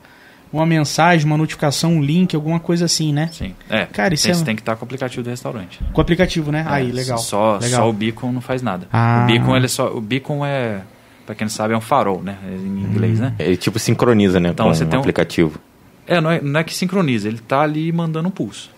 [0.54, 3.30] uma mensagem, uma notificação, um link, alguma coisa assim, né?
[3.34, 3.54] Sim.
[3.70, 5.80] É, Cara, isso tem, é- você tem que estar com o aplicativo do restaurante.
[5.92, 6.64] Com o aplicativo, né?
[6.68, 7.18] Aí, É, legal.
[7.18, 7.82] Só, legal.
[7.82, 8.88] só o beacon não faz nada.
[8.94, 9.24] Ah.
[9.24, 10.82] O beacon ele é só, o beacon é,
[11.26, 12.38] para quem não sabe, é um farol, né?
[12.48, 13.34] Em inglês, né?
[13.40, 15.60] Ele tipo sincroniza, né, Então com você o tem um- aplicativo.
[16.06, 18.70] É, não é, não é que sincroniza, ele tá ali mandando um pulso.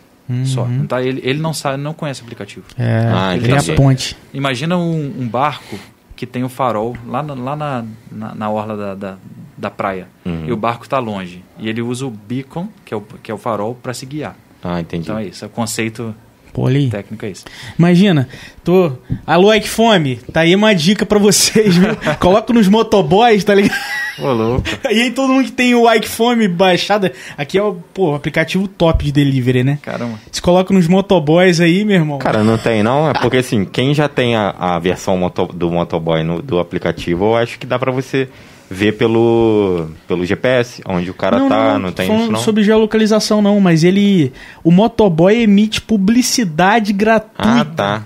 [0.46, 0.66] Só.
[0.68, 2.66] Não tá, ele, ele não sabe, não conhece o aplicativo.
[2.80, 4.18] É, Ah, ele é a ponte.
[4.34, 5.78] Imagina um, um barco
[6.16, 9.18] que tem o farol lá na, lá na, na, na orla da, da,
[9.58, 10.08] da praia.
[10.26, 10.46] Uhum.
[10.48, 11.44] E o barco está longe.
[11.58, 14.36] E ele usa o beacon, que é o, que é o farol, para se guiar.
[14.64, 15.04] Ah, entendi.
[15.04, 15.46] Então é isso.
[15.46, 16.16] O conceito
[16.56, 16.90] Pô, ali.
[16.90, 17.44] técnico é isso.
[17.78, 18.30] Imagina,
[18.64, 18.94] tô.
[19.28, 21.90] Alô, Ike Fome, tá aí uma dica pra vocês, viu?
[22.18, 23.78] Coloca nos motoboys, tá ligado?
[24.18, 24.64] Ô, louco.
[24.90, 27.12] E aí todo mundo que tem o Ike Fome baixado.
[27.38, 29.78] Aqui é o pô, aplicativo top de delivery, né?
[29.82, 30.18] Caramba.
[30.32, 32.20] Se coloca nos motoboys aí, meu irmão.
[32.20, 35.70] Cara, não tem não, é porque assim, quem já tem a, a versão moto- do
[35.70, 38.30] motoboy no- do aplicativo, eu acho que dá pra você
[38.70, 42.40] ver pelo, pelo GPS, onde o cara tá, não, tem falando isso não?
[42.40, 47.34] sobre geolocalização não, mas ele o motoboy emite publicidade gratuita.
[47.38, 48.04] Ah, tá.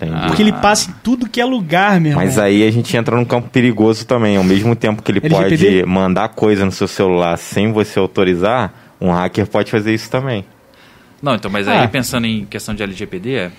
[0.00, 0.26] Entendi.
[0.28, 2.24] Porque ele passa em tudo que é lugar, meu irmão.
[2.24, 4.36] Mas aí a gente entra num campo perigoso também.
[4.36, 5.80] Ao mesmo tempo que ele LGPD?
[5.80, 10.44] pode mandar coisa no seu celular sem você autorizar, um hacker pode fazer isso também.
[11.20, 11.80] Não, então, mas Ah.
[11.80, 13.50] aí pensando em questão de LGPD, é,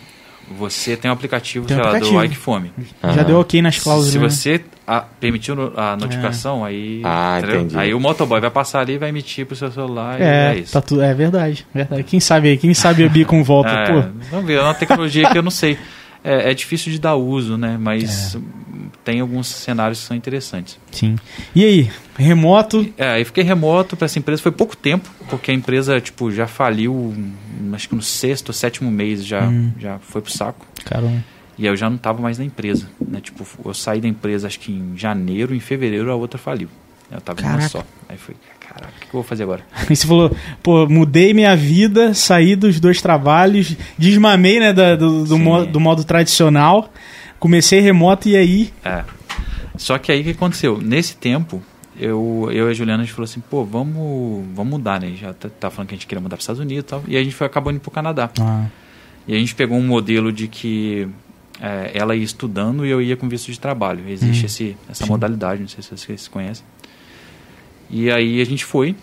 [0.57, 2.71] você tem um aplicativo, Tem um sei lá, do Ike Fome.
[3.13, 3.23] Já Ah.
[3.23, 4.11] deu ok nas cláusulas.
[4.13, 4.19] Se
[4.49, 4.59] né?
[4.59, 7.01] você a, permitiu no- a notificação, aí.
[7.03, 7.39] Ah.
[7.75, 10.73] Aí o motoboy vai passar ali, vai emitir pro seu celular e É, é isso.
[10.73, 12.03] tá tudo, é verdade, verdade.
[12.03, 14.03] Quem sabe aí, quem sabe a Beacon volta, É, pô.
[14.31, 15.77] vamos ver, é uma tecnologia que eu não sei.
[16.23, 17.77] É, é difícil de dar uso, né?
[17.79, 18.39] Mas É.
[19.05, 20.77] tem alguns cenários que são interessantes.
[20.91, 21.15] Sim.
[21.55, 25.53] E aí, remoto, É, aí fiquei remoto para essa empresa, foi pouco tempo, porque a
[25.53, 27.31] empresa, tipo, já faliu, hum,
[27.73, 29.71] acho que no sexto ou sétimo mês já, Hum.
[29.79, 30.65] já foi pro saco.
[30.85, 31.23] caramba.
[31.57, 33.19] E eu já não tava mais na empresa, né?
[33.21, 36.69] Tipo, eu saí da empresa acho que em janeiro, em fevereiro a outra faliu.
[37.11, 37.83] Eu tava em uma só.
[38.07, 38.35] Aí foi,
[38.73, 39.61] caraca, o que eu vou fazer agora?
[39.73, 40.31] Aí você falou,
[40.63, 45.39] pô, mudei minha vida, saí dos dois trabalhos, desmamei, né, do, do, Sim.
[45.41, 46.91] mo- do modo tradicional,
[47.39, 49.03] comecei remoto e aí, É.
[49.77, 50.77] Só que aí o que aconteceu?
[50.81, 51.63] Nesse tempo,
[51.97, 55.13] eu, eu e a Juliana, a gente falou assim, pô, vamos, vamos mudar, né?
[55.15, 57.03] Já tá, tá falando que a gente queria mudar para os Estados Unidos e tal.
[57.07, 58.29] E a gente foi acabando indo pro Canadá.
[58.41, 58.65] Ah,
[59.25, 61.07] E a gente pegou um modelo de que
[61.61, 64.03] é, ela ia estudando e eu ia com visto de trabalho.
[64.09, 64.45] Existe Hum.
[64.47, 65.09] esse, essa Sim.
[65.11, 66.65] modalidade, não sei se vocês conhecem.
[67.89, 68.95] E aí a gente foi,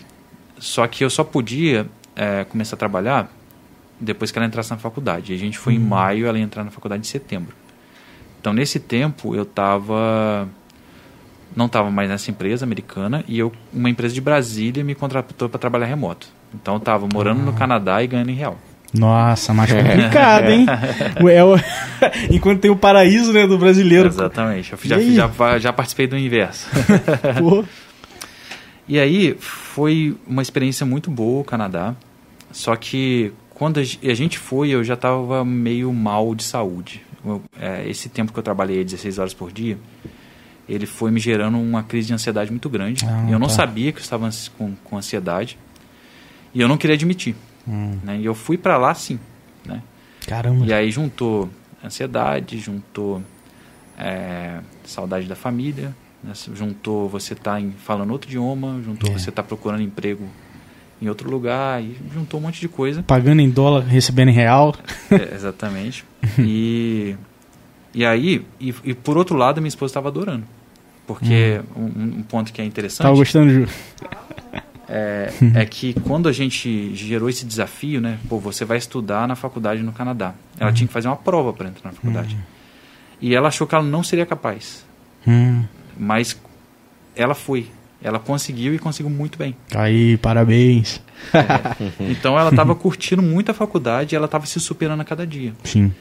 [0.57, 1.85] só que eu só podia
[2.15, 3.31] é, começar a trabalhar
[3.99, 5.33] depois que ela entrasse na faculdade.
[5.33, 5.87] A gente foi em Hum.
[5.87, 7.53] maio, ela ia entrar na faculdade em setembro.
[8.39, 10.47] Então nesse tempo eu estava
[11.55, 15.59] não estava mais nessa empresa americana e eu uma empresa de Brasília me contratou para
[15.59, 16.27] trabalhar remoto.
[16.53, 17.45] Então eu estava morando Ah.
[17.45, 18.57] no Canadá e ganhando em real.
[18.93, 20.65] nossa, mais complicado, hein?
[21.29, 21.55] É o-
[22.31, 24.07] Enquanto tem o paraíso, né, do brasileiro.
[24.07, 24.71] Exatamente.
[24.73, 26.67] Eu já, já, já participei do inverso.
[27.39, 27.65] Pô,
[28.87, 31.95] e aí foi uma experiência muito boa o Canadá.
[32.51, 37.01] Só que quando a ge- a gente foi, eu já estava meio mal de saúde.
[37.59, 39.77] É, esse tempo que eu trabalhei 16 horas por dia,
[40.69, 43.05] ele foi me gerando uma crise de ansiedade muito grande.
[43.05, 43.53] Ah, eu não tá.
[43.53, 45.57] sabia que eu estava com, com ansiedade.
[46.53, 47.35] E eu não queria admitir.
[47.67, 48.19] Hum, Né?
[48.19, 49.19] E eu fui para lá sim.
[49.65, 49.81] Né?
[50.25, 50.65] caramba.
[50.65, 51.49] E aí juntou
[51.83, 53.21] ansiedade, juntou
[53.97, 56.33] é, saudade da família, né?
[56.53, 59.17] juntou você estar falando outro idioma, juntou É.
[59.17, 60.27] você estar procurando emprego
[61.01, 63.03] em outro lugar, e juntou um monte de coisa.
[63.03, 64.75] Pagando em dólar, recebendo em real.
[65.11, 66.03] É, exatamente.
[66.39, 67.15] e,
[67.93, 70.43] e aí, e, e por outro lado, minha esposa estava adorando.
[71.05, 73.67] Porque um, um ponto que é interessante Tava gostando, Ju?
[74.89, 78.17] é, é que quando a gente gerou esse desafio, né?
[78.27, 80.33] Pô, você vai estudar na faculdade no Canadá.
[80.59, 82.37] Ela tinha que fazer uma prova para entrar na faculdade.
[83.21, 84.85] E ela achou que ela não seria capaz.
[85.25, 85.63] Hum,
[85.97, 86.39] Mas
[87.15, 87.67] ela foi.
[88.01, 89.55] Ela conseguiu e conseguiu muito bem.
[89.73, 91.01] aí, parabéns.
[91.99, 95.53] Então ela estava curtindo muito a faculdade e ela estava se superando a cada dia.
[95.63, 95.91] Sim.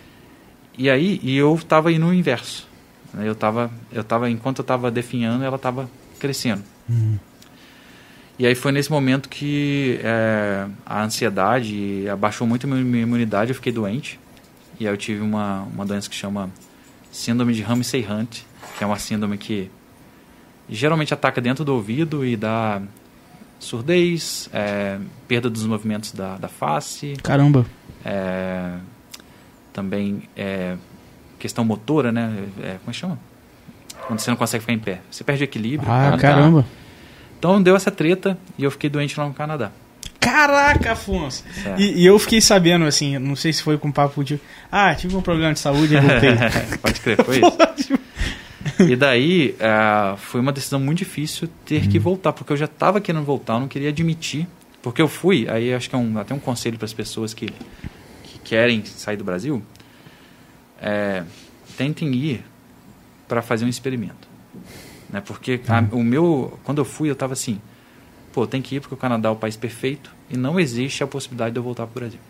[0.76, 2.68] E aí, e eu estava indo no inverso.
[3.14, 3.26] né?
[3.26, 5.88] Eu estava, eu tava, enquanto eu estava definhando, ela estava
[6.20, 6.62] crescendo.
[6.88, 7.16] Hum,
[8.38, 13.54] E aí foi nesse momento que é, a ansiedade abaixou muito a minha imunidade, eu
[13.54, 14.20] fiquei doente.
[14.78, 16.50] E aí eu tive uma, uma doença que chama
[17.10, 18.40] síndrome de Ramsay-Hunt,
[18.76, 19.70] que é uma síndrome que
[20.68, 22.80] geralmente ataca dentro do ouvido e dá
[23.58, 27.64] surdez, é, perda dos movimentos da, da face, caramba.
[28.04, 28.74] é,
[29.72, 30.76] também é,
[31.38, 32.44] questão motora, né?
[32.60, 33.18] É, como é que chama?
[34.06, 35.00] Quando você não consegue ficar em pé.
[35.10, 35.90] Você perde o equilíbrio.
[35.90, 36.18] Ah, tá?
[36.18, 36.64] caramba.
[37.38, 39.72] Então deu essa treta e eu fiquei doente lá no Canadá.
[40.20, 41.44] Caraca, Afonso.
[41.78, 44.40] E, e eu fiquei sabendo, assim, não sei se foi com papo contigo.
[44.70, 46.30] Ah, tive um problema de saúde e voltei.
[46.82, 47.95] Pode crer, foi isso.
[48.80, 53.00] E daí é, foi uma decisão muito difícil ter que voltar, porque eu já estava
[53.00, 54.46] querendo voltar, eu não queria admitir.
[54.82, 57.46] Porque eu fui, aí acho que é um, até um conselho para as pessoas que,
[58.22, 59.62] que querem sair do Brasil.
[60.80, 61.24] é,
[61.76, 62.44] tentem ir
[63.28, 64.28] para fazer um experimento.
[65.10, 65.20] Né?
[65.24, 67.60] Porque a- o meu, quando eu fui, eu estava assim,
[68.32, 71.06] pô, tem que ir porque o Canadá é o país perfeito e não existe a
[71.06, 72.20] possibilidade de eu voltar para o Brasil.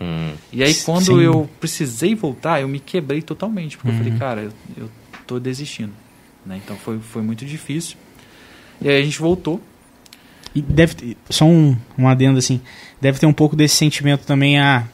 [0.00, 0.32] Hum.
[0.52, 1.20] E aí, quando Sim.
[1.20, 3.76] eu precisei voltar, eu me quebrei totalmente.
[3.76, 4.18] Porque eu falei, Uhum.
[4.18, 4.90] cara, eu, eu
[5.34, 5.92] tô desistindo.
[6.44, 6.60] Né?
[6.64, 7.96] Então foi, foi muito difícil.
[8.80, 9.60] E aí a gente voltou.
[10.54, 12.60] E deve ter, só um, um adendo assim,
[13.00, 14.84] deve ter um pouco desse sentimento também, ah,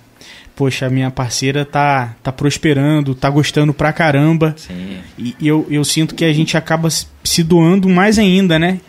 [0.55, 4.98] poxa, a minha parceira tá, tá prosperando, tá gostando pra caramba, Sim.
[5.16, 7.06] e, e eu, eu sinto que a gente acaba se-
[7.43, 8.81] doando mais ainda, né?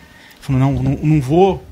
[0.42, 1.64] Falando, não, não, não vou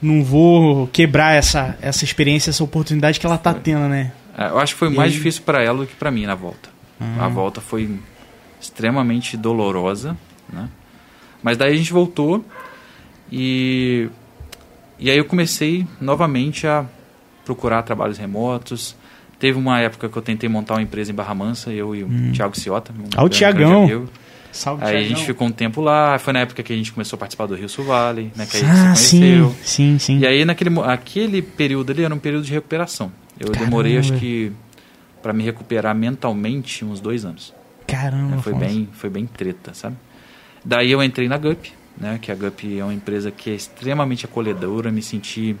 [0.00, 4.12] não vou quebrar essa, essa experiência, essa oportunidade que ela tá tendo, né?
[4.36, 5.16] É, Eu acho que foi E mais aí?
[5.16, 6.68] difícil para ela do que para mim na volta.
[7.00, 7.24] Ah.
[7.24, 7.98] A volta foi
[8.64, 10.16] extremamente dolorosa,
[10.52, 10.68] né?
[11.42, 12.42] Mas daí a gente voltou
[13.30, 14.08] e
[14.98, 16.86] e aí eu comecei novamente a
[17.44, 18.96] procurar trabalhos remotos.
[19.38, 22.32] Teve uma época que eu tentei montar uma empresa em Barra Mansa, eu e o
[22.32, 22.92] Thiago Ciota.
[22.92, 23.28] um Ah, o
[23.82, 24.08] amigo.
[24.52, 25.08] Salve, Aí a Thiagão.
[25.16, 27.56] gente ficou um tempo lá, foi na época que a gente começou a participar do
[27.56, 29.54] Rio Sul Valley, né, que aí Ah, você sim, conheceu.
[29.64, 30.18] sim, sim.
[30.20, 33.10] E aí naquele aquele período ali era um período de recuperação.
[33.38, 33.64] Eu Caramba.
[33.64, 34.52] demorei acho que
[35.20, 37.52] para me recuperar mentalmente uns dois anos.
[37.86, 38.42] Caramba, né?
[38.42, 38.72] Foi Afonso.
[38.72, 39.96] bem, foi bem treta, sabe?
[40.64, 44.24] Daí eu entrei na GUP, né, que a GUP é uma empresa que é extremamente
[44.24, 45.56] acolhedora, me senti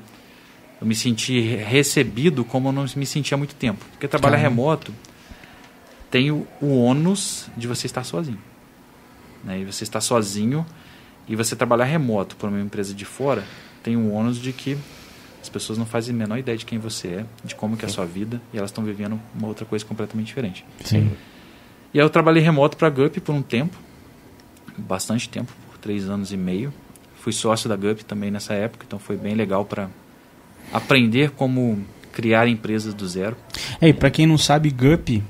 [0.80, 3.84] eu me senti recebido como eu não me sentia há muito tempo.
[3.92, 4.54] Porque trabalhar Caramba.
[4.54, 4.94] remoto
[6.10, 8.40] tem o, o ônus de você estar sozinho.
[9.42, 9.60] Né?
[9.60, 10.66] E você estar sozinho
[11.26, 13.44] e você trabalhar remoto por uma empresa de fora
[13.82, 14.76] tem o ônus de que
[15.40, 17.88] as pessoas não fazem a menor ideia de quem você é, de como que é
[17.88, 20.64] a sua vida e elas estão vivendo uma outra coisa completamente diferente.
[20.84, 21.12] Sim.
[21.94, 23.78] E aí eu trabalhei remoto para a GUP por um tempo,
[24.76, 26.74] bastante tempo, por três anos e meio.
[27.20, 29.88] Fui sócio da GUP também nessa época, então foi bem legal para
[30.72, 33.36] aprender como criar empresas do zero.
[33.80, 35.22] É, e pra quem não sabe, GUP,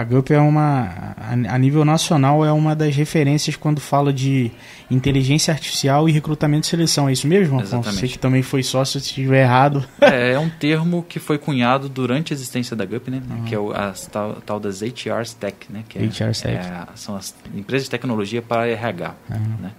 [0.00, 1.14] a GUP é uma,
[1.48, 4.48] a, nível nacional, é uma das referências quando fala de
[4.88, 7.08] inteligência artificial e recrutamento e seleção.
[7.08, 7.74] É isso mesmo, Afonso?
[7.74, 8.00] Exatamente.
[8.00, 9.84] Você que também foi sócio, se estiver errado.
[10.00, 13.20] É, é um termo que foi cunhado durante a existência da GUP, né?
[13.46, 15.82] Que é o, a tal, tal das HR Stack, né?
[15.88, 16.54] Que é, HR Stack.
[16.56, 19.40] é, são as empresas de tecnologia para RH, Aham.
[19.60, 19.72] né?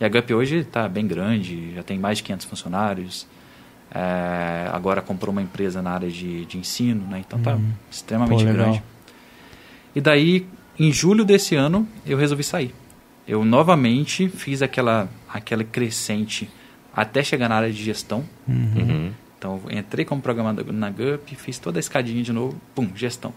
[0.00, 3.26] E a GUP hoje está bem grande, já tem mais de 500 funcionários.
[3.92, 7.22] É, agora comprou uma empresa na área de, de ensino, né?
[7.26, 7.70] Então está Uhum.
[7.90, 8.82] extremamente Pô, grande.
[9.94, 10.46] E daí,
[10.78, 12.74] em julho desse ano, eu resolvi sair.
[13.26, 16.50] Eu novamente fiz aquela, aquela crescente
[16.94, 18.24] até chegar na área de gestão.
[18.46, 19.12] Uhum.
[19.38, 23.32] Então, eu entrei como programador na GUP, fiz toda a escadinha de novo, pum, gestão.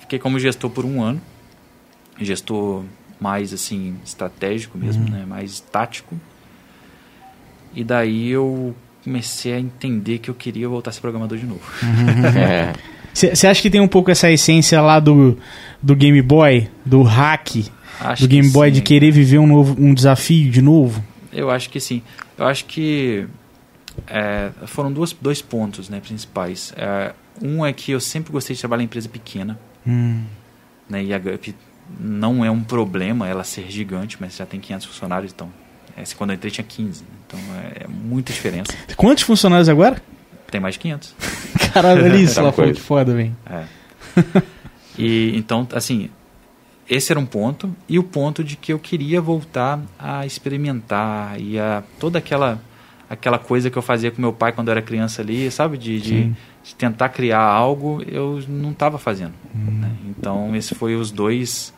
[0.00, 1.20] Fiquei como gestor por um ano,
[2.20, 2.84] gestor
[3.18, 6.18] mais assim estratégico mesmo, né, mais tático.
[7.74, 11.62] E daí eu comecei a entender que eu queria voltar a ser programador de novo.
[12.36, 12.95] É.
[13.16, 15.38] Você acha que tem um pouco essa essência lá do,
[15.82, 17.66] do Game Boy, do hack,
[17.98, 18.74] Acho do Game Boy sim.
[18.74, 21.02] de querer viver um, novo, um desafio de novo?
[21.32, 22.02] Eu acho que sim.
[22.36, 23.26] Eu acho que
[24.06, 26.74] é, foram duas, dois pontos né, principais.
[26.76, 29.58] É, um é que eu sempre gostei de trabalhar em empresa pequena.
[29.86, 30.24] Hum,
[30.86, 31.02] né?
[31.02, 31.54] E a GUP
[31.98, 35.50] não é um problema ela ser gigante, mas já tem 500 funcionários, então.
[35.96, 37.08] Esse, quando eu entrei tinha 15, né?
[37.26, 38.70] então é, é muita diferença.
[38.96, 40.02] Quantos funcionários agora?
[40.50, 41.14] Tem mais de 500.
[41.72, 42.74] Caralho, olha isso Tá lá, coisa.
[42.74, 43.36] que foda, velho.
[43.46, 43.64] É.
[44.98, 46.10] e então, assim,
[46.88, 51.58] esse era um ponto e o ponto de que eu queria voltar a experimentar e
[51.58, 52.60] a toda aquela
[53.08, 56.00] aquela coisa que eu fazia com meu pai quando eu era criança ali, sabe, de,
[56.00, 56.32] de,
[56.64, 59.34] de tentar criar algo, eu não estava fazendo.
[59.54, 59.78] Hum.
[59.80, 59.92] né?
[60.08, 61.72] Então, esses foram os dois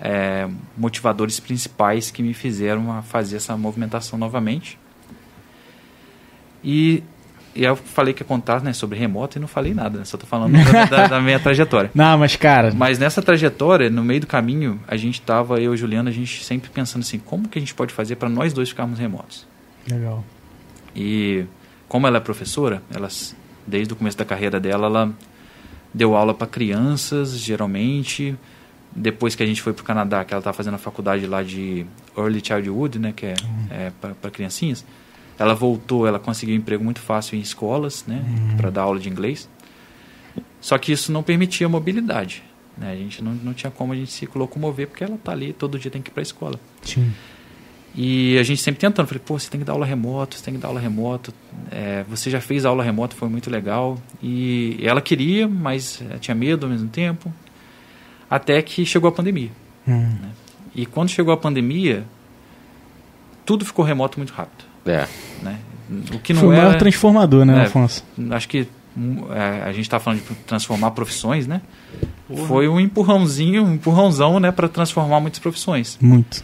[0.00, 4.78] é, motivadores principais que me fizeram a fazer essa movimentação novamente.
[6.62, 7.02] E,
[7.54, 10.04] e eu falei que ia contar né, sobre remoto e não falei nada, né?
[10.04, 11.90] só estou falando da, da- da minha trajetória.
[11.94, 15.76] Não, mas cara, Mas nessa trajetória, no meio do caminho, a gente estava, eu e
[15.76, 18.68] Juliana, a gente sempre pensando assim, como que a gente pode fazer para nós dois
[18.70, 19.46] ficarmos remotos?
[19.88, 20.24] legal.
[20.96, 21.44] E
[21.88, 23.08] como ela é professora, ela
[23.66, 25.12] desde o começo da carreira dela, ela
[25.92, 28.36] deu aula para crianças, geralmente.
[28.96, 31.42] Depois que a gente foi para o Canadá, que ela estava fazendo a faculdade lá
[31.42, 31.84] de
[32.16, 33.34] Early Childhood, né, que é,
[33.70, 34.84] é para criancinhas,
[35.38, 38.24] ela voltou, ela conseguiu um emprego muito fácil em escolas, né,
[38.56, 39.48] para dar aula de inglês.
[40.60, 42.42] Só que isso não permitia mobilidade.
[42.76, 42.92] Né?
[42.92, 45.78] A gente não, não tinha como a gente se locomover, porque ela está ali, todo
[45.78, 46.58] dia tem que ir para a escola.
[46.82, 47.12] Sim.
[47.96, 50.54] E a gente sempre tentando, falei, pô, você tem que dar aula remoto, você tem
[50.54, 51.32] que dar aula remoto.
[51.70, 54.00] É, você já fez aula remoto, foi muito legal.
[54.20, 57.32] E ela queria, mas eh, tinha medo ao mesmo tempo.
[58.28, 59.50] Até que chegou a pandemia.
[59.86, 60.16] Hum.
[60.74, 62.04] E quando chegou a pandemia,
[63.46, 64.64] tudo ficou remoto muito rápido.
[64.86, 65.06] É.
[65.42, 65.58] Né?
[66.14, 67.66] O que não Foi o maior era, transformador, né, É.
[67.66, 68.04] Afonso?
[68.30, 68.66] acho que
[68.96, 71.60] hum, é, a gente está falando de transformar profissões, né?
[72.48, 75.98] Foi um empurrãozinho, um empurrãozão, né, para transformar muitas profissões.
[76.00, 76.42] Muito.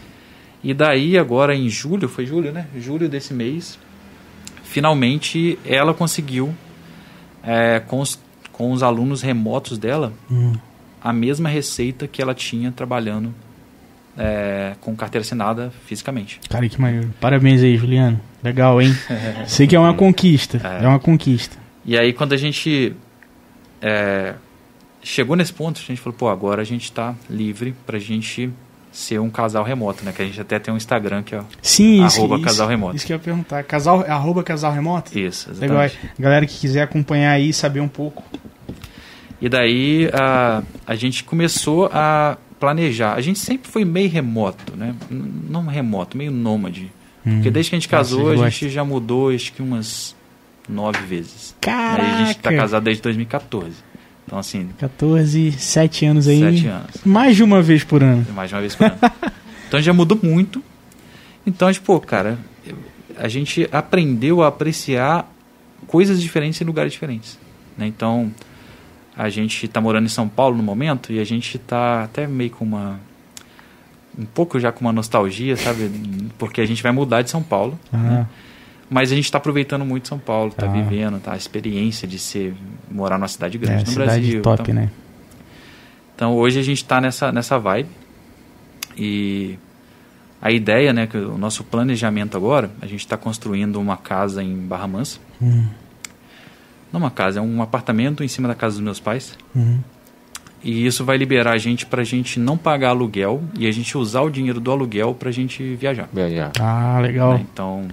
[0.63, 2.67] E daí, agora em julho, foi julho, né?
[2.77, 3.79] Julho desse mês,
[4.63, 6.53] finalmente ela conseguiu,
[7.43, 8.19] é, com, os,
[8.51, 10.53] com os alunos remotos dela, Hum.
[11.03, 13.33] a mesma receita que ela tinha trabalhando
[14.17, 16.39] é, com carteira assinada fisicamente.
[16.49, 17.13] Cara, que maneiro.
[17.19, 18.19] Parabéns aí, Juliano.
[18.43, 18.95] Legal, hein?
[19.47, 20.59] Sei que é uma conquista.
[20.63, 20.87] É, É.
[20.87, 21.57] uma conquista.
[21.85, 22.95] E aí, quando a gente
[23.81, 24.33] é,
[25.01, 28.51] chegou nesse ponto, a gente falou, pô, agora a gente está livre pra gente
[28.91, 30.11] ser um casal remoto, né?
[30.11, 32.19] Que a gente até tem um Instagram que é Sim, isso.
[32.19, 32.95] Arroba isso, casal remoto.
[32.97, 33.63] Isso que eu ia perguntar.
[33.63, 35.17] Casal, arroba casal remoto?
[35.17, 35.83] isso, Legal.
[35.85, 36.11] exatamente.
[36.19, 38.21] Galera que quiser acompanhar aí, saber um pouco.
[39.41, 43.15] E daí a, a gente começou a planejar.
[43.15, 44.95] A gente sempre foi meio remoto, né?
[45.09, 46.89] Não remoto, meio nômade.
[47.23, 50.15] Porque desde que a gente Ah, casou, a gente já mudou acho que umas
[50.69, 51.53] nove vezes.
[51.59, 52.03] Caraca!
[52.03, 53.73] Aí a gente tá casado desde 2014.
[54.25, 56.39] Então, assim, 14, 7 anos aí.
[56.39, 56.91] sete anos.
[57.03, 58.25] Mais de uma vez por ano.
[58.33, 58.97] Mais de uma vez por ano.
[59.67, 60.63] então já mudou muito.
[61.45, 62.37] Então, a gente, pô, cara,
[63.17, 65.29] a gente aprendeu a apreciar
[65.87, 67.37] coisas diferentes em lugares diferentes.
[67.77, 67.87] né?
[67.87, 68.31] Então,
[69.23, 72.49] a gente está morando em São Paulo no momento e a gente está até meio
[72.49, 72.99] com uma
[74.17, 75.89] um pouco já com uma nostalgia, sabe?
[76.37, 77.79] Porque a gente vai mudar de São Paulo.
[77.93, 78.25] Né?
[78.89, 80.69] Mas a gente está aproveitando muito São Paulo, está Ah.
[80.69, 81.33] vivendo, tá?
[81.33, 82.53] A experiência de ser
[82.89, 84.41] morar numa cidade grande É, no cidade Brasil.
[84.41, 84.89] top, então, né?
[86.15, 87.89] então hoje a gente está nessa, nessa vibe.
[88.97, 89.57] E
[90.41, 94.55] a ideia, né, que o nosso planejamento agora, a gente está construindo uma casa em
[94.57, 95.19] Barra Mansa.
[95.41, 95.67] Hum,
[96.91, 99.37] Não uma casa, é um apartamento em cima da casa dos meus pais.
[99.55, 99.79] uhum.
[100.63, 103.97] E isso vai liberar a gente para a gente não pagar aluguel e a gente
[103.97, 106.07] usar o dinheiro do aluguel para a gente viajar.
[106.13, 106.51] Viajar.
[106.59, 107.33] Ah, legal.
[107.33, 107.45] né?
[107.51, 107.87] Então,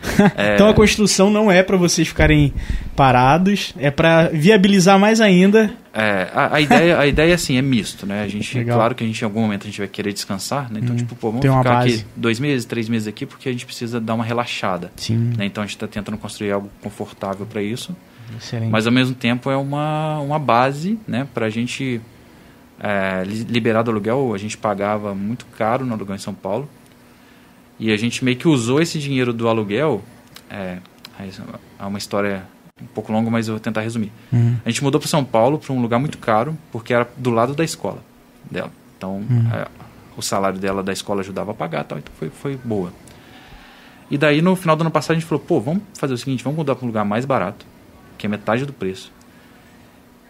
[0.36, 2.54] é, Então a construção não é pra vocês ficarem
[2.94, 5.72] parados, é pra viabilizar mais ainda.
[5.92, 8.22] é, a, a ideia, a ideia assim é misto, né?
[8.22, 8.76] A gente, Legal.
[8.78, 10.78] claro que a gente em algum momento a gente vai querer descansar, né?
[10.82, 11.94] Então Hum, tipo, pô, vamos ficar base.
[11.96, 14.92] aqui dois meses, três meses aqui porque a gente precisa dar uma relaxada.
[14.94, 15.46] Sim, né?
[15.46, 17.94] Então a gente está tentando construir algo confortável para isso,
[18.36, 18.70] excelente.
[18.70, 21.26] mas ao mesmo tempo é uma, uma base, né?
[21.34, 22.00] Para a gente
[22.80, 24.32] é, li- liberar do aluguel.
[24.34, 26.68] A gente pagava muito caro no aluguel em São Paulo
[27.78, 30.02] e a gente meio que usou esse dinheiro do aluguel.
[30.50, 30.78] É,
[31.78, 32.44] é uma história
[32.82, 34.10] um pouco longa, mas eu vou tentar resumir.
[34.32, 34.56] Uhum.
[34.64, 37.54] A gente mudou para São Paulo, para um lugar muito caro, porque era do lado
[37.54, 38.02] da escola
[38.50, 38.70] dela.
[38.96, 39.48] Então, Hum.
[39.52, 39.66] é,
[40.16, 42.92] o salário dela da escola ajudava a pagar, tal, então foi, foi boa.
[44.10, 46.42] E daí, no final do ano passado, a gente falou: pô, vamos fazer o seguinte,
[46.44, 47.64] vamos mudar para um lugar mais barato,
[48.18, 49.12] que é metade do preço,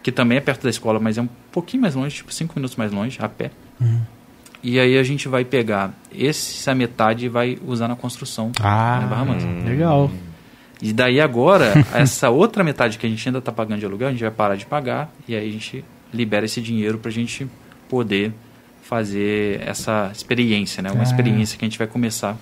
[0.03, 2.75] que também é perto da escola, mas é um pouquinho mais longe, tipo cinco minutos
[2.75, 3.51] mais longe, a pé.
[3.79, 4.01] Uhum.
[4.63, 9.07] E aí a gente vai pegar essa metade e vai usar na construção Ah, em
[9.07, 9.47] Barra Mansa.
[9.63, 10.09] legal.
[10.81, 14.11] E daí agora, essa outra metade que a gente ainda está pagando de aluguel, a
[14.11, 17.47] gente vai parar de pagar e aí a gente libera esse dinheiro para a gente
[17.87, 18.33] poder
[18.83, 20.91] fazer essa experiência, né?
[20.91, 21.03] Uma Ah.
[21.03, 22.37] experiência que a gente vai começar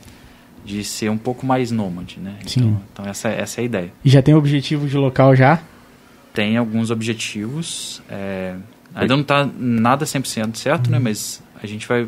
[0.65, 2.35] de ser um pouco mais nômade, né?
[2.45, 2.61] Sim.
[2.61, 3.93] Então, então essa, essa é a ideia.
[4.03, 5.61] E já tem objetivo de local já?
[6.33, 8.55] Tem alguns objetivos, é,
[8.95, 10.97] ainda não está nada 100% certo, né?
[10.99, 12.07] Mas a gente vai,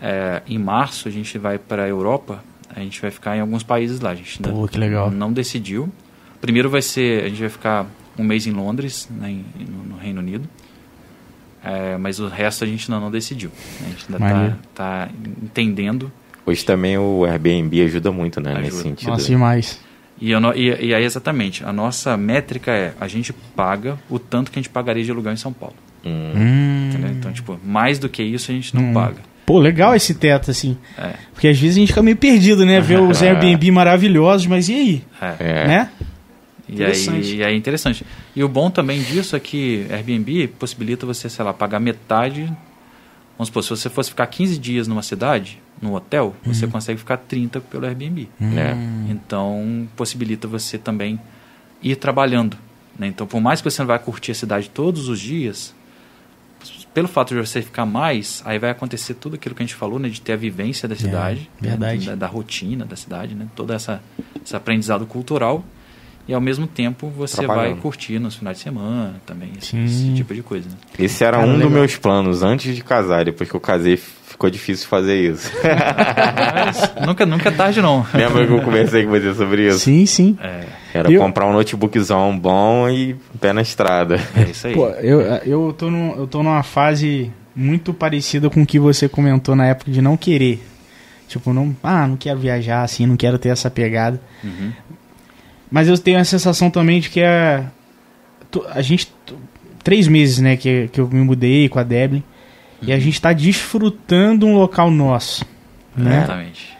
[0.00, 2.42] é, em março, a gente vai para a Europa,
[2.74, 4.10] a gente vai ficar em alguns países lá.
[4.10, 5.10] A gente ainda Pô, que legal.
[5.10, 5.92] não decidiu.
[6.40, 7.86] Primeiro vai ser, a gente vai ficar
[8.16, 10.48] um mês em Londres, né, em- no, no Reino Unido.
[11.62, 13.50] É, mas o resto a gente ainda não decidiu.
[13.80, 13.86] né?
[13.86, 15.08] A gente ainda está tá
[15.42, 16.10] entendendo.
[16.48, 18.54] Hoje também o Airbnb ajuda muito, né?
[18.54, 18.82] Nesse Ajuda.
[18.82, 19.08] sentido.
[19.10, 19.78] Nossa, demais.
[20.20, 24.18] E, eu não- e, e aí, exatamente, a nossa métrica é, a gente paga o
[24.18, 25.76] tanto que a gente pagaria de aluguel em São Paulo.
[26.04, 26.32] Hum.
[26.34, 26.90] Hum.
[27.18, 28.94] Então, tipo, mais do que isso a gente não Hum.
[28.94, 29.18] paga.
[29.44, 30.76] Pô, legal esse teto, assim.
[30.96, 32.80] É, Porque às vezes a gente fica meio perdido, né?
[32.80, 35.02] Ver os Airbnb maravilhosos, mas e aí?
[35.20, 35.34] é.
[35.40, 35.66] É.
[35.66, 35.90] Né?
[36.68, 37.36] E aí, Interessante.
[37.36, 38.04] e aí é interessante.
[38.36, 42.50] E o bom também disso é que Airbnb possibilita você, sei lá, pagar metade.
[43.38, 47.16] Vamos supor, se você fosse ficar 15 dias numa cidade, num hotel, você consegue ficar
[47.18, 48.28] 30 pelo Airbnb.
[48.40, 48.74] É.
[48.74, 49.06] Hum.
[49.10, 51.20] Então, possibilita você também
[51.80, 52.56] ir trabalhando.
[52.98, 53.06] né?
[53.06, 55.72] Então, por mais que você não vai curtir a cidade todos os dias,
[56.92, 60.00] pelo fato de você ficar mais, aí vai acontecer tudo aquilo que a gente falou,
[60.00, 60.08] né?
[60.08, 62.06] De ter a vivência da cidade, né, verdade.
[62.06, 63.46] da, da rotina da cidade, né?
[63.54, 64.02] Toda essa
[64.44, 65.64] esse aprendizado cultural
[66.28, 70.34] e ao mesmo tempo você vai curtir nos finais de semana também, esse, esse tipo
[70.34, 70.68] de coisa.
[70.68, 70.76] Né?
[70.98, 71.68] Esse era Cara, um legal.
[71.70, 73.24] dos meus planos antes de casar.
[73.24, 75.50] Depois que eu casei, ficou difícil fazer isso.
[76.54, 78.06] Mas nunca, nunca é tarde não.
[78.12, 79.78] Lembra que eu conversei com você sobre isso?
[79.80, 80.38] Sim, sim.
[80.42, 80.64] É,
[80.94, 84.20] Era Eu- comprar um notebookzão bom e pé na estrada.
[84.36, 84.74] é isso aí.
[84.74, 89.08] Pô, eu, eu, tô num, eu tô numa fase muito parecida com o que você
[89.08, 90.62] comentou na época de não querer.
[91.26, 94.20] Tipo, não, ah, não quero viajar assim, não quero ter essa pegada.
[94.42, 94.72] Uhum.
[95.70, 97.64] Mas eu tenho a sensação também de que é.
[98.50, 99.12] to- A gente.
[99.84, 102.22] Três meses, né, que, que eu me mudei com a Deblin.
[102.82, 105.44] E a gente tá desfrutando um local nosso.
[105.96, 106.18] Né?
[106.18, 106.76] Exatamente.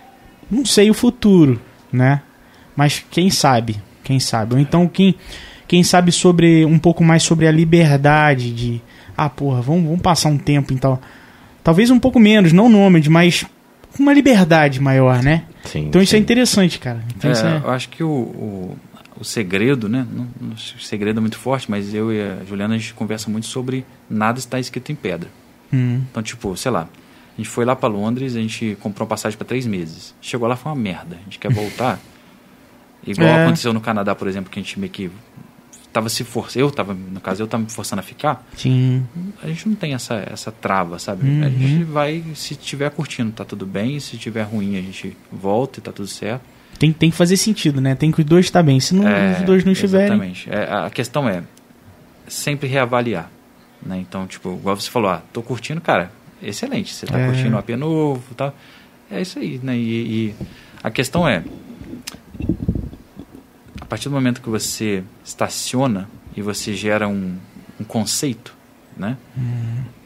[0.50, 1.60] Não sei o futuro,
[1.92, 2.22] né?
[2.76, 3.76] Mas quem sabe?
[4.04, 4.54] Quem sabe?
[4.54, 5.14] Ou então quem,
[5.66, 8.80] quem sabe sobre um pouco mais sobre a liberdade de.
[9.16, 10.98] Ah, porra, vamos, vamos passar um tempo então.
[11.64, 13.44] Talvez um pouco menos, não nômade, mas
[13.98, 15.44] uma liberdade maior, né?
[15.64, 17.02] Sim, Então isso é interessante, cara.
[17.16, 18.78] Então É, isso é- Eu acho que o, o,
[19.20, 20.06] o segredo, né?
[20.12, 23.30] Não, não- o segredo é muito forte, mas eu e a Juliana a gente conversa
[23.30, 25.28] muito sobre nada está escrito em pedra.
[25.72, 29.08] Hum, Então, tipo, sei lá, a gente foi lá para Londres, a gente comprou uma
[29.10, 30.14] passagem para três meses.
[30.20, 31.16] Chegou lá foi uma merda.
[31.20, 31.98] A gente quer voltar.
[33.06, 33.42] Igual É.
[33.44, 35.10] aconteceu no Canadá, por exemplo, que a gente meio que
[35.92, 36.64] tava se forçando.
[36.64, 38.46] Eu tava, no caso, eu tava me forçando a ficar.
[38.56, 39.06] sim.
[39.42, 41.26] A gente não tem essa, essa trava, sabe?
[41.28, 41.44] Uhum.
[41.44, 43.98] A gente vai, se tiver curtindo, tá tudo bem.
[44.00, 46.42] Se tiver ruim, a gente volta e tá tudo certo.
[46.78, 47.94] Tem, tem que fazer sentido, né?
[47.94, 48.78] Tem que os dois estar bem.
[48.78, 50.06] Se não, É, os dois não estiverem.
[50.06, 50.48] Exatamente.
[50.50, 51.42] É, a questão é
[52.28, 53.30] sempre reavaliar.
[53.84, 53.98] Né?
[53.98, 56.10] Então, tipo, igual você falou, ah, tô curtindo, cara,
[56.42, 56.92] excelente.
[56.92, 57.26] Você tá É.
[57.26, 58.54] curtindo o AP novo tal.
[59.10, 59.76] É isso aí, né?
[59.76, 59.80] E,
[60.28, 60.34] e
[60.82, 61.42] a questão é,
[63.88, 67.36] partir do momento que você estaciona e você gera um,
[67.80, 68.56] um conceito
[68.96, 69.16] né?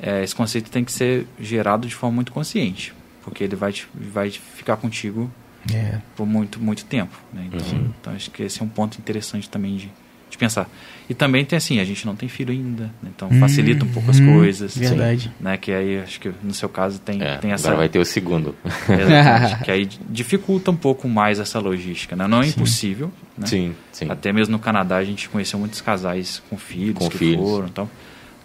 [0.00, 2.92] É, esse conceito tem que ser gerado de forma muito consciente,
[3.24, 5.30] porque ele vai, te- vai ficar contigo
[5.72, 5.98] É.
[6.14, 7.18] por muito, muito tempo.
[7.32, 7.48] Né?
[7.50, 7.68] Então,
[8.00, 9.90] então, acho que esse é um ponto interessante também de,
[10.32, 10.68] de pensar.
[11.10, 13.10] E também tem assim, a gente não tem filho ainda, né?
[13.14, 14.76] então facilita um pouco as Hum, coisas.
[14.76, 15.30] Verdade.
[15.38, 15.56] Né?
[15.58, 17.68] Que aí acho que no seu caso tem, É, tem essa.
[17.68, 18.54] Agora vai ter o segundo.
[18.88, 22.16] Exatamente, que aí dificulta um pouco mais essa logística.
[22.16, 22.26] Né?
[22.26, 23.10] Não é impossível.
[23.36, 23.46] Né?
[23.46, 24.06] Sim, sim.
[24.10, 27.48] Até mesmo no Canadá a gente conheceu muitos casais com filhos Com que filhos.
[27.48, 27.90] foram e tal.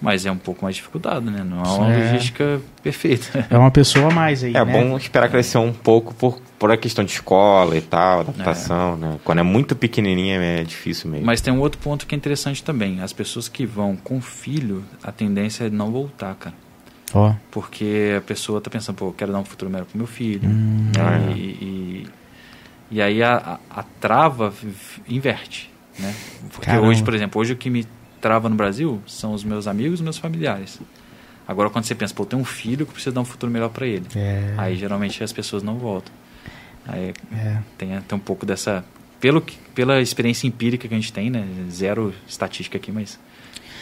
[0.02, 1.44] Mas é um pouco mais dificultado, né?
[1.44, 2.12] Não é uma É.
[2.12, 3.48] logística perfeita.
[3.50, 4.72] É uma pessoa a mais aí, É né?
[4.74, 9.20] bom esperar crescer um pouco por, por a questão de escola e tal, adaptação, né?
[9.24, 11.26] Quando é muito pequenininha é difícil mesmo.
[11.26, 13.02] Mas tem um outro ponto que é interessante também.
[13.02, 16.56] As pessoas que vão com filho, a tendência é não voltar, cara.
[17.14, 17.34] Ó.
[17.52, 20.50] Porque a pessoa tá pensando, pô, eu quero dar um futuro melhor pro meu filho.
[20.50, 20.92] Hum.
[20.96, 21.02] né?
[21.02, 21.34] Ah, é.
[21.34, 22.08] e, e,
[22.92, 24.54] e aí a, a, a trava
[25.08, 26.14] inverte, né?
[26.52, 26.88] Porque Caramba.
[26.88, 27.86] hoje, por exemplo, hoje o que me
[28.20, 30.80] trava no Brasil são os meus amigos e meus familiares.
[31.48, 33.70] Agora quando você pensa, pô, eu tenho um filho que precisa dar um futuro melhor
[33.70, 34.06] para ele.
[34.16, 34.54] É.
[34.58, 36.14] Aí geralmente as pessoas não voltam.
[36.88, 37.58] Aí É.
[37.78, 38.84] tem até um pouco dessa
[39.20, 39.44] pelo
[39.76, 41.46] pela experiência empírica que a gente tem, né?
[41.70, 43.20] Zero estatística aqui, mas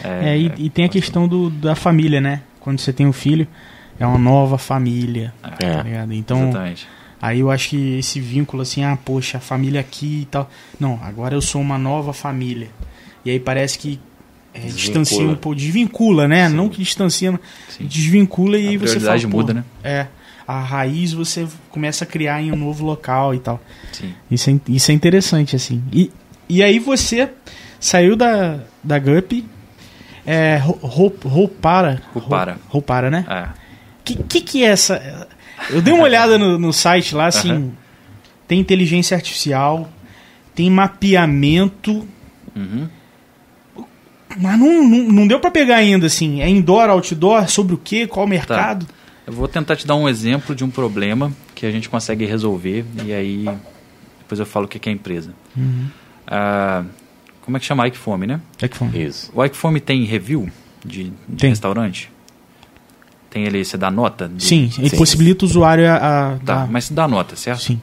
[0.04, 2.42] É, e, e tem a questão do, da família, né?
[2.60, 3.48] Quando você tem um filho,
[4.00, 5.34] é uma nova família.
[5.60, 5.76] É.
[5.76, 6.14] Tá ligado?
[6.14, 6.88] Então, Exatamente.
[7.22, 10.50] aí eu acho que esse vínculo assim, ah, poxa, a família aqui e tal.
[10.80, 12.70] Não, agora eu sou uma nova família.
[13.24, 14.00] E aí parece que
[14.54, 16.50] é, distancia um pouco, desvincula, né?
[16.50, 16.56] Sim.
[16.56, 17.86] Não que distancia, Sim.
[17.86, 19.64] desvincula e A aí você fala, pô, muda, né?
[19.84, 20.08] É.
[20.48, 23.60] A raiz você começa a criar em um novo local e tal.
[23.92, 24.14] Sim.
[24.30, 25.84] Isso é, isso é interessante, assim.
[25.92, 26.12] E,
[26.48, 27.30] e aí você
[27.80, 29.44] saiu da, da GUP,
[30.26, 32.02] é, Ro- Ro- Roupara.
[32.14, 32.54] Roupara.
[32.54, 33.26] Ro- Roupara, né?
[33.28, 33.48] É.
[34.04, 35.28] Que, que que é essa?
[35.70, 37.72] Eu dei uma olhada no, no site lá, assim, Aham.
[38.48, 39.90] tem inteligência artificial,
[40.54, 42.08] tem mapeamento,
[42.56, 42.88] Uhum.
[44.38, 46.42] mas não, não, não deu pra pegar ainda, assim.
[46.42, 48.86] É indoor, outdoor, sobre o quê, qual o mercado?
[49.28, 52.86] Eu vou tentar te dar um exemplo de um problema que a gente consegue resolver
[53.04, 53.46] e aí
[54.20, 55.34] depois eu falo o que é a empresa.
[55.58, 55.88] Uhum.
[56.28, 56.84] Ah,
[57.42, 58.40] como é que chama a Fome, né?
[58.72, 58.88] Foi.
[59.00, 59.32] Isso.
[59.34, 60.50] O Fome tem review
[60.84, 62.12] de, de restaurante?
[63.30, 64.30] Tem ele, você dá nota?
[64.30, 64.98] de- Sim, ele Sim.
[64.98, 65.96] possibilita o usuário a...
[65.96, 67.62] a Tá, dar- mas dá nota, certo?
[67.64, 67.82] Sim.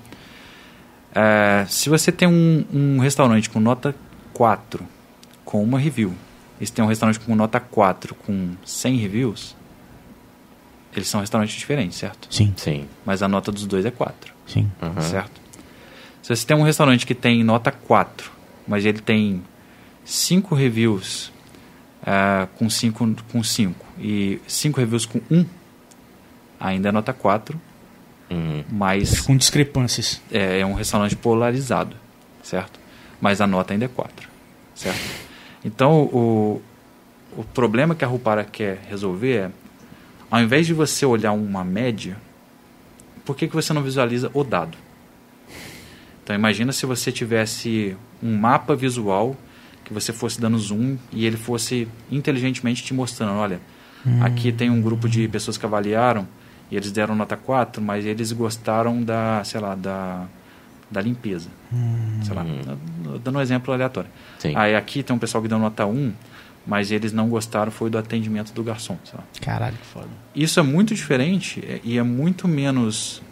[1.15, 3.95] É, se você tem um, um restaurante com nota
[4.33, 4.85] 4
[5.45, 6.15] com uma review,
[6.61, 9.55] e se tem um restaurante com nota 4 com 100 reviews,
[10.95, 12.29] eles são restaurantes diferentes, certo?
[12.31, 12.87] Sim, Sim.
[13.05, 14.71] Mas a nota dos dois é 4, sim.
[14.81, 15.01] Uhum.
[15.03, 15.41] certo?
[16.23, 18.31] Se você tem um restaurante que tem nota 4,
[18.67, 19.43] mas ele tem
[20.05, 21.33] 5 reviews
[22.07, 25.45] é, com 5 com cinco, e 5 reviews com 1,
[26.61, 27.61] ainda é nota 4,
[28.31, 28.65] Uhum.
[28.71, 30.23] mas Com discrepâncias.
[30.31, 31.95] é, é um restaurante polarizado,
[32.43, 32.81] certo?
[33.21, 34.27] Mas a nota ainda é 4,
[34.75, 34.99] certo?
[35.63, 36.63] Então, o,
[37.37, 39.51] o problema que a Rupara quer resolver é,
[40.33, 42.17] ao invés de você olhar uma média,
[43.23, 44.79] por que, que você não visualiza o dado?
[46.25, 49.37] Então, imagina se você tivesse um mapa visual
[49.85, 53.61] que você fosse dando zoom e ele fosse inteligentemente te mostrando, olha,
[54.23, 56.27] aqui tem um grupo de pessoas que avaliaram
[56.71, 60.25] e eles deram nota 4, mas eles gostaram da, sei lá, da,
[60.91, 61.51] da limpeza.
[62.25, 62.47] Sei lá,
[63.23, 64.09] dando um exemplo aleatório.
[64.39, 64.55] Sim.
[64.57, 66.15] Aí aqui tem um pessoal que deu nota 1,
[66.67, 69.25] mas eles não gostaram foi do atendimento do garçom, lá.
[69.41, 70.09] Caralho, que foda.
[70.35, 73.23] Isso é muito diferente é, e é muito menos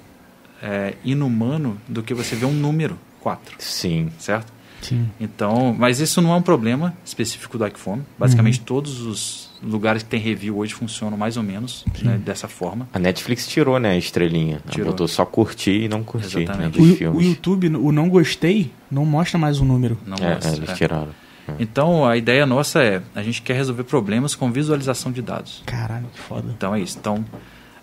[0.62, 4.10] é, inumano do que você ver um número 4, Sim.
[4.18, 4.52] certo?
[4.82, 5.10] Sim.
[5.20, 8.02] Então, mas isso não é um problema específico do iPhone.
[8.18, 12.88] Basicamente, todos os lugares que tem review hoje funcionam mais ou menos né, dessa forma.
[12.94, 14.54] A Netflix tirou, né, a estrelinha.
[14.64, 14.90] Ela Tirou.
[14.92, 17.20] botou só curtir e não curtir, né, O, o.
[17.22, 19.98] YouTube, o não gostei, não mostra mais o número.
[20.06, 20.74] Não É, mostra, eles é.
[20.74, 21.10] tiraram.
[21.58, 25.62] Então, a ideia nossa é, a gente quer resolver problemas com visualização de dados.
[25.66, 26.46] Caralho, que foda.
[26.56, 26.96] Então é isso.
[26.98, 27.24] Então,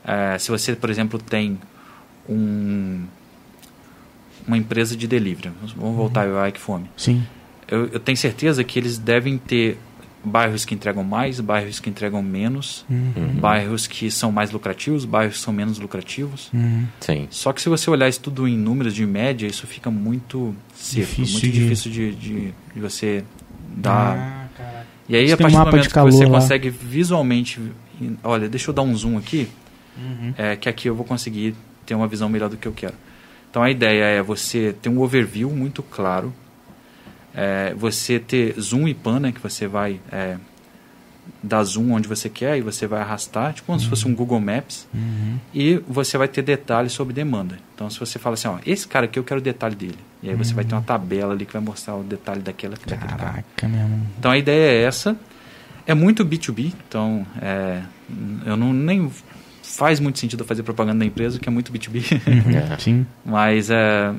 [0.06, 1.60] eh, se você, por exemplo, tem
[2.30, 3.04] um,
[4.48, 6.90] uma empresa de delivery, vamos voltar ao Ike Fome.
[6.96, 7.24] Sim.
[7.68, 9.78] Eu, eu tenho certeza que eles devem ter
[10.24, 13.36] bairros que entregam mais, bairros que entregam menos, Uhum.
[13.40, 16.50] bairros que são mais lucrativos, bairros que são menos lucrativos.
[16.54, 16.86] Uhum.
[17.00, 17.28] Sim.
[17.30, 21.06] Só que se você olhar isso tudo em números de média, isso fica muito seco,
[21.08, 23.24] Difícil muito de- difícil de, de, de você
[23.82, 24.18] dar
[24.60, 26.32] Ah, e aí, Você a tem um partir do momento que você lá.
[26.40, 27.62] consegue visualmente.
[28.24, 29.48] Olha, deixa eu dar um zoom aqui,
[29.98, 30.34] Uhum.
[30.38, 31.56] é, que aqui eu vou conseguir
[31.86, 32.94] ter uma visão melhor do que eu quero.
[33.50, 36.34] Então a ideia é você ter um overview muito claro,
[37.34, 40.36] é, você ter zoom e pan, né, que você vai é,
[41.44, 44.40] dar zoom onde você quer e você vai arrastar, tipo como se fosse um Google
[44.40, 45.38] Maps, Uhum.
[45.54, 47.58] e você vai ter detalhes sobre demanda.
[47.76, 50.30] Então se você fala assim, ó, esse cara aqui eu quero o detalhe dele, e
[50.30, 53.16] aí você vai ter uma tabela ali que vai mostrar o detalhe daquela, daquele cara.
[53.18, 54.00] Caraca, meu irmão.
[54.18, 55.16] Então a ideia é essa.
[55.86, 57.82] É muito B2B, então é,
[58.46, 59.10] eu não nem
[59.64, 62.20] faz muito sentido fazer propaganda da empresa, que é muito B2B.
[62.28, 63.06] Uhum, Sim.
[63.26, 64.12] Mas é,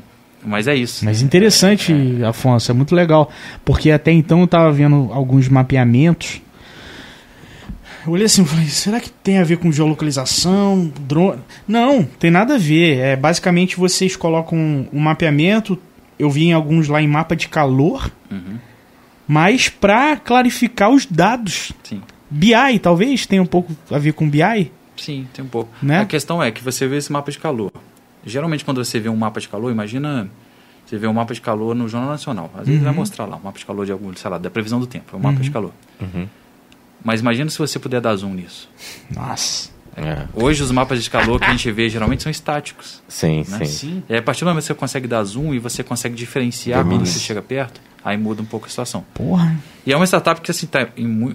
[0.45, 1.05] mas é isso.
[1.05, 1.93] Mas interessante,
[2.27, 3.31] Afonso, é muito legal.
[3.65, 6.41] Porque até então eu tava vendo alguns mapeamentos.
[8.07, 11.41] Eu olhei assim e falei, será que tem a ver com geolocalização, drone?
[11.67, 12.99] Não, tem nada a ver.
[12.99, 15.79] É, basicamente vocês colocam um, um mapeamento,
[16.19, 18.59] eu vi em alguns lá em mapa de calor, Uhum,
[19.27, 21.73] mas para clarificar os dados.
[21.83, 22.03] sim.
[22.31, 24.71] BI, talvez tenha um pouco a ver com BI.
[24.97, 25.71] Sim, tem um pouco.
[25.83, 26.01] Né?
[26.01, 27.73] A questão é que você vê esse mapa de calor.
[28.27, 30.29] Geralmente, quando você vê um mapa de calor, imagina
[30.85, 32.51] você vê um mapa de calor no Jornal Nacional.
[32.55, 32.85] Às vezes Uhum.
[32.87, 35.07] vai mostrar lá um mapa de calor de algum, sei lá, da previsão do tempo.
[35.13, 35.43] É um mapa Uhum.
[35.43, 35.73] de calor.
[36.01, 36.27] Uhum.
[37.05, 38.69] Mas imagina se você puder dar zoom nisso.
[39.15, 39.71] Nossa.
[39.97, 40.27] É.
[40.33, 43.03] Hoje, os mapas de calor que a gente vê geralmente são estáticos.
[43.09, 43.59] Sim, Né?
[43.59, 43.67] sim.
[43.67, 44.03] Sim.
[44.09, 47.01] E a partir do momento que você consegue dar zoom e você consegue diferenciar Domínio.
[47.01, 49.05] quando você chega perto, aí muda um pouco a situação.
[49.15, 49.57] Porra.
[49.85, 50.87] E é uma startup que assim está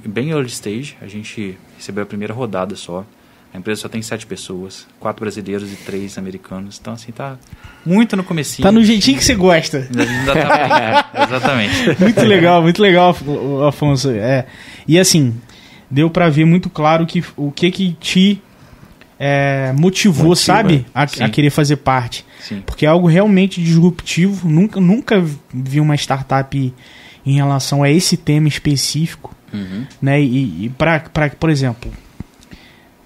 [0.05, 0.95] bem early stage.
[1.01, 3.05] A gente recebeu a primeira rodada só.
[3.53, 6.79] A empresa só tem sete pessoas, quatro brasileiros e três americanos.
[6.81, 7.37] Então assim tá
[7.85, 8.63] muito no comecinho.
[8.65, 9.87] Tá no jeitinho que você gosta.
[9.93, 10.07] Bem,
[11.23, 12.01] exatamente.
[12.01, 13.15] muito legal, muito legal,
[13.67, 14.09] Afonso.
[14.11, 14.45] É.
[14.87, 15.35] E assim,
[15.93, 18.41] deu pra ver muito claro que o que que te
[19.19, 22.25] é, motivou, Motiva, sabe, a, a querer fazer parte.
[22.41, 22.61] Sim.
[22.65, 24.49] Porque é algo realmente disruptivo.
[24.49, 26.73] Nunca, nunca vi uma startup
[27.25, 29.85] em relação a esse tema específico, Uhum.
[30.01, 30.19] né?
[30.19, 30.99] E, e para,
[31.39, 31.91] por exemplo,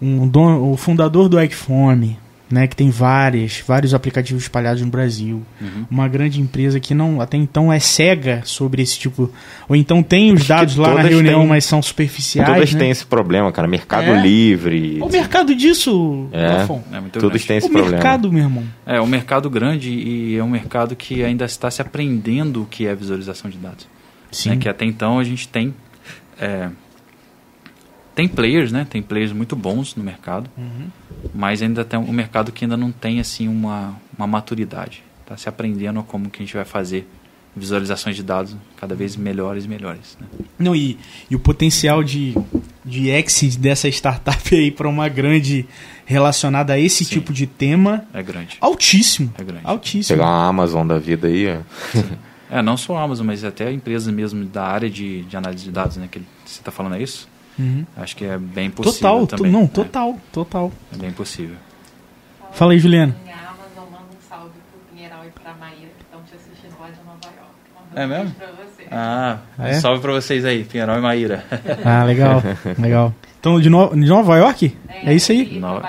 [0.01, 2.15] um dono, o fundador do Eggform,
[2.49, 5.85] né, que tem várias, vários aplicativos espalhados no Brasil, Uhum.
[5.91, 9.29] uma grande empresa que não até então é cega sobre esse tipo,
[9.67, 12.79] ou então tem os Acho dados lá na reunião, têm- mas são superficiais, Todas né?
[12.79, 13.67] têm esse problema, cara.
[13.67, 14.21] Mercado É.
[14.21, 14.97] livre.
[15.01, 16.65] O mercado disso, É.
[16.95, 17.91] É muito Todos têm esse O problema.
[17.95, 18.63] mercado, meu irmão.
[18.85, 22.87] É um mercado grande e é um mercado que ainda está se aprendendo o que
[22.87, 23.87] é visualização de dados.
[24.31, 24.49] Sim.
[24.51, 24.57] né?
[24.57, 25.73] Que até então a gente tem
[26.39, 26.69] é,
[28.17, 28.85] tem players, né?
[28.89, 30.87] Tem players muito bons no mercado, Uhum.
[31.35, 35.03] mas ainda tem um mercado que ainda não tem assim uma, uma maturidade.
[35.21, 37.07] Está se aprendendo como que a gente vai fazer
[37.55, 40.17] visualizações de dados cada vez melhores e melhores.
[40.19, 40.27] Né?
[40.57, 40.97] Não, e,
[41.29, 42.35] e o potencial de,
[42.85, 45.65] de exit dessa startup aí para uma grande
[46.05, 47.11] relacionada a esse Sim.
[47.15, 48.57] tipo de tema, É grande.
[48.61, 49.31] altíssimo.
[49.37, 49.61] É grande.
[49.63, 50.17] Altíssimo.
[50.17, 51.45] Pegar uma Amazon da vida aí.
[52.49, 55.69] É, não só a Amazon, mas até empresas mesmo da área de, de análise de
[55.69, 56.07] dados, né?
[56.09, 57.27] Que você está falando é isso?
[57.59, 57.85] Uhum.
[57.97, 59.51] Acho que é bem possível Total, to- também.
[59.51, 59.69] não, né?
[59.73, 60.71] total, total.
[60.93, 61.55] É bem possível.
[62.51, 63.15] Fala aí, Juliana.
[63.23, 66.87] Minha Amazon manda um salve pro Pinheiral e pra Maíra, que estão te assistindo lá
[66.87, 67.89] de Nova York.
[67.89, 68.35] Manda É mesmo?
[68.91, 69.73] Ah, Ah, é?
[69.79, 71.43] salve pra vocês aí, Pinheirão e Maíra.
[71.83, 72.41] Ah, legal,
[72.79, 73.13] legal.
[73.39, 74.75] Então, de, no, de Nova York?
[74.89, 75.59] É isso aí.
[75.59, 75.87] Nova-.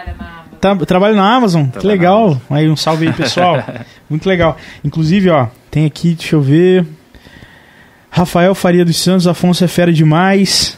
[0.61, 2.25] Tá, trabalho na Amazon, que Trabalho na legal.
[2.25, 2.41] Amazon.
[2.51, 3.63] Aí um salve aí, pessoal.
[4.11, 4.57] Muito legal.
[4.85, 6.85] Inclusive, ó, tem aqui, deixa eu ver.
[8.11, 10.78] Rafael Faria dos Santos, Afonso é fera demais.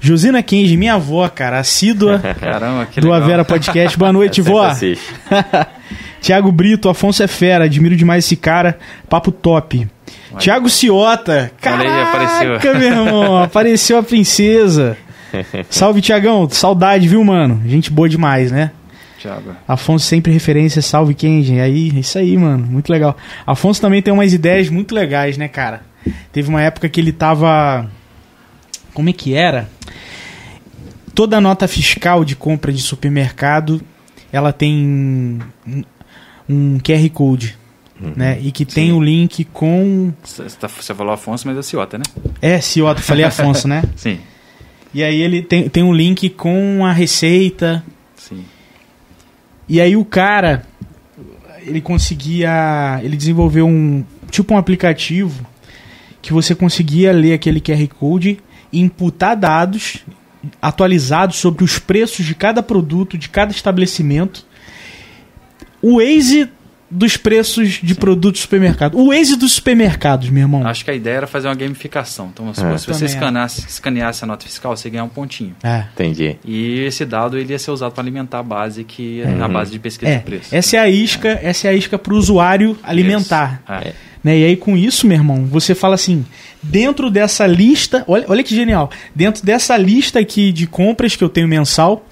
[0.00, 3.22] Josina Kenji, minha avó, cara, assídua Caramba, que do legal.
[3.22, 3.98] Avera Podcast.
[3.98, 4.72] Boa noite, vó.
[6.20, 8.78] Tiago Brito, Afonso é fera, admiro demais esse cara.
[9.08, 9.86] Papo top.
[10.30, 10.38] Olha.
[10.38, 11.50] Tiago Ciota.
[11.62, 12.58] Aí, apareceu.
[12.58, 14.96] Caraca, meu irmão, apareceu a princesa.
[15.68, 16.48] Salve, Tiagão.
[16.48, 17.60] Saudade, viu, mano?
[17.66, 18.70] Gente boa demais, né?
[19.20, 19.56] Thiago.
[19.66, 21.58] Afonso sempre referência, salve Kenji.
[21.60, 23.16] Aí, é isso aí, mano, muito legal.
[23.46, 25.82] Afonso também tem umas ideias muito legais, né, cara?
[26.32, 27.90] Teve uma época que ele tava.
[28.98, 29.70] Como é que era?
[31.14, 33.80] Toda nota fiscal de compra de supermercado
[34.32, 35.38] ela tem um,
[36.48, 37.56] um QR Code,
[38.16, 38.40] né?
[38.42, 40.12] E que tem o link com.
[40.24, 42.02] Você tá- você falou Afonso, mas é Ciota, né?
[42.42, 43.84] É, Ciota, falei Afonso, né?
[43.94, 44.18] Sim,
[44.92, 47.84] E aí ele tem, tem um link com a receita,
[48.16, 48.44] sim.
[49.68, 50.64] E aí o cara,
[51.62, 55.46] ele conseguia, ele desenvolveu um tipo um aplicativo
[56.20, 58.40] que você conseguia ler aquele QR Code
[58.72, 60.04] imputar dados
[60.62, 64.46] atualizados sobre os preços de cada produto, de cada estabelecimento.
[65.82, 66.50] O Waze
[66.90, 68.96] dos preços de produtos do supermercado.
[68.98, 70.66] O Waze dos supermercados, meu irmão.
[70.66, 72.30] Acho que a ideia era fazer uma gamificação.
[72.32, 72.78] Então, É.
[72.78, 73.06] se você é.
[73.06, 75.54] escaneasse, escaneasse a nota fiscal, você ganha um pontinho.
[75.62, 75.84] É.
[75.92, 76.36] Entendi.
[76.44, 79.70] E esse dado ele ia ser usado para alimentar a base, que é a base
[79.70, 80.54] de pesquisa É, de preço.
[80.54, 83.62] essa é a isca, essa é a isca para o usuário alimentar.
[83.64, 83.88] Isso.
[83.88, 83.92] É.
[84.24, 84.38] Né?
[84.38, 86.24] E aí, com isso, meu irmão, você fala assim:
[86.62, 91.28] dentro dessa lista, olha, olha que genial, dentro dessa lista aqui de compras que eu
[91.28, 92.04] tenho mensal,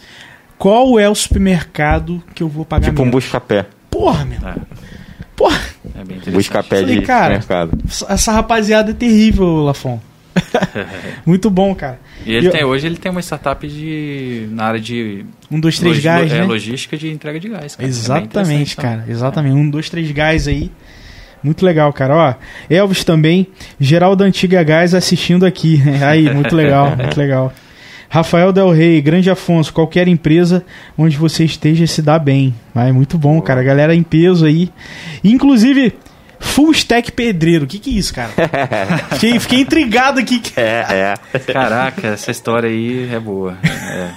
[0.58, 3.24] qual é o supermercado que eu vou pagar Tipo um menos?
[3.24, 3.66] busca-pé.
[3.98, 4.38] Porra, meu.
[4.48, 4.54] É,
[5.34, 5.60] Porra,
[5.94, 6.18] é bem.
[6.32, 7.78] Busca-pé Falei, de cara, supermercado.
[8.08, 10.00] essa rapaziada é terrível, Lafon.
[11.24, 11.98] Muito bom, cara.
[12.24, 15.78] E ele Eu- tem, hoje ele tem uma startup de, na área de Um, dois,
[15.78, 16.44] três logi- gás, é, né?
[16.44, 17.76] logística de entrega de gás.
[17.76, 17.86] cara.
[17.86, 19.04] É Exatamente, interessante cara.
[19.08, 19.54] Exatamente.
[19.54, 20.70] Um, dois, três gás aí.
[21.42, 22.14] Muito legal, cara.
[22.16, 22.34] Ó,
[22.68, 23.46] Elvis também.
[23.78, 25.80] Geral da Antiga Gás assistindo aqui.
[26.04, 27.52] Aí, muito legal, muito legal.
[28.08, 30.64] Rafael Del Rey, Grande Afonso, qualquer empresa
[30.96, 32.54] onde você esteja se dá bem.
[32.74, 33.62] É muito bom, cara.
[33.62, 34.70] Galera em peso aí.
[35.24, 35.92] Inclusive,
[36.38, 37.64] Full Stack Pedreiro.
[37.64, 38.30] O que, que é isso, cara?
[39.14, 40.40] fiquei, fiquei intrigado aqui.
[40.56, 41.38] É, é.
[41.38, 43.56] Caraca, essa história aí é boa.
[43.62, 44.10] É,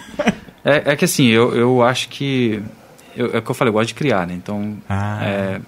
[0.64, 2.62] é, é que assim, eu, eu acho que.
[3.16, 4.34] Eu, é o que eu falei, eu gosto de criar, né?
[4.34, 4.78] Então.
[4.88, 5.20] Ah.
[5.24, 5.62] é,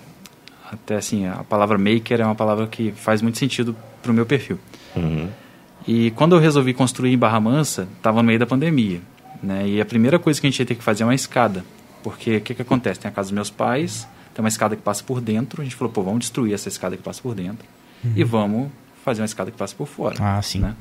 [0.71, 4.57] até assim, a palavra maker é uma palavra que faz muito sentido pro meu perfil.
[4.95, 5.27] Uhum.
[5.87, 9.01] E quando eu resolvi construir em Barra Mansa, estava no meio da pandemia.
[9.41, 9.67] Né?
[9.67, 11.63] E a primeira coisa que a gente ia ter que fazer é uma escada.
[12.03, 12.99] Porque o que, que acontece?
[12.99, 15.61] Tem a casa dos meus pais, tem uma escada que passa por dentro.
[15.61, 17.65] A gente falou, pô, vamos destruir essa escada que passa por dentro.
[18.15, 18.69] E vamos
[19.03, 20.15] fazer uma escada que passa por fora.
[20.19, 20.59] Ah, sim.
[20.59, 20.75] Né?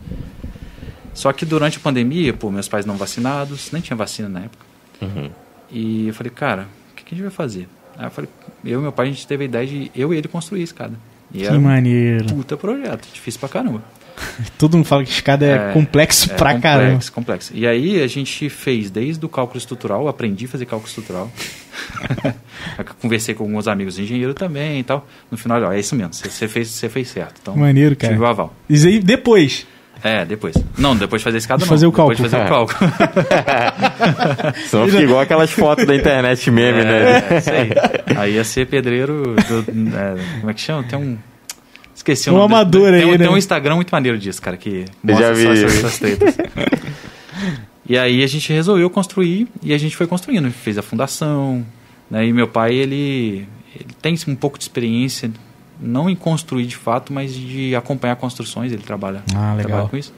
[1.12, 4.64] Só que durante a pandemia, pô, meus pais não vacinados, nem tinha vacina na época.
[5.02, 5.31] Uhum.
[5.70, 7.68] E eu falei, cara, o que, que a gente vai fazer?
[7.98, 8.31] Aí eu falei,
[8.64, 10.64] eu e meu pai, a gente teve a ideia de eu e ele construir a
[10.64, 10.94] escada.
[11.32, 12.27] E Que era um maneiro.
[12.27, 13.82] puta projeto, difícil pra caramba.
[14.59, 17.01] Todo mundo fala que escada é, É, complexo É pra complexo, caramba.
[17.14, 17.52] complexo.
[17.55, 21.30] E aí a gente fez desde o cálculo estrutural, aprendi a fazer cálculo estrutural.
[23.01, 25.06] Conversei com alguns amigos engenheiros também e tal.
[25.30, 27.34] No final, ó, é isso mesmo, você fez, você fez certo.
[27.42, 28.12] Então, Maneiro, cara.
[28.12, 28.55] tive o aval.
[28.68, 29.66] Isso aí depois.
[30.02, 30.56] É, depois.
[30.78, 31.68] Não, depois de fazer a escada De não.
[31.68, 32.66] fazer o depois de cálculo.
[32.78, 34.55] fazer o cálculo.
[34.66, 37.22] Senão fica igual aquelas fotos da internet meme, né?
[37.30, 37.70] É, isso aí.
[38.16, 39.34] Aí ia ser pedreiro.
[39.34, 39.64] do-
[39.97, 40.82] é, como é que chama?
[40.84, 41.18] Tem um.
[42.01, 42.55] Esqueci o Um nome.
[42.55, 43.28] amador tem, aí, um- Tem né?
[43.28, 46.36] um Instagram muito maneiro disso, cara, que mostra essas, essas tretas.
[47.86, 50.51] E aí a gente resolveu construir e a gente foi construindo.
[50.51, 51.64] Fez a fundação.
[52.10, 52.27] Né?
[52.27, 55.31] E meu pai, ele, ele tem um pouco de experiência,
[55.78, 58.72] não em construir de fato, mas de acompanhar construções.
[58.72, 59.66] Ele trabalha, Ah, legal.
[59.68, 60.14] trabalha com isso.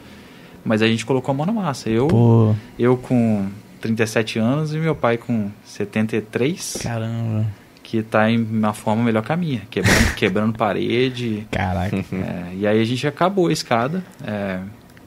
[0.64, 1.90] Mas a gente colocou a mão na massa.
[1.90, 3.48] Eu, Pô, eu com
[3.80, 7.46] 37 anos e meu pai com 73 caramba.
[7.93, 11.47] Que está em uma forma melhor que a minha, quebrando, quebrando parede.
[11.51, 11.94] Caraca.
[11.94, 14.02] é, e aí a gente acabou a escada.
[14.24, 14.60] é,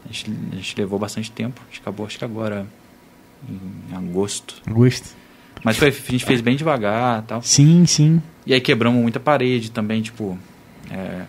[0.07, 1.59] a, gente, a gente levou bastante tempo.
[1.63, 2.67] A gente acabou, acho que agora
[3.49, 4.61] em agosto.
[4.69, 5.15] Gosto.
[5.63, 7.41] Mas foi- a gente fez bem devagar tal.
[7.41, 8.21] Sim, sim.
[8.45, 10.37] E aí quebramos muita parede também, tipo,
[10.91, 11.23] é,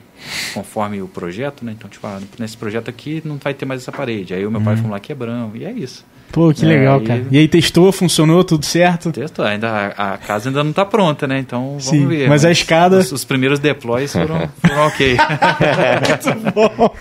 [0.53, 1.73] conforme o projeto, né?
[1.73, 4.35] Então, tipo, ah, nesse projeto aqui não vai ter mais essa parede.
[4.35, 5.59] Aí o meu pai foi lá quebramos.
[5.59, 6.05] E é isso.
[6.33, 7.25] Pô, que É, legal, cara.
[7.31, 9.11] E aí testou, funcionou, tudo certo?
[9.11, 11.39] Texto, ainda, a, a casa ainda não está pronta, né?
[11.39, 12.29] Então vamos Sim, ver.
[12.29, 15.17] mas a escada- Os, os primeiros deploys foram, foram ok.
[16.37, 16.95] Muito bom.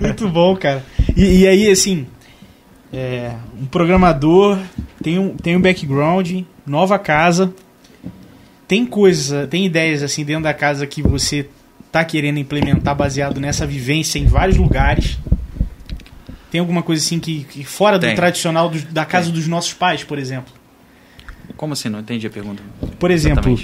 [0.00, 0.84] Muito bom, cara.
[1.16, 2.06] E, e aí, assim,
[2.92, 4.58] é, um programador
[5.02, 7.52] tem um, tem um background, nova casa,
[8.68, 11.48] tem coisas, tem ideias assim dentro da casa que você
[11.90, 15.18] tá querendo implementar baseado nessa vivência em vários lugares.
[16.50, 18.14] Tem alguma coisa assim que, que fora do Tem.
[18.14, 19.34] tradicional dos- da casa Tem.
[19.34, 20.52] dos nossos pais, por exemplo?
[21.56, 21.88] Como assim?
[21.88, 22.62] Não entendi a pergunta.
[22.98, 23.56] Por exemplo,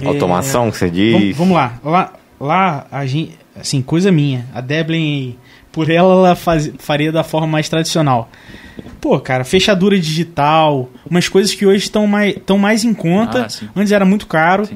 [0.00, 1.36] é, Automação, que você Vamos, diz.
[1.36, 1.78] vamos lá.
[1.84, 4.46] Lá, lá a gente, assim, coisa minha.
[4.54, 5.36] A Deblin,
[5.72, 8.30] por ela, ela faz, faria da forma mais tradicional.
[9.00, 13.46] Pô, cara, fechadura digital, umas coisas que hoje estão mais, tão mais em conta.
[13.46, 13.68] Ah, sim.
[13.74, 14.68] Antes era muito caro.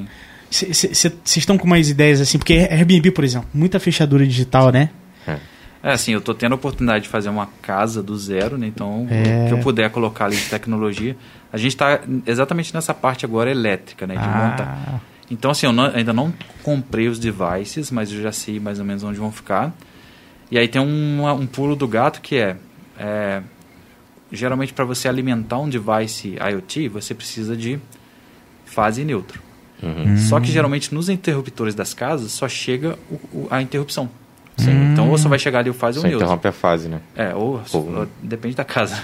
[0.49, 2.37] Vocês estão com mais ideias assim?
[2.37, 4.89] Porque Airbnb, por exemplo, muita fechadura digital, né?
[5.27, 5.37] É
[5.83, 8.67] assim, eu tô tendo a oportunidade de fazer uma casa do zero, né?
[8.67, 9.45] Então, É.
[9.45, 11.15] o que eu puder colocar ali de tecnologia.
[11.51, 14.13] A gente está exatamente nessa parte agora elétrica, né?
[14.15, 14.85] De montar.
[14.87, 14.99] Ah,
[15.29, 18.85] Então, assim, eu não- ainda não comprei os devices, mas eu já sei mais ou
[18.85, 19.73] menos onde vão ficar.
[20.51, 22.57] E aí tem um, um pulo do gato que é,
[22.99, 23.41] é,
[24.31, 27.79] geralmente para você alimentar um device IoT, você precisa de
[28.65, 29.41] fase neutro.
[29.81, 30.17] Uhum.
[30.17, 34.09] Só que geralmente nos interruptores das casas só chega o- o- a interrupção.
[34.69, 36.25] Então ou só vai chegar ali o fase ou Só o neutro.
[36.25, 36.99] interrompe a fase, né?
[37.15, 38.95] É, ou, Ou- ou- depende da casa.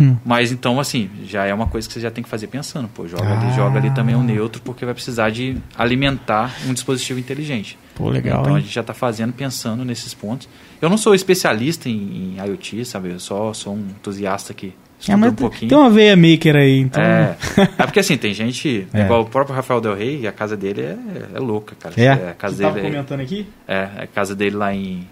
[0.00, 0.16] Hum.
[0.24, 2.88] Mas então, assim, já é uma coisa que você já tem que fazer pensando.
[2.88, 3.40] Pô, joga, Ah.
[3.40, 7.78] ali, joga ali também o neutro, porque vai precisar de alimentar um dispositivo inteligente.
[7.94, 8.40] pô, legal.
[8.42, 8.64] então a hein?
[8.64, 10.46] gente já está fazendo, pensando nesses pontos.
[10.82, 13.10] Eu não sou especialista em, em IoT, sabe?
[13.10, 14.74] Eu só sou um entusiasta que
[15.12, 15.68] É, mas um pouquinho.
[15.68, 17.02] tem uma veia maker aí, então.
[17.02, 17.36] É,
[17.78, 19.02] é porque assim, tem gente, É.
[19.02, 20.96] igual o próprio Rafael Del Rey, e a casa dele é,
[21.34, 21.94] é louca, cara.
[22.00, 22.30] É?
[22.30, 23.46] a casa Você tava dele é- comentando aqui?
[23.68, 25.06] é, a casa dele lá em,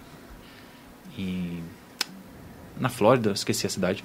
[1.17, 1.63] em-
[2.79, 4.03] na Flórida, esqueci a cidade.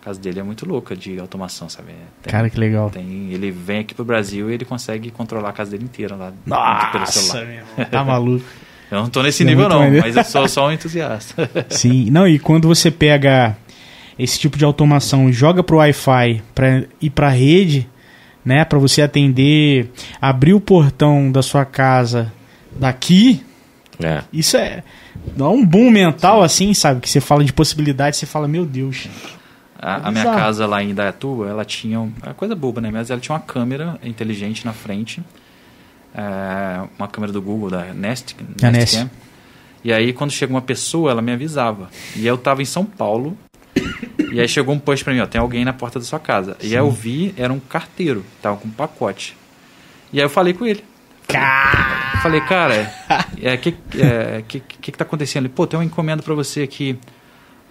[0.00, 1.90] A casa dele é muito louca de automação, sabe?
[1.92, 2.90] É, Tem, Cara, que legal.
[2.90, 6.32] tem- ele vem aqui pro Brasil e ele consegue controlar a casa dele inteira lá
[6.44, 7.46] pelo Nossa, celular.
[7.76, 8.44] meu tá maluco.
[8.90, 11.48] Eu não tô nesse É nível não, mas eu sou só um entusiasta.
[11.70, 13.56] Sim, não, e quando você pega
[14.22, 17.88] esse tipo de automação e joga pro Wi-Fi para ir pra rede,
[18.44, 19.90] né, para você atender,
[20.20, 22.32] abrir o portão da sua casa
[22.78, 23.42] daqui,
[24.02, 24.22] É.
[24.32, 24.82] isso é
[25.36, 29.08] dá um boom mental assim, sabe, que você fala de possibilidades, você fala, meu Deus.
[29.78, 30.38] A, a minha Bizarro.
[30.38, 32.00] casa lá em Indaiatuba, ela tinha.
[32.00, 32.88] um- É coisa boba, né?
[32.92, 35.20] Mas ela tinha uma câmera inteligente na frente.
[36.14, 38.36] é, uma câmera do Google, da Nest.
[38.62, 38.96] A Nest.
[38.98, 39.10] Cam.
[39.82, 41.88] E aí, quando chega uma pessoa, ela me avisava.
[42.14, 43.36] E eu tava em São Paulo.
[44.32, 46.56] E aí chegou um push pra mim, ó, tem alguém na porta da sua casa.
[46.62, 49.36] E aí eu vi, era um carteiro, tava com um pacote.
[50.12, 50.82] E aí eu falei com ele.
[52.22, 52.92] Falei, cara,
[53.42, 55.44] é, que, é, que, que que tá acontecendo?
[55.44, 56.98] Ele, pô, tem uma encomenda pra você aqui.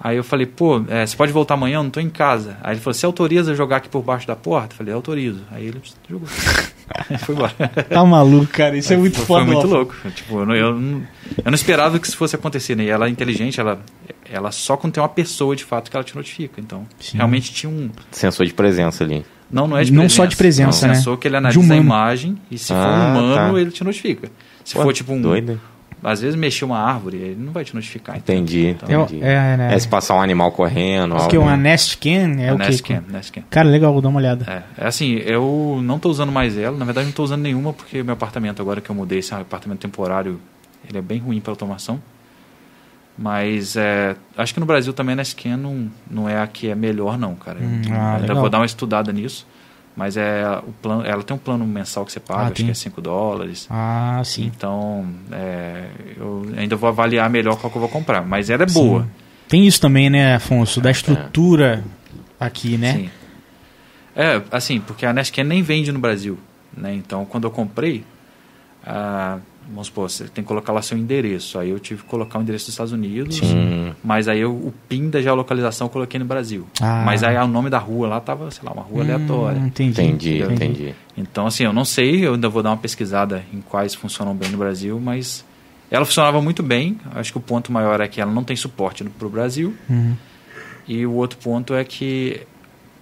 [0.04, 1.76] Aí eu falei, pô, é, você pode voltar amanhã?
[1.78, 2.58] Eu não tô em casa.
[2.64, 4.74] Aí ele falou, você autoriza jogar aqui por baixo da porta?
[4.74, 5.42] Eu falei, autorizo.
[5.52, 5.80] Aí ele
[6.10, 6.28] jogou.
[7.20, 7.54] Foi embora.
[7.90, 8.76] tá maluco, cara.
[8.78, 9.46] Isso é muito foi, foda.
[9.46, 9.96] Foi muito louco.
[10.14, 11.02] Tipo, eu não, eu, não,
[11.38, 12.84] eu não esperava que isso fosse acontecer, né?
[12.86, 13.80] E ela é inteligente, ela,
[14.30, 16.60] ela só quando tem uma pessoa de fato que ela te notifica.
[16.60, 17.18] Então, Sim.
[17.18, 17.90] realmente tinha um.
[18.12, 19.24] Sensor de presença ali.
[19.50, 20.16] Não, não é de Não presença.
[20.16, 20.96] só de presença, é um né?
[20.96, 21.82] sensor que ele analisa a humano.
[21.82, 23.60] imagem e se for Ah, humano, tá.
[23.62, 24.30] ele te notifica.
[24.66, 25.22] Se Pô, for tipo um.
[25.22, 25.60] Doido.
[26.04, 28.18] Às vezes mexer uma árvore, ele não vai te notificar.
[28.18, 28.36] então.
[28.36, 29.24] Entendi, Então, entendi.
[29.24, 29.74] É, né?
[29.76, 31.16] É, se passar um animal correndo.
[31.16, 31.36] O que?
[31.36, 32.40] algo- Uma Nest Cam?
[32.42, 32.66] É a o quê?
[32.66, 33.44] Nestcam, Nestcam.
[33.50, 34.46] Cara, legal, vou dar uma olhada.
[34.78, 37.72] É, é assim, eu não tô usando mais ela, na verdade não tô usando nenhuma
[37.72, 40.40] porque meu apartamento agora que eu mudei, esse é um apartamento temporário,
[40.90, 42.02] ele é bem ruim para automação.
[43.18, 46.76] Mas é, acho que no Brasil também a Nestcam não, não é a que é
[46.76, 47.60] melhor não, cara.
[47.60, 48.38] Eu Hum, ah, ainda legal.
[48.42, 49.46] vou dar uma estudada nisso,
[49.96, 52.66] mas é o plano, ela tem um plano mensal que você paga, Ah, acho tem.
[52.66, 53.68] que é 5 dólares.
[53.70, 54.46] Ah, sim.
[54.56, 55.88] Então, é,
[56.18, 59.08] eu ainda vou avaliar melhor qual que eu vou comprar, mas ela é boa.
[59.48, 60.80] Tem isso também, né, Afonso?
[60.80, 61.84] Da estrutura
[62.40, 62.94] aqui, né?
[62.94, 63.10] Sim.
[64.16, 66.38] É, assim, porque a Nestcam nem vende no Brasil,
[66.76, 66.94] né?
[66.94, 68.04] Então, quando eu comprei,
[68.86, 69.40] ah,
[69.70, 71.58] vamos supor, você tem que colocar lá seu endereço.
[71.60, 74.74] Aí eu tive que colocar o endereço dos Estados Unidos, Hum, mas aí eu, o
[74.90, 76.68] PIN da geolocalização eu coloquei no Brasil.
[76.82, 77.04] Ah.
[77.06, 79.60] Mas aí o nome da rua lá tava, sei lá, uma rua Hum, aleatória.
[79.60, 80.02] entendi.
[80.02, 80.96] entendi, entendi.
[81.18, 84.50] Então, assim, eu não sei, eu ainda vou dar uma pesquisada em quais funcionam bem
[84.50, 85.46] no Brasil, mas
[85.90, 86.98] ela funcionava muito bem.
[87.16, 89.74] Acho que o ponto maior é que ela não tem suporte para o Brasil.
[89.90, 90.16] Uhum.
[90.88, 92.42] E o outro ponto é que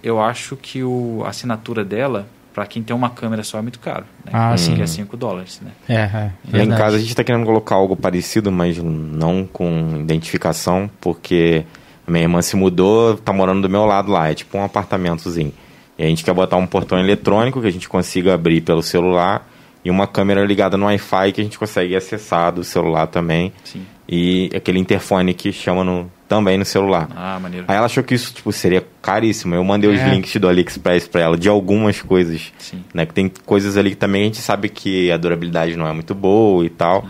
[0.02, 2.26] eu acho que o, a assinatura dela,
[2.60, 4.04] para quem tem uma câmera só, é muito caro.
[4.22, 4.32] Né?
[4.34, 4.82] Ah, Que sim.
[4.82, 5.62] é 5 dólares.
[5.64, 5.70] Né?
[5.88, 6.30] É, é.
[6.52, 11.64] Lá em casa a gente tá querendo colocar algo parecido, mas não com identificação, porque
[12.06, 15.54] a minha irmã se mudou, tá morando do meu lado lá, é tipo um apartamentozinho.
[15.98, 19.48] E a gente quer botar um portão eletrônico que a gente consiga abrir pelo celular
[19.82, 23.54] e uma câmera ligada no Wi-Fi que a gente consegue acessar do celular também.
[23.64, 23.86] Sim.
[24.12, 27.08] E aquele interfone que chama no, também no celular.
[27.14, 27.64] Ah, maneiro.
[27.68, 29.54] Aí ela achou que isso tipo, seria caríssimo.
[29.54, 30.08] Eu mandei os É.
[30.08, 32.52] links do AliExpress pra ela de algumas coisas.
[32.58, 32.82] Sim.
[32.92, 33.06] Né?
[33.06, 36.12] Que tem coisas ali que também a gente sabe que a durabilidade não é muito
[36.12, 37.06] boa e tal.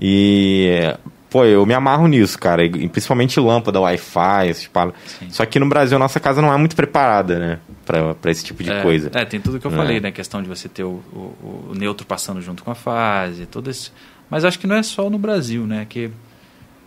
[0.00, 0.94] E,
[1.30, 2.64] pô, eu me amarro nisso, cara.
[2.64, 4.94] E principalmente lâmpada, Wi-Fi, esses palos.
[5.06, 5.26] Sim.
[5.30, 7.58] Só que no Brasil a nossa casa não é muito preparada, né?
[7.84, 9.10] Pra, pra esse tipo de é, coisa.
[9.14, 9.76] É, tem tudo que eu É.
[9.76, 10.08] falei, né?
[10.08, 13.68] A questão de você ter o, o, o neutro passando junto com a fase, todo
[13.70, 13.90] esse...
[14.32, 15.86] Mas acho que não é só no Brasil, né?
[15.86, 16.10] Que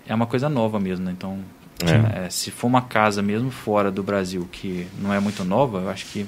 [0.07, 1.13] é uma coisa nova mesmo, né?
[1.15, 1.38] Então,
[1.85, 2.26] É.
[2.26, 5.89] é, se for uma casa mesmo fora do Brasil que não é muito nova, eu
[5.91, 6.26] acho que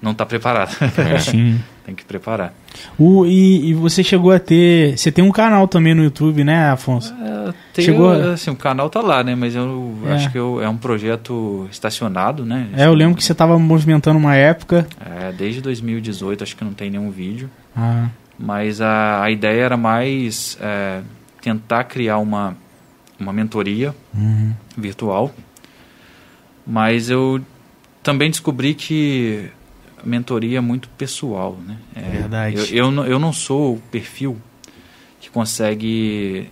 [0.00, 0.74] não está preparado.
[1.20, 1.60] Sim.
[1.84, 2.54] tem que preparar.
[2.98, 4.96] O, e, e você chegou a ter.
[4.96, 7.12] Você tem um canal também no YouTube, né, Afonso?
[7.20, 9.34] É, tem, Chegou- assim, o canal tá lá, né?
[9.34, 10.12] Mas eu É.
[10.14, 12.68] acho que eu- é um projeto estacionado, né?
[12.76, 14.86] É, eu lembro que você estava movimentando uma época.
[15.04, 17.50] É, desde 2018 acho que não tem nenhum vídeo.
[17.76, 18.06] Ah,
[18.44, 21.00] Mas a, a ideia era mais é,
[21.40, 22.56] tentar criar uma,
[23.16, 24.52] uma mentoria uhum.
[24.76, 25.32] virtual.
[26.66, 27.40] Mas eu
[28.02, 29.48] também descobri que
[30.04, 31.76] mentoria é muito pessoal, né?
[31.94, 32.56] É, Verdade.
[32.56, 34.36] Eu, eu, não- eu não sou o perfil
[35.20, 36.50] que consegue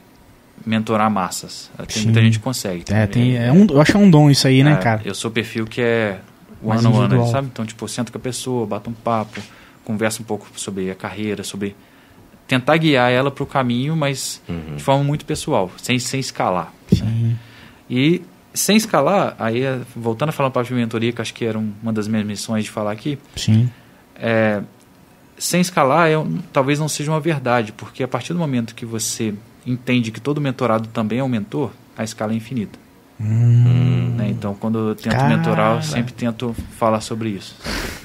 [0.64, 1.72] mentorar massas.
[1.76, 2.04] Tem Sim.
[2.04, 2.84] muita gente que consegue.
[2.88, 5.02] É, tem, é um, eu acho que é um dom isso aí, né, É, cara?
[5.04, 6.20] Eu sou o perfil que é
[6.62, 7.48] one on one, sabe?
[7.52, 9.40] Então, tipo, eu sento com a pessoa, bato um papo,
[9.90, 11.74] conversa um pouco sobre a carreira, sobre
[12.46, 14.76] tentar guiar ela para o caminho, mas Uhum.
[14.76, 16.72] de forma muito pessoal, sem, sem escalar.
[16.92, 17.36] Sim.
[17.88, 18.22] E
[18.52, 21.58] sem escalar, aí é, voltando a falar um papo de mentoria, que acho que era
[21.58, 23.70] um- uma das minhas missões de falar aqui, Sim.
[24.16, 24.62] é,
[25.38, 26.14] sem escalar é,
[26.52, 29.32] talvez não seja uma verdade, porque a partir do momento que você
[29.66, 32.78] entende que todo mentorado também é um mentor, a escala é infinita.
[33.20, 34.28] Hum, né?
[34.30, 35.28] Então, quando eu tento Cara.
[35.28, 37.54] mentorar, eu sempre tento falar sobre isso.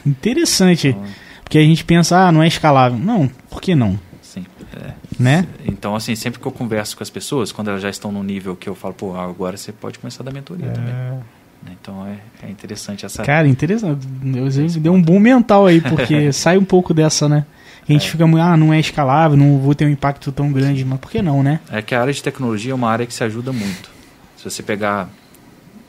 [0.06, 0.90] Interessante.
[0.90, 1.04] Então,
[1.46, 2.98] Porque a gente pensa, ah, não é escalável.
[3.00, 3.98] Não, por que não?
[4.22, 4.44] sim,
[4.76, 4.92] é.
[5.18, 5.48] Né?
[5.66, 8.54] Então, assim, sempre que eu converso com as pessoas, quando elas já estão num nível
[8.54, 10.94] que eu falo, pô, agora você pode começar a dar mentoria também.
[10.94, 11.22] né?
[11.72, 13.24] Então, é, é interessante essa...
[13.24, 14.06] Cara, interessante.
[14.06, 17.46] Deus deu um bom mental aí, porque sai um pouco dessa, né?
[17.88, 18.10] A gente É.
[18.12, 21.10] fica muito, ah, não é escalável, não vou ter um impacto tão grande, mas por
[21.10, 21.60] que não, né?
[21.72, 23.90] É que a área de tecnologia é uma área que se ajuda muito.
[24.38, 25.08] Se você pegar.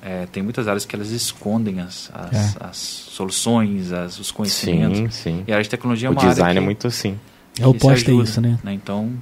[0.06, 4.98] É, tem muitas áreas que elas escondem as, as, as soluções, as, os conhecimentos.
[5.16, 5.44] Sim, sim.
[5.48, 7.18] E a área de tecnologia é O uma área design que, é muito assim.
[7.58, 8.56] É o que se oposto a isso, né?
[8.66, 9.12] Então,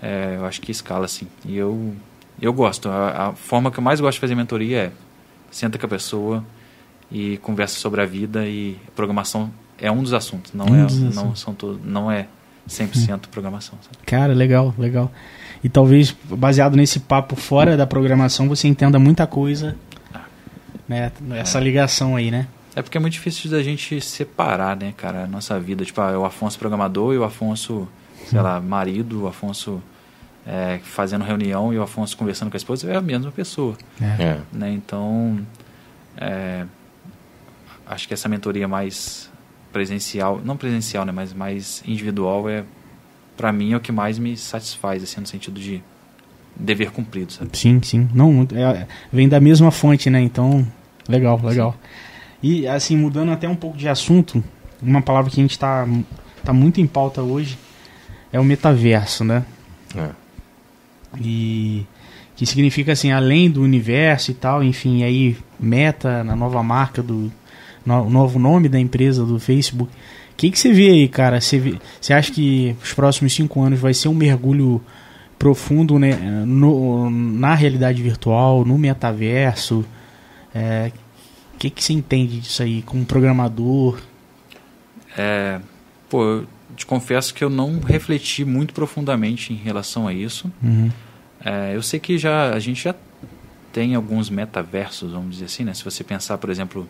[0.00, 1.26] é, eu acho que escala assim.
[1.44, 1.92] E eu,
[2.40, 2.88] eu gosto.
[2.88, 4.92] A, a forma que eu mais gosto de fazer mentoria é
[5.50, 6.44] senta com a pessoa
[7.10, 10.52] e conversa sobre a vida e programação é um dos assuntos.
[10.52, 11.40] Não, Um é, dos não, assuntos.
[11.40, 12.28] são todo, não é
[12.68, 13.76] 100% programação.
[13.82, 13.98] sabe?
[14.06, 15.10] Cara, legal, legal.
[15.64, 19.74] E talvez, baseado nesse papo fora da programação, você entenda muita coisa
[20.88, 21.12] né?
[21.32, 22.46] Essa ligação aí, né?
[22.74, 25.84] É porque é muito difícil da gente separar, né, cara, a nossa vida.
[25.84, 27.88] Tipo, ah, o Afonso programador e o Afonso,
[28.26, 29.82] sei lá, marido, o Afonso
[30.46, 33.76] é, fazendo reunião e o Afonso conversando com a esposa é a mesma pessoa.
[34.00, 34.38] É.
[34.52, 34.72] Né?
[34.72, 35.40] Então,
[36.18, 36.66] é,
[37.86, 39.30] acho que essa mentoria mais
[39.72, 42.64] presencial, não presencial, né, mas mais individual é,
[43.36, 45.82] para mim, é o que mais me satisfaz, assim, no sentido de
[46.58, 47.56] dever cumprido, sabe?
[47.56, 48.08] Sim, sim.
[48.14, 50.20] Não, é, vem da mesma fonte, né?
[50.20, 50.66] Então,
[51.08, 51.72] legal, legal.
[51.72, 51.78] Sim.
[52.42, 54.42] E, assim, mudando até um pouco de assunto,
[54.82, 55.86] uma palavra que a gente está
[56.44, 57.58] tá muito em pauta hoje
[58.32, 59.44] é o metaverso, né?
[59.96, 60.10] É.
[61.20, 61.86] E
[62.36, 67.32] que significa assim, além do universo e tal, enfim, aí meta na nova marca do
[67.84, 69.90] no, novo nome da empresa do Facebook.
[69.90, 71.40] O que, que você vê aí, cara?
[71.40, 74.82] Você, vê, você acha que os próximos cinco anos vai ser um mergulho
[75.38, 76.14] profundo né,
[76.46, 79.84] no, na realidade virtual, no metaverso?
[80.54, 80.90] É,
[81.54, 83.98] o que, que você entende disso aí como programador?
[85.16, 85.60] É,
[86.08, 86.46] pô, eu
[86.76, 90.52] te confesso que eu não refleti muito profundamente em relação a isso.
[90.62, 90.90] Uhum.
[91.44, 92.94] É, eu sei que já a gente já
[93.72, 95.74] tem alguns metaversos, vamos dizer assim, né?
[95.74, 96.88] Se você pensar, por exemplo,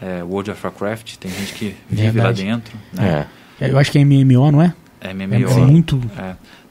[0.00, 2.42] é, World of Warcraft, tem gente que vive Verdade.
[2.44, 2.78] lá dentro.
[2.92, 3.26] Né?
[3.60, 3.70] É.
[3.70, 4.74] Eu acho que é MMO, não é?
[5.00, 5.34] É MMO.
[5.34, 6.00] É muito.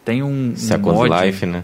[0.04, 0.06] É.
[0.06, 1.64] Tem um, Second mod, Life, né?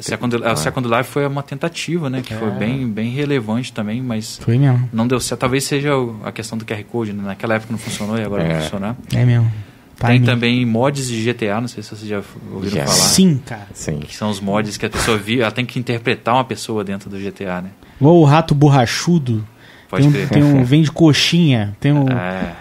[0.00, 0.56] Second, ah.
[0.56, 2.20] Second Life foi uma tentativa, né?
[2.20, 2.36] Que é.
[2.36, 4.88] foi bem, bem relevante também, mas foi mesmo.
[4.92, 5.40] não deu certo.
[5.40, 5.92] Talvez seja
[6.24, 7.22] a questão do QR Code, né?
[7.24, 8.48] Naquela época não funcionou e agora é.
[8.48, 8.96] vai funcionar.
[9.14, 9.50] É mesmo.
[9.96, 12.20] Tem também mods de GTA, não sei se vocês já
[12.52, 12.88] ouviram falar.
[12.88, 13.68] Sim, cara.
[13.72, 14.00] Sim.
[14.00, 17.08] Que são os mods que a pessoa viu, ela tem que interpretar uma pessoa dentro
[17.08, 17.70] do GTA, né?
[18.00, 19.46] Igual o rato borrachudo.
[19.88, 22.54] Pode tem um, tem um vem de coxinha, tem um é.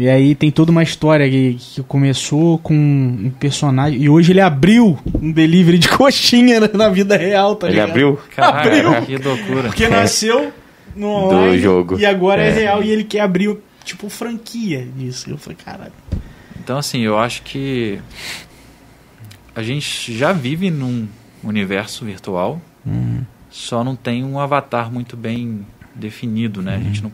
[0.00, 4.00] E aí tem toda uma história que, que, começou com um personagem.
[4.00, 7.90] E hoje ele abriu um delivery de coxinha na, vida real, tá ele ligado?
[7.90, 8.18] abriu?
[8.34, 9.02] Caraca, abriu.
[9.02, 9.62] que loucura.
[9.64, 10.54] Porque nasceu
[10.96, 11.98] no online Do jogo.
[11.98, 12.48] e agora é.
[12.48, 13.54] é real e ele quer abrir,
[13.84, 15.28] tipo, franquia disso.
[15.28, 15.92] Eu falei, caralho.
[16.58, 18.00] Então, assim, eu acho que
[19.54, 21.06] a gente já vive num
[21.44, 23.20] universo virtual, uhum.
[23.50, 26.76] só não tem um avatar muito bem definido, né?
[26.76, 26.80] Uhum.
[26.80, 27.12] A gente não,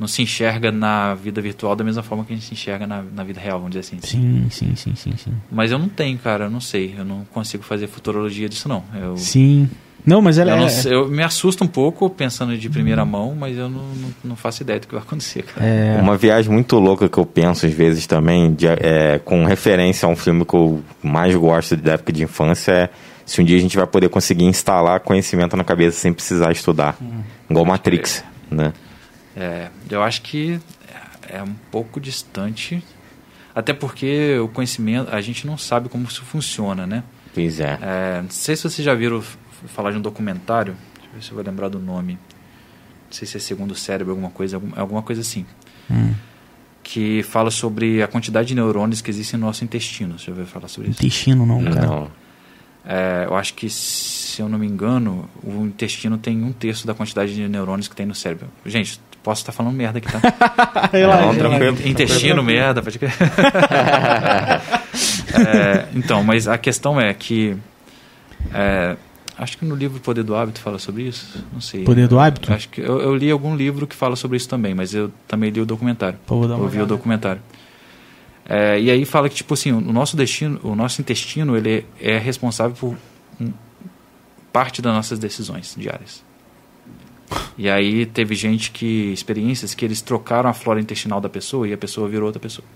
[0.00, 3.02] não se enxerga na vida virtual da mesma forma que a gente se enxerga na,
[3.02, 3.98] na vida real, vamos dizer assim.
[4.00, 5.32] Sim, sim, sim, sim, sim.
[5.52, 6.94] Mas eu não tenho, cara, eu não sei.
[6.96, 8.82] Eu não consigo fazer futurologia disso, não.
[8.98, 9.68] Eu, sim.
[10.04, 10.60] Não, mas ela eu, é...
[10.60, 14.36] não, eu me assusto um pouco pensando de primeira mão, mas eu não, não, não,
[14.36, 15.42] faço ideia do que vai acontecer.
[15.42, 15.66] Cara.
[15.66, 16.00] É...
[16.00, 20.08] Uma viagem muito louca que eu penso às vezes também, de, é, com referência a
[20.08, 22.90] um filme que eu mais gosto da época de infância, é
[23.26, 26.96] se um dia a gente vai poder conseguir instalar conhecimento na cabeça sem precisar estudar.
[27.02, 27.20] Hum.
[27.50, 28.72] Igual Matrix, né?
[29.40, 30.60] É, eu acho que
[31.26, 32.84] é um pouco distante,
[33.54, 37.02] até porque o conhecimento, a gente não sabe como isso funciona, né?
[37.32, 37.78] Pois é.
[37.80, 39.22] é não sei se vocês já viram
[39.68, 42.12] falar de um documentário, deixa eu ver se eu vou lembrar do nome.
[42.12, 45.46] Não sei se é Segundo Cérebro, alguma coisa, alguma coisa assim.
[45.90, 46.14] Hum.
[46.82, 50.18] Que fala sobre a quantidade de neurônios que existem no nosso intestino.
[50.18, 51.00] Você já ouviu falar sobre isso?
[51.00, 51.86] Intestino não, cara.
[51.86, 52.10] Não.
[52.84, 56.94] É, eu acho que, se eu não me engano, o intestino tem um terço da
[56.94, 58.48] quantidade de neurônios que tem no cérebro.
[58.64, 60.20] Gente, posso estar falando merda aqui, tá?
[60.92, 61.40] Relaxa,
[61.84, 63.12] é, intestino, merda, pode crer.
[65.34, 67.56] é, então, mas a questão é que
[68.52, 68.96] é,
[69.40, 71.42] Acho que no livro Poder do Hábito fala sobre isso.
[71.50, 71.82] Não sei.
[71.82, 72.52] Poder do Hábito?
[72.52, 75.48] Acho que eu, eu, li algum livro que fala sobre isso também, mas eu também
[75.48, 76.18] li o documentário.
[76.26, 77.40] Pô, vou Ouvi o documentário.
[78.46, 82.18] É, e aí fala que tipo assim, o nosso destino, o nosso intestino, ele é
[82.18, 82.96] responsável por
[83.40, 83.50] um,
[84.52, 86.22] parte das nossas decisões diárias.
[87.56, 91.72] E aí teve gente que experiências que eles trocaram a flora intestinal da pessoa e
[91.72, 92.66] a pessoa virou outra pessoa.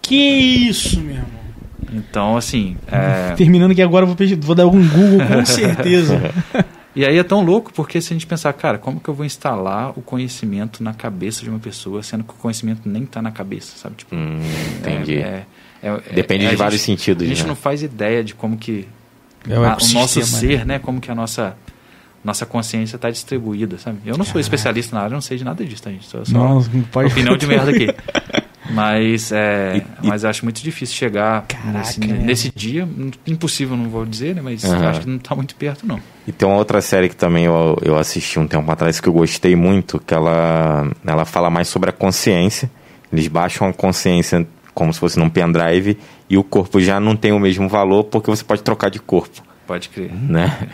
[0.00, 1.48] Que isso, meu irmão?
[1.92, 2.76] Então, assim.
[2.90, 3.34] É...
[3.36, 6.32] Terminando que agora eu vou, pedir, vou dar um Google com certeza.
[6.94, 9.24] e aí é tão louco porque se a gente pensar, cara, como que eu vou
[9.24, 13.30] instalar o conhecimento na cabeça de uma pessoa, sendo que o conhecimento nem está na
[13.30, 13.96] cabeça, sabe?
[13.96, 14.38] Tipo, hum,
[14.78, 15.18] entendi.
[15.18, 15.44] É,
[15.82, 17.24] é, é Depende de vários gente, sentidos.
[17.24, 17.48] A gente né?
[17.48, 18.86] não faz ideia de como que
[19.48, 20.78] é o, a, o nosso ser, né?
[20.78, 21.56] Como que a nossa
[22.24, 23.98] nossa consciência está distribuída, sabe?
[24.04, 26.06] Eu não sou especialista na área, não sei de nada disso, tá, gente?
[26.06, 27.12] Só, só não, pode...
[27.12, 27.88] opinião de merda aqui.
[28.70, 32.86] Mas, é, e, mas acho muito difícil chegar Caraca, nesse, nesse, dia.
[33.26, 34.42] Impossível, não vou dizer, né?
[34.42, 34.86] Mas uhum.
[34.86, 35.98] acho que não está muito perto, não.
[36.26, 39.12] E tem uma outra série que também eu, eu assisti um tempo atrás que eu
[39.12, 42.70] gostei muito, que ela, ela fala mais sobre a consciência.
[43.10, 47.32] Eles baixam a consciência como se fosse num pendrive e o corpo já não tem
[47.32, 49.42] o mesmo valor porque você pode trocar de corpo.
[49.66, 50.12] Pode crer.
[50.12, 50.68] Né?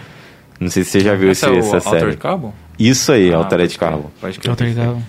[0.64, 1.94] Não sei se você já viu essa, esse, é essa série.
[1.96, 2.52] Altered Carbon?
[2.78, 4.10] Isso aí, ah, Altered Carbon.
[4.20, 4.50] Pode crer.
[4.50, 5.02] Altered Carbon.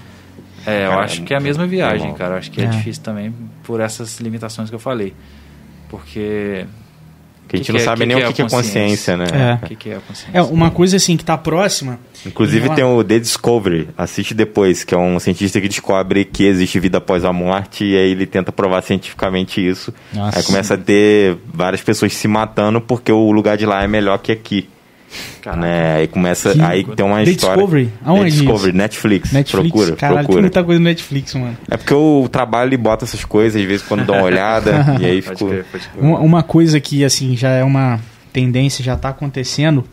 [0.67, 2.33] É, eu cara, acho que é a mesma viagem, cara.
[2.35, 2.65] Eu acho que é.
[2.65, 2.67] é.
[2.67, 3.33] difícil também
[3.63, 5.13] por essas limitações que eu falei.
[5.89, 6.65] Porque
[7.47, 8.45] Que a gente Que não é- sabe que nem que o é que, que é
[8.45, 9.13] a consciência?
[9.13, 9.25] consciência, né?
[9.61, 9.63] É.
[9.63, 10.37] O que, que é a consciência?
[10.37, 11.99] É, uma coisa assim que tá próxima.
[12.25, 16.43] Inclusive Ela- tem o The Discovery, assiste depois, que é um cientista que descobre que
[16.45, 19.93] existe vida após a morte e aí ele tenta provar cientificamente isso.
[20.11, 20.39] Nossa.
[20.39, 24.17] Aí começa a ter várias pessoas se matando porque o lugar de lá é melhor
[24.17, 24.67] que aqui.
[25.57, 25.95] Né?
[25.97, 27.55] Aí começa, Que- aí tem uma The história.
[27.57, 27.89] Discovery?
[28.03, 28.77] Aonde The Discovery, isso?
[28.77, 29.31] Netflix.
[29.31, 29.71] Netflix.
[29.71, 30.41] Procura, Caralho, tem procura.
[30.41, 31.57] muita coisa no Netflix, mano.
[31.69, 35.05] É porque o trabalho ele bota essas coisas, às vezes quando dá uma olhada, e
[35.05, 35.51] aí ficou.
[35.97, 37.99] Uma, uma coisa que, assim, já é uma
[38.33, 39.85] tendência, já tá acontecendo,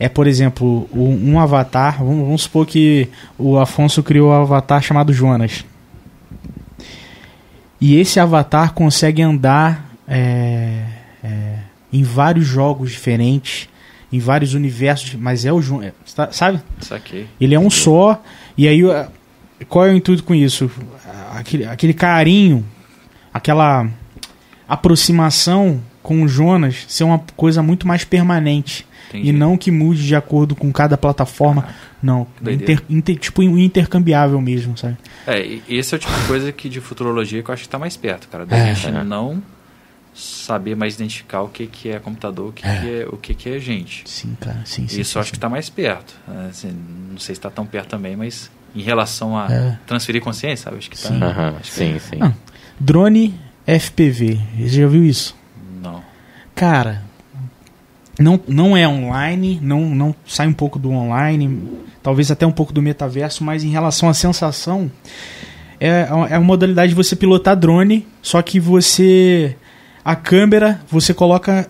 [0.00, 1.98] é, por exemplo, um avatar.
[1.98, 3.08] Vamos, vamos supor que
[3.38, 5.64] o Afonso criou um avatar chamado Jonas.
[7.80, 10.82] E esse avatar consegue andar é,
[11.22, 11.54] é,
[11.92, 13.68] em vários jogos diferentes,
[14.12, 15.92] em vários universos, mas é o Jonas,
[16.30, 16.60] sabe?
[16.80, 17.26] Saquei.
[17.40, 18.22] Ele é um só.
[18.56, 19.06] E aí, uh,
[19.68, 20.70] qual é o intuito com isso?
[21.34, 22.64] Aquele, aquele carinho,
[23.32, 23.86] aquela
[24.68, 28.86] aproximação com o Jonas ser uma coisa muito mais permanente.
[29.08, 29.28] Entendi.
[29.30, 31.66] E não que mude de acordo com cada plataforma.
[32.02, 32.26] não.
[32.36, 32.72] que doideira.
[32.74, 34.96] Inter- inter- tipo um intercambiável mesmo, sabe?
[35.26, 37.68] É, e esse é o tipo de coisa que de futurologia que eu acho que
[37.70, 38.44] tá mais perto, cara.
[38.44, 38.74] Da É.
[38.74, 39.42] gente não
[40.18, 43.48] saber mais identificar o que, que é computador, o que, que é, o que, que
[43.48, 44.02] é gente.
[44.06, 44.60] Sim, cara.
[44.64, 45.00] Sim, sim.
[45.00, 45.34] Isso sim, eu acho sim.
[45.34, 46.14] que tá mais perto.
[46.28, 46.72] É, assim,
[47.10, 49.78] não sei se tá tão perto também, mas em relação a É.
[49.86, 50.78] transferir consciência, sabe?
[50.78, 51.08] Acho que tá.
[51.08, 51.22] Sim.
[51.22, 52.18] Aham, acho que sim, sim.
[52.20, 52.32] Ah,
[52.80, 53.34] Drone
[53.66, 54.38] FPV.
[54.58, 55.36] Você já viu isso?
[55.80, 56.02] Não.
[56.54, 57.02] Cara,
[58.18, 61.62] não, não é online, não, não sai um pouco do online,
[62.02, 64.90] talvez até um pouco do metaverso, mas em relação à sensação,
[65.78, 69.56] é, é uma modalidade de você pilotar drone, só que você.
[70.10, 71.68] A câmera, você coloca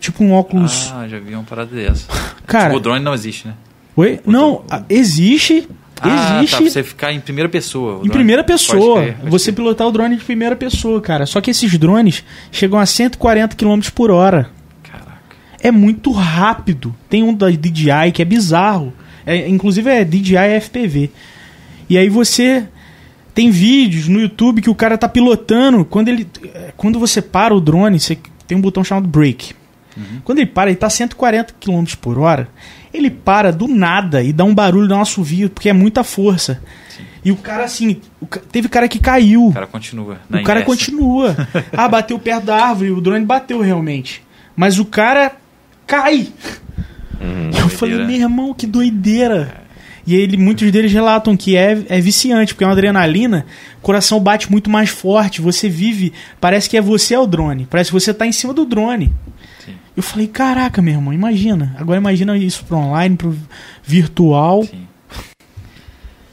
[0.00, 0.92] tipo um óculos.
[0.94, 2.06] Ah, já vi uma parada dessa.
[2.46, 3.54] Cara, Tipo, o drone não existe, né?
[3.96, 4.20] oi?
[4.26, 5.68] o Não, drone- a- existe.
[6.00, 6.52] Ah, existe.
[6.52, 7.94] tá, pra você ficar em primeira pessoa.
[7.94, 8.10] Em drone.
[8.10, 9.00] primeira Pode pessoa.
[9.02, 9.56] crer, pode você crer.
[9.56, 11.26] pilotar o drone de primeira pessoa, cara.
[11.26, 14.48] Só que esses drones chegam a 140 km por hora.
[14.82, 15.18] Caraca.
[15.60, 16.94] é muito rápido.
[17.08, 18.92] Tem um da DJI que é bizarro.
[19.26, 21.10] É, inclusive é DJI FPV.
[21.90, 22.64] E aí você
[23.38, 25.84] tem vídeos no YouTube que o cara tá pilotando.
[25.84, 29.54] Quando ele, é, quando você para o drone, você tem um botão chamado brake.
[30.24, 32.48] Quando ele para, ele tá 140 km por hora.
[32.92, 36.60] Ele para do nada e dá um barulho, dá um assovio, porque é muita força.
[37.24, 39.46] E o cara, assim, o ca- teve cara que caiu.
[39.46, 40.18] O cara continua.
[40.28, 41.36] O cara continua.
[41.72, 44.20] Ah, bateu perto da árvore, o drone bateu realmente.
[44.56, 45.36] Mas o cara
[45.86, 46.26] cai.
[47.20, 47.50] Uhum.
[47.56, 48.06] Eu falei, Doideira.
[48.06, 49.62] meu irmão, que doideira.
[50.08, 53.44] E ele, muitos deles relatam que é, é viciante, porque é uma adrenalina,
[53.76, 57.66] o coração bate muito mais forte, você vive, parece que é você é o drone,
[57.68, 59.12] parece que você tá em cima do drone.
[59.62, 59.74] Sim.
[59.94, 61.76] Eu falei, caraca, meu irmão, imagina.
[61.78, 63.36] Agora imagina isso pro online, pro
[63.84, 64.64] virtual.
[64.64, 64.88] Sim.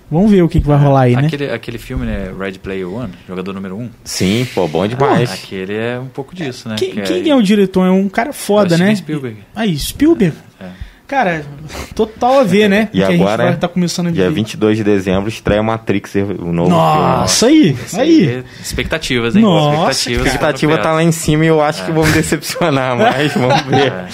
[0.10, 1.28] Vamos ver o que, que vai rolar aí, né?
[1.28, 2.32] aquele, aquele filme, né?
[2.40, 3.82] Red Player One, jogador número 1.
[3.82, 5.30] Um, Sim, pô, bom demais.
[5.30, 6.78] aquele é um pouco disso, né?
[6.80, 7.86] Quem, Que quem é o diretor?
[7.86, 8.96] É um cara foda, é o né?
[8.96, 9.40] Spielberg.
[9.54, 10.38] Aí, Spielberg.
[10.62, 10.85] É.
[11.08, 11.46] Cara,
[11.94, 12.90] total a ver, né?
[12.94, 14.34] E Que a gente agora, vai tá começando a Dia ver.
[14.36, 18.28] 22 de dezembro estreia Matrix, o novo Nossa, aí, Esse aí.
[18.28, 19.42] é Expectativas, hein?
[19.44, 19.98] Nossa, expectativas.
[20.04, 20.24] filme.
[20.24, 23.62] A expectativa tá lá em cima e eu acho que vou me decepcionar, mas vamos
[23.64, 23.92] ver.
[23.92, 24.08] É,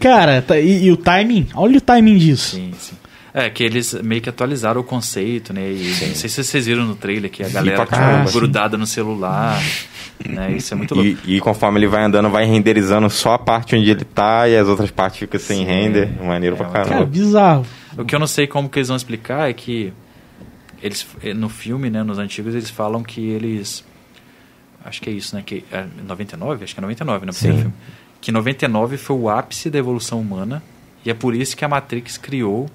[0.00, 1.48] Cara, tá- e, e o timing?
[1.54, 2.56] Olha o timing disso.
[2.56, 2.94] sim, sim.
[3.34, 5.60] É, que eles meio que atualizaram o conceito, né?
[5.70, 7.94] E não sei se vocês viram no trailer que a galera tipo,
[8.28, 8.38] sim.
[8.38, 9.62] grudada no celular.
[10.26, 10.52] Né?
[10.52, 11.10] Isso é muito louco.
[11.24, 14.56] E, e conforme ele vai andando, vai renderizando só a parte onde ele tá e
[14.56, 15.64] as outras partes ficam sem Sim.
[15.64, 16.22] render.
[16.22, 17.10] Maneiro É, pra cara, Cara, caramba.
[17.10, 17.66] bizarro.
[17.96, 19.92] O que eu não sei como que eles vão explicar é que
[20.82, 23.84] eles eh, no filme, né, nos antigos, eles falam que eles
[24.84, 27.52] acho que é isso, né, que é 99, acho que é 99, né, Sim.
[27.58, 27.72] filme.
[28.20, 30.62] Que 99 foi o ápice da evolução humana
[31.04, 32.68] e é por isso que a Matrix criou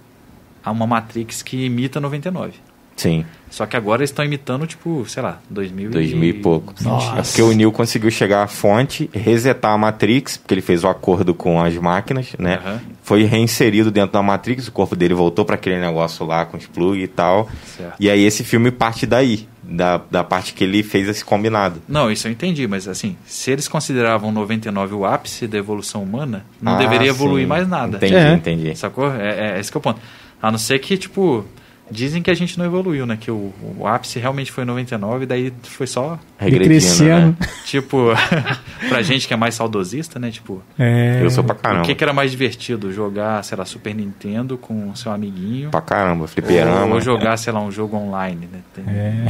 [0.63, 2.53] a uma Matrix que imita 99.
[2.95, 6.73] Sim, Só que agora eles estão imitando, tipo, sei lá, 2000 2000 e pouco.
[6.81, 7.19] Nossa.
[7.19, 10.87] É porque o Neo conseguiu chegar à fonte, resetar a Matrix, porque ele fez o
[10.87, 12.59] acordo com as máquinas, né?
[12.63, 12.81] Aham.
[13.03, 16.65] Foi reinserido dentro da Matrix, o corpo dele voltou para aquele negócio lá com os
[16.65, 17.47] plugs e tal.
[17.77, 17.95] Certo.
[17.99, 21.81] E aí esse filme parte daí, da, da parte que ele fez esse combinado.
[21.87, 26.45] Não, isso eu entendi, mas assim, se eles consideravam 99 o ápice da evolução humana,
[26.61, 27.49] não Ah, deveria evoluir sim.
[27.49, 27.97] mais nada.
[27.97, 28.33] Entendi, É.
[28.33, 28.75] entendi.
[28.75, 29.11] Sacou?
[29.13, 29.99] É, é esse que é o ponto.
[30.41, 31.45] A não ser que, tipo,
[31.93, 33.17] dizem que a gente não evoluiu, né?
[33.19, 37.35] Que o, o ápice realmente foi 99, daí foi só, Regredindo, né?
[37.65, 38.07] tipo,
[38.89, 40.31] pra gente que é mais saudosista, né?
[40.31, 41.19] Tipo, É.
[41.21, 41.85] Eu sou pra o caramba.
[41.85, 42.91] que, que era mais divertido?
[42.91, 45.69] Jogar, sei lá, Super Nintendo com seu amiguinho?
[45.69, 46.95] Pra caramba, fliperama.
[46.95, 48.59] ou jogar, sei lá, um jogo online, né?
[48.73, 49.25] Tem- É.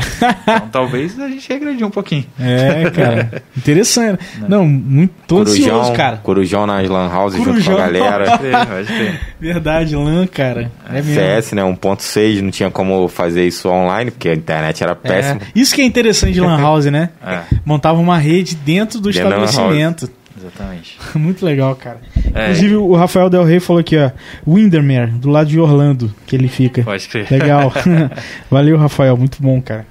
[0.56, 2.26] Então talvez a gente regrediu um pouquinho.
[2.40, 3.44] É, cara.
[3.58, 4.24] Interessante.
[4.48, 6.18] Não, muito tô Corujão, ansioso, cara.
[6.18, 7.76] Corujão nas lan house junto com Corujão.
[7.76, 8.40] a galera.
[8.44, 9.20] É.
[9.40, 10.72] Verdade, LAN, cara.
[10.90, 11.14] É mesmo.
[11.14, 11.62] CS, né?
[11.64, 14.96] 1.6, não tinha como fazer isso online, porque a internet era É.
[14.96, 15.42] péssima.
[15.56, 17.10] Isso que é interessante de Lan House, né?
[17.26, 17.42] É.
[17.66, 20.10] Montava uma rede dentro do Dentro estabelecimento.
[20.38, 20.98] Exatamente.
[21.16, 22.00] Muito legal, cara.
[22.34, 22.44] É.
[22.44, 24.12] Inclusive, o Rafael Del Rey falou aqui, ó.
[24.48, 26.84] Windermere, do lado de Orlando, que ele fica.
[26.84, 27.28] Pode crer.
[27.32, 27.72] Legal.
[28.52, 29.16] Valeu, Rafael.
[29.18, 29.86] Muito bom, cara.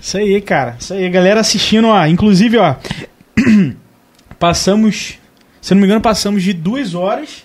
[0.00, 0.76] Isso aí, cara.
[0.78, 2.06] Isso aí, galera assistindo, ó.
[2.06, 2.74] Inclusive, ó.
[4.38, 5.18] passamos.
[5.60, 7.44] Se não me engano, passamos de duas horas.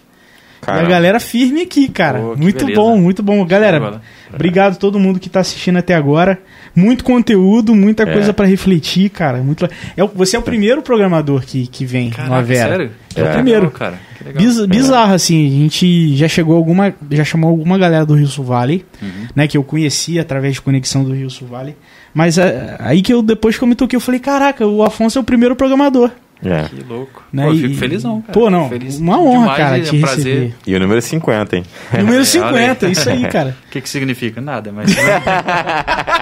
[0.67, 2.19] E a Cara, galera firme aqui, cara.
[2.19, 2.81] Pô, muito beleza.
[2.81, 3.45] bom, muito bom.
[3.45, 4.01] Galera,
[4.33, 6.39] obrigado a todo mundo que tá assistindo até agora.
[6.75, 8.11] Muito conteúdo, muita É.
[8.11, 9.37] coisa pra refletir, cara.
[9.43, 9.67] Muito...
[9.95, 12.69] É, o- você é o primeiro programador que, que vem no Caraca, Avera.
[12.69, 12.91] sério?
[13.15, 13.59] É o Que primeiro.
[13.65, 13.99] legal, cara.
[14.17, 14.43] Que legal.
[14.43, 16.93] Biz- bizarro, assim, a gente já chegou alguma.
[17.11, 19.27] Já chamou alguma galera do Rio Sul Valley, Uhum.
[19.35, 19.47] né?
[19.47, 21.75] Que eu conheci através de conexão do Rio Sul Valley.
[22.13, 25.17] Mas é, aí que eu, depois que eu me toquei, eu falei, caraca, o Afonso
[25.17, 26.09] é o primeiro programador.
[26.43, 26.63] É.
[26.69, 27.23] Que louco.
[27.31, 27.43] Né?
[27.43, 28.33] Pô, eu fico felizão, cara.
[28.33, 30.25] Pô, não, Feliz uma honra, demais, cara, é te um prazer.
[30.39, 30.55] receber.
[30.67, 31.63] E o número 50, hein?
[31.99, 32.91] Número É, 50, olha aí.
[32.91, 33.57] isso aí, cara.
[33.67, 34.39] O que, que significa?
[34.41, 34.95] Nada, mas.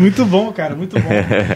[0.00, 1.08] Muito bom, cara, muito bom.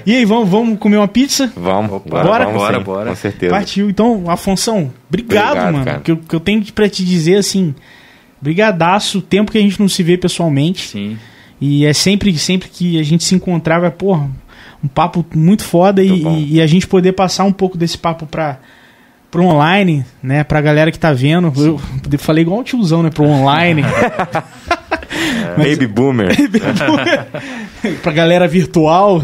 [0.04, 1.50] E aí, vamos, vamos comer uma pizza?
[1.56, 2.44] Vamos, Opa, agora bora?
[2.44, 3.10] vamos Bora, sim, bora.
[3.10, 3.52] Com certeza.
[3.54, 3.90] Partiu.
[3.90, 5.84] Então, Afonsão, obrigado, Obrigado, mano.
[5.84, 6.00] cara.
[6.00, 7.74] Que eu, que eu tenho pra te dizer, assim,
[8.40, 10.88] brigadaço, o tempo que a gente não se vê pessoalmente.
[10.88, 11.18] Sim.
[11.60, 14.28] E é sempre, sempre que a gente se encontrava, porra,
[14.86, 16.38] um papo muito foda e, Muito bom.
[16.38, 18.58] e a gente poder passar um pouco desse papo pra,
[19.30, 20.44] pro online, né?
[20.44, 21.52] Pra galera que tá vendo.
[21.56, 21.78] Eu
[22.18, 23.10] falei igual um tiozão, né?
[23.10, 23.82] Pro online.
[25.56, 26.34] Baby Boomer.
[28.02, 29.22] pra galera virtual.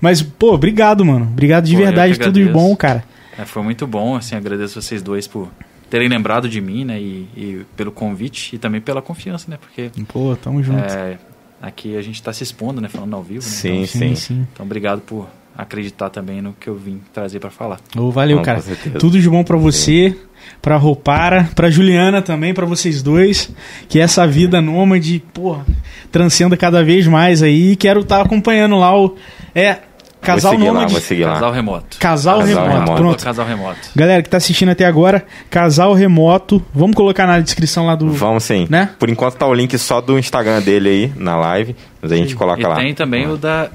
[0.00, 1.26] Mas, pô, obrigado, mano.
[1.26, 3.04] Obrigado de Pô, verdade, tudo de bom, cara.
[3.38, 5.48] É, foi muito bom, assim, agradeço vocês dois por
[5.90, 7.00] terem lembrado de mim, né?
[7.00, 9.58] E, e pelo convite e também pela confiança, né?
[9.60, 10.82] Porque Pô, tamo junto.
[10.82, 11.18] é,
[11.62, 12.88] aqui a gente tá se expondo, né?
[12.88, 13.50] Falando ao vivo, né?
[13.50, 14.14] Sim, Então, sim.
[14.16, 14.46] sim.
[14.52, 17.78] então, obrigado por acreditar também no que eu vim trazer pra falar.
[17.96, 18.60] Ô, valeu, Não, cara.
[18.98, 20.16] Tudo de bom pra você,
[20.60, 23.50] pra Roupara, pra Juliana também, pra vocês dois.
[23.88, 25.64] Que essa vida nômade, porra,
[26.10, 27.76] transcenda cada vez mais aí.
[27.76, 29.14] Quero estar acompanhando lá o.
[29.54, 29.78] É,
[30.22, 30.92] Casal vou seguir lá, Nômade.
[30.92, 31.32] vou seguir lá.
[31.34, 31.98] Casal remoto.
[31.98, 32.72] Casal, Casal remoto.
[32.80, 32.96] remoto.
[33.02, 33.24] Pronto.
[33.24, 33.78] Casal remoto.
[33.94, 36.62] Galera que tá assistindo até agora, Casal Remoto.
[36.72, 38.10] Vamos colocar na descrição lá do.
[38.12, 38.66] Vamos sim.
[38.70, 38.90] Né?
[38.98, 42.34] Por enquanto tá o link só do Instagram dele aí na live, mas a gente
[42.36, 42.76] coloca E lá.
[42.76, 43.68] tem também o da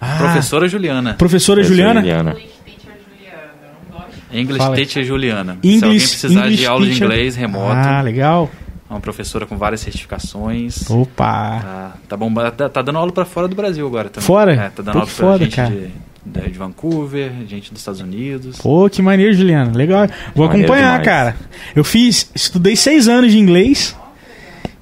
[0.00, 1.14] Ah, professora Juliana.
[1.14, 2.00] Professora Juliana.
[2.00, 2.30] Juliana.
[2.32, 3.52] English Teacher Juliana.
[3.62, 4.36] Não gosto.
[4.36, 4.76] English Fala.
[4.76, 5.58] Teacher Juliana.
[5.62, 7.06] English- Se alguém precisar English de aula de teacher.
[7.06, 8.50] inglês remoto, Ah, legal.
[8.88, 10.88] É uma professora com várias certificações.
[10.90, 11.60] Opa.
[11.60, 12.52] Tá, tá bombando.
[12.52, 14.26] Tá, tá dando aula pra fora do Brasil agora também.
[14.26, 14.52] Fora?
[14.54, 15.70] É, tá dando Pô, aula pra foda, gente cara.
[15.70, 18.58] de, de, de Vancouver, gente dos Estados Unidos.
[18.58, 19.72] Pô, que maneiro, Juliana.
[19.76, 20.06] Legal.
[20.34, 21.04] Vou Maneiro acompanhar, demais.
[21.04, 21.36] cara.
[21.74, 23.96] Eu fiz, estudei seis anos de inglês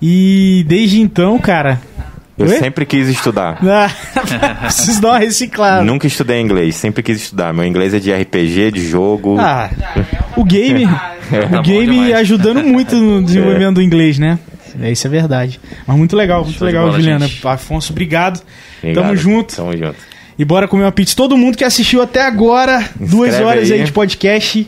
[0.01, 1.81] e desde então, cara.
[2.36, 2.59] Eu Oi?
[2.59, 3.59] sempre quis estudar.
[3.65, 3.90] Ah,
[4.66, 5.85] preciso dar uma reciclada.
[5.85, 7.52] Nunca estudei inglês, sempre quis estudar.
[7.52, 9.36] Meu inglês é de RPG, de jogo.
[9.39, 11.15] Ah, é o game, base.
[11.35, 14.39] o Tá bom game ajudando muito no desenvolvimento do inglês, né?
[14.81, 15.61] É, isso é verdade.
[15.86, 17.27] Mas muito legal, muito Show legal, bola, Juliana.
[17.28, 17.47] gente.
[17.47, 18.43] Afonso, obrigado.
[18.78, 19.05] Obrigado.
[19.05, 19.55] Tamo junto.
[19.55, 19.97] Tamo junto.
[20.36, 21.15] E bora comer uma pizza.
[21.15, 23.81] Todo mundo que assistiu até agora, duas horas aí.
[23.81, 23.85] aí.
[23.85, 24.66] de podcast.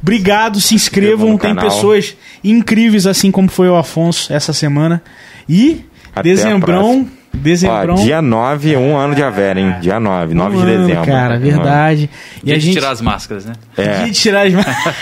[0.00, 1.36] Obrigado, se inscrevam.
[1.36, 1.64] Tem canal.
[1.64, 5.02] pessoas incríveis, assim como foi o Afonso essa semana.
[5.48, 5.84] E
[6.14, 7.08] Até a dezembrão.
[7.34, 7.94] Dezembrão.
[7.94, 9.74] Ó, dia 9, um ano de Avera, hein?
[9.80, 11.06] Dia 9, 9 de um ano, dezembro.
[11.06, 12.10] Cara, verdade.
[12.42, 12.74] E Dia a de gente.
[12.74, 13.54] tirar as máscaras, né?
[13.76, 14.52] É, Dia de tirar as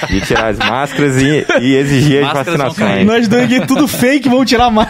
[0.09, 3.05] de tirar as máscaras e, e exigir as Máscaras vacinações.
[3.07, 4.89] Nós dois aqui, tudo fake, vamos tirar mais.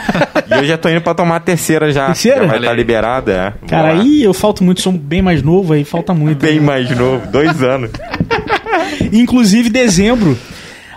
[0.50, 2.06] E eu já tô indo pra tomar a terceira já.
[2.06, 2.42] Terceira?
[2.42, 2.76] Já vai estar aí.
[2.76, 3.66] liberada, é.
[3.66, 6.40] Cara, aí eu falto muito, sou bem mais novo, aí falta muito.
[6.42, 7.90] Bem mais novo, dois anos.
[9.12, 10.36] Inclusive, dezembro,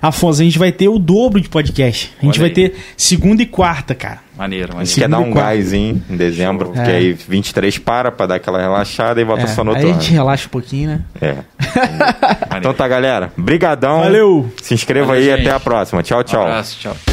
[0.02, 2.12] Afonso, a gente vai ter o dobro de podcast.
[2.22, 2.70] A gente Olha vai aí.
[2.70, 4.20] ter segunda e quarta, cara.
[4.38, 4.86] Maneiro, A maneiro.
[4.86, 6.74] gente quer dar um gásinho em dezembro, Show.
[6.76, 6.96] porque É.
[6.96, 10.02] aí 23 para pra dar aquela relaxada e volta É, só no aí a outro
[10.02, 11.02] gente relaxa um pouquinho, né?
[11.22, 11.36] É.
[12.58, 13.32] Então tá, galera.
[13.38, 14.00] Brigadão.
[14.02, 14.52] Valeu.
[14.62, 15.48] Se inscreva Valeu, aí gente.
[15.48, 16.02] até a próxima.
[16.04, 16.42] Tchau, Um tchau.
[16.44, 17.13] abraço, tchau.